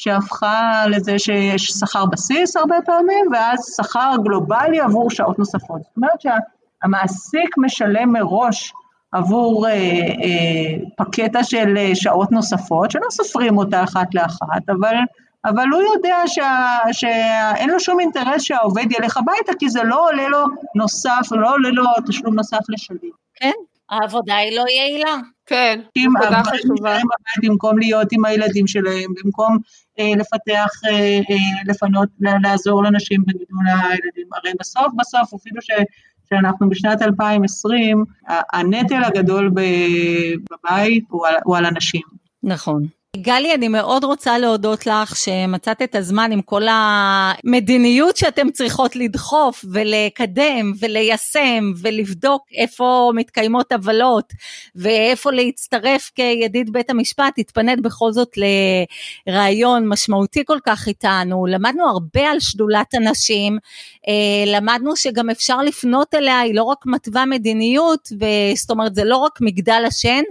שהפכה 0.00 0.84
לזה 0.88 1.18
שיש 1.18 1.66
שכר 1.66 2.06
בסיס 2.06 2.56
הרבה 2.56 2.76
פעמים, 2.86 3.26
ואז 3.32 3.74
שכר 3.76 4.14
גלובלי 4.24 4.80
עבור 4.80 5.10
שעות 5.10 5.38
נוספות. 5.38 5.80
זאת 5.82 5.96
אומרת 5.96 6.20
שהמעסיק 6.20 7.58
משלם 7.58 8.12
מראש 8.12 8.72
עבור 9.12 9.66
אה, 9.66 9.72
אה, 9.72 10.74
פקטה 10.96 11.44
של 11.44 11.76
אה, 11.76 11.90
שעות 11.94 12.32
נוספות, 12.32 12.90
שלא 12.90 13.06
סופרים 13.10 13.58
אותה 13.58 13.84
אחת 13.84 14.14
לאחת, 14.14 14.68
אבל, 14.68 14.94
אבל 15.44 15.68
הוא 15.68 15.82
יודע 15.94 16.16
שה, 16.26 16.78
שאין 16.92 17.70
לו 17.70 17.80
שום 17.80 18.00
אינטרס 18.00 18.42
שהעובד 18.42 18.92
ילך 18.98 19.16
הביתה, 19.16 19.52
כי 19.58 19.68
זה 19.68 19.82
לא 19.82 20.08
עולה 20.08 20.28
לו 20.28 20.44
נוסף, 20.74 21.26
לא 21.30 21.52
עולה 21.52 21.70
לו 21.70 21.84
תשלום 22.06 22.34
נוסף 22.34 22.60
לשלים. 22.68 23.12
כן, 23.34 23.52
העבודה 23.90 24.36
היא 24.36 24.56
לא 24.56 24.64
יעילה. 24.68 25.16
כן, 25.46 25.80
עבודה 25.96 26.42
חשובה. 26.44 26.96
במקום 27.42 27.78
להיות 27.78 28.08
עם 28.12 28.24
הילדים 28.24 28.66
שלהם, 28.66 29.14
במקום 29.24 29.58
לפתח, 29.98 30.68
אה, 30.84 31.20
אה, 31.30 31.62
לפנות, 31.66 32.08
לעזור 32.20 32.84
לנשים 32.84 33.22
בגידול 33.26 33.64
הילדים. 33.66 34.26
הרי 34.32 34.52
בסוף 34.60 34.92
בסוף, 34.98 35.34
אפילו 35.34 35.62
ש... 35.62 35.70
שאנחנו 36.28 36.68
בשנת 36.68 37.02
2020, 37.02 38.04
הנטל 38.52 39.04
הגדול 39.04 39.50
בבית 39.50 41.04
הוא 41.08 41.26
על, 41.26 41.34
הוא 41.44 41.56
על 41.56 41.64
הנשים. 41.64 42.02
נכון. 42.42 42.86
גלי, 43.16 43.54
אני 43.54 43.68
מאוד 43.68 44.04
רוצה 44.04 44.38
להודות 44.38 44.86
לך 44.86 45.16
שמצאת 45.16 45.82
את 45.82 45.94
הזמן 45.94 46.32
עם 46.32 46.42
כל 46.42 46.62
המדיניות 46.70 48.16
שאתם 48.16 48.50
צריכות 48.50 48.96
לדחוף 48.96 49.64
ולקדם 49.72 50.72
וליישם 50.80 51.72
ולבדוק 51.82 52.42
איפה 52.56 53.10
מתקיימות 53.14 53.72
עוולות 53.72 54.32
ואיפה 54.76 55.30
להצטרף 55.30 56.10
כידיד 56.14 56.72
בית 56.72 56.90
המשפט, 56.90 57.38
התפנית 57.38 57.80
בכל 57.80 58.12
זאת 58.12 58.36
לרעיון 59.26 59.88
משמעותי 59.88 60.44
כל 60.46 60.58
כך 60.66 60.88
איתנו. 60.88 61.46
למדנו 61.46 61.88
הרבה 61.88 62.30
על 62.30 62.40
שדולת 62.40 62.94
הנשים, 62.94 63.58
אה, 64.08 64.44
למדנו 64.46 64.96
שגם 64.96 65.30
אפשר 65.30 65.62
לפנות 65.62 66.14
אליה, 66.14 66.40
היא 66.40 66.54
לא 66.54 66.62
רק 66.62 66.86
מתווה 66.86 67.26
מדיניות, 67.26 68.08
זאת 68.56 68.70
אומרת 68.70 68.94
זה 68.94 69.04
לא 69.04 69.16
רק 69.16 69.38
מגדל 69.40 69.82
השן, 69.86 70.22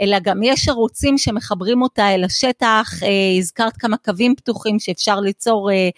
אלא 0.00 0.18
גם 0.18 0.42
יש 0.42 0.68
ערוצים 0.68 1.18
שמחברים 1.18 1.82
אותה 1.82 2.14
אל 2.14 2.25
השטח, 2.26 3.02
אה, 3.02 3.38
הזכרת 3.38 3.76
כמה 3.76 3.96
קווים 3.96 4.34
פתוחים 4.34 4.78
שאפשר 4.78 5.20
ליצור 5.20 5.70
אה, 5.70 5.88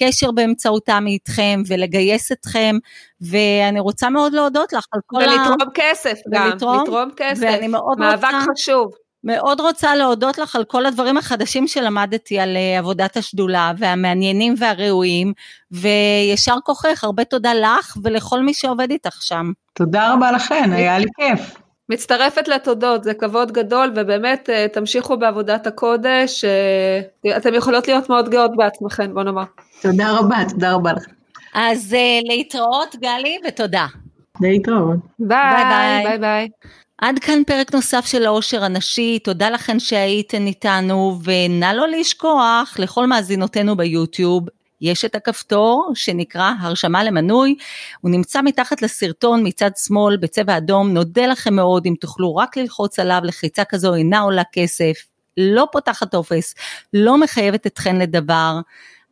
קשר 0.00 0.30
באמצעותם 0.30 1.04
איתכם 1.06 1.62
ולגייס 1.66 2.32
אתכם, 2.32 2.76
ואני 3.20 3.80
רוצה 3.80 4.10
מאוד 4.10 4.32
להודות 4.32 4.72
לך 4.72 4.84
על 4.92 5.00
כל 5.06 5.16
ולתרום 5.16 5.38
ה... 5.40 5.48
ולתרום 5.48 5.70
כסף 5.74 6.18
גם, 6.30 6.50
ולתרום, 6.52 6.82
לתרום 6.82 7.10
כסף, 7.16 7.42
ואני 7.42 7.68
מאוד 7.68 7.98
מאבק 7.98 8.24
רוצה... 8.24 8.46
חשוב. 8.52 8.90
מאוד 9.24 9.60
רוצה 9.60 9.96
להודות 9.96 10.38
לך 10.38 10.56
על 10.56 10.64
כל 10.64 10.86
הדברים 10.86 11.18
החדשים 11.18 11.68
שלמדתי 11.68 12.40
על 12.40 12.56
uh, 12.56 12.78
עבודת 12.78 13.16
השדולה 13.16 13.72
והמעניינים 13.78 14.54
והראויים, 14.58 15.32
וישר 15.70 16.54
כוחך, 16.64 17.04
הרבה 17.04 17.24
תודה 17.24 17.54
לך 17.54 17.96
ולכל 18.02 18.40
מי 18.40 18.54
שעובד 18.54 18.90
איתך 18.90 19.22
שם. 19.22 19.52
תודה 19.74 20.12
רבה 20.12 20.32
לכן, 20.32 20.72
היה 20.72 20.98
לי 20.98 21.06
כיף. 21.16 21.63
מצטרפת 21.88 22.48
לתודות, 22.48 23.04
זה 23.04 23.14
כבוד 23.14 23.52
גדול 23.52 23.92
ובאמת 23.96 24.48
uh, 24.48 24.74
תמשיכו 24.74 25.16
בעבודת 25.16 25.66
הקודש, 25.66 26.44
uh, 26.44 27.36
אתם 27.36 27.54
יכולות 27.54 27.88
להיות 27.88 28.08
מאוד 28.08 28.28
גאות 28.28 28.50
בעצמכם, 28.56 29.14
בוא 29.14 29.22
נאמר. 29.22 29.44
תודה 29.82 30.18
רבה, 30.18 30.36
תודה 30.48 30.72
רבה 30.72 30.92
לך. 30.92 31.04
אז 31.54 31.96
uh, 31.96 32.28
להתראות 32.28 32.96
גלי 32.96 33.38
ותודה. 33.48 33.86
להתראות. 34.40 34.98
ביי 35.18 35.64
ביי. 35.68 36.04
ביי 36.04 36.18
ביי. 36.18 36.48
עד 36.98 37.18
כאן 37.18 37.44
פרק 37.46 37.74
נוסף 37.74 38.06
של 38.06 38.26
העושר 38.26 38.64
הנשי, 38.64 39.18
תודה 39.18 39.50
לכן 39.50 39.80
שהייתן 39.80 40.46
איתנו, 40.46 41.18
ונא 41.24 41.72
לא 41.72 41.88
לשכוח 41.88 42.76
לכל 42.78 43.06
מאזינותינו 43.06 43.76
ביוטיוב, 43.76 44.44
יש 44.80 45.04
את 45.04 45.14
הכפתור 45.14 45.92
שנקרא 45.94 46.52
הרשמה 46.60 47.04
למנוי, 47.04 47.54
הוא 48.00 48.10
נמצא 48.10 48.42
מתחת 48.42 48.82
לסרטון 48.82 49.46
מצד 49.46 49.70
שמאל 49.76 50.16
בצבע 50.16 50.56
אדום, 50.56 50.88
נודה 50.88 51.26
לכם 51.26 51.54
מאוד 51.54 51.86
אם 51.86 51.94
תוכלו 52.00 52.36
רק 52.36 52.56
ללחוץ 52.56 52.98
עליו, 52.98 53.20
לחיצה 53.24 53.64
כזו 53.64 53.94
אינה 53.94 54.20
עולה 54.20 54.42
כסף, 54.52 54.92
לא 55.36 55.66
פותחת 55.72 56.10
טופס, 56.10 56.54
לא 56.92 57.18
מחייבת 57.18 57.66
אתכן 57.66 57.96
לדבר. 57.96 58.60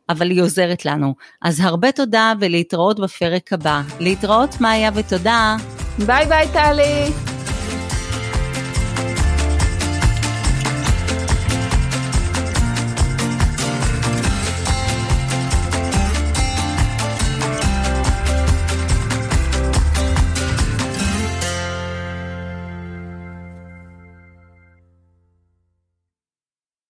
אבל 0.09 0.29
היא 0.29 0.41
עוזרת 0.41 0.85
לנו. 0.85 1.15
אז 1.41 1.59
הרבה 1.59 1.91
תודה 1.91 2.33
ולהתראות 2.39 2.99
בפרק 2.99 3.53
הבא. 3.53 3.81
להתראות 3.99 4.61
מאיה 4.61 4.91
ותודה. 4.95 5.55
ביי 6.05 6.25
ביי 6.25 6.47
טלי. 6.53 7.32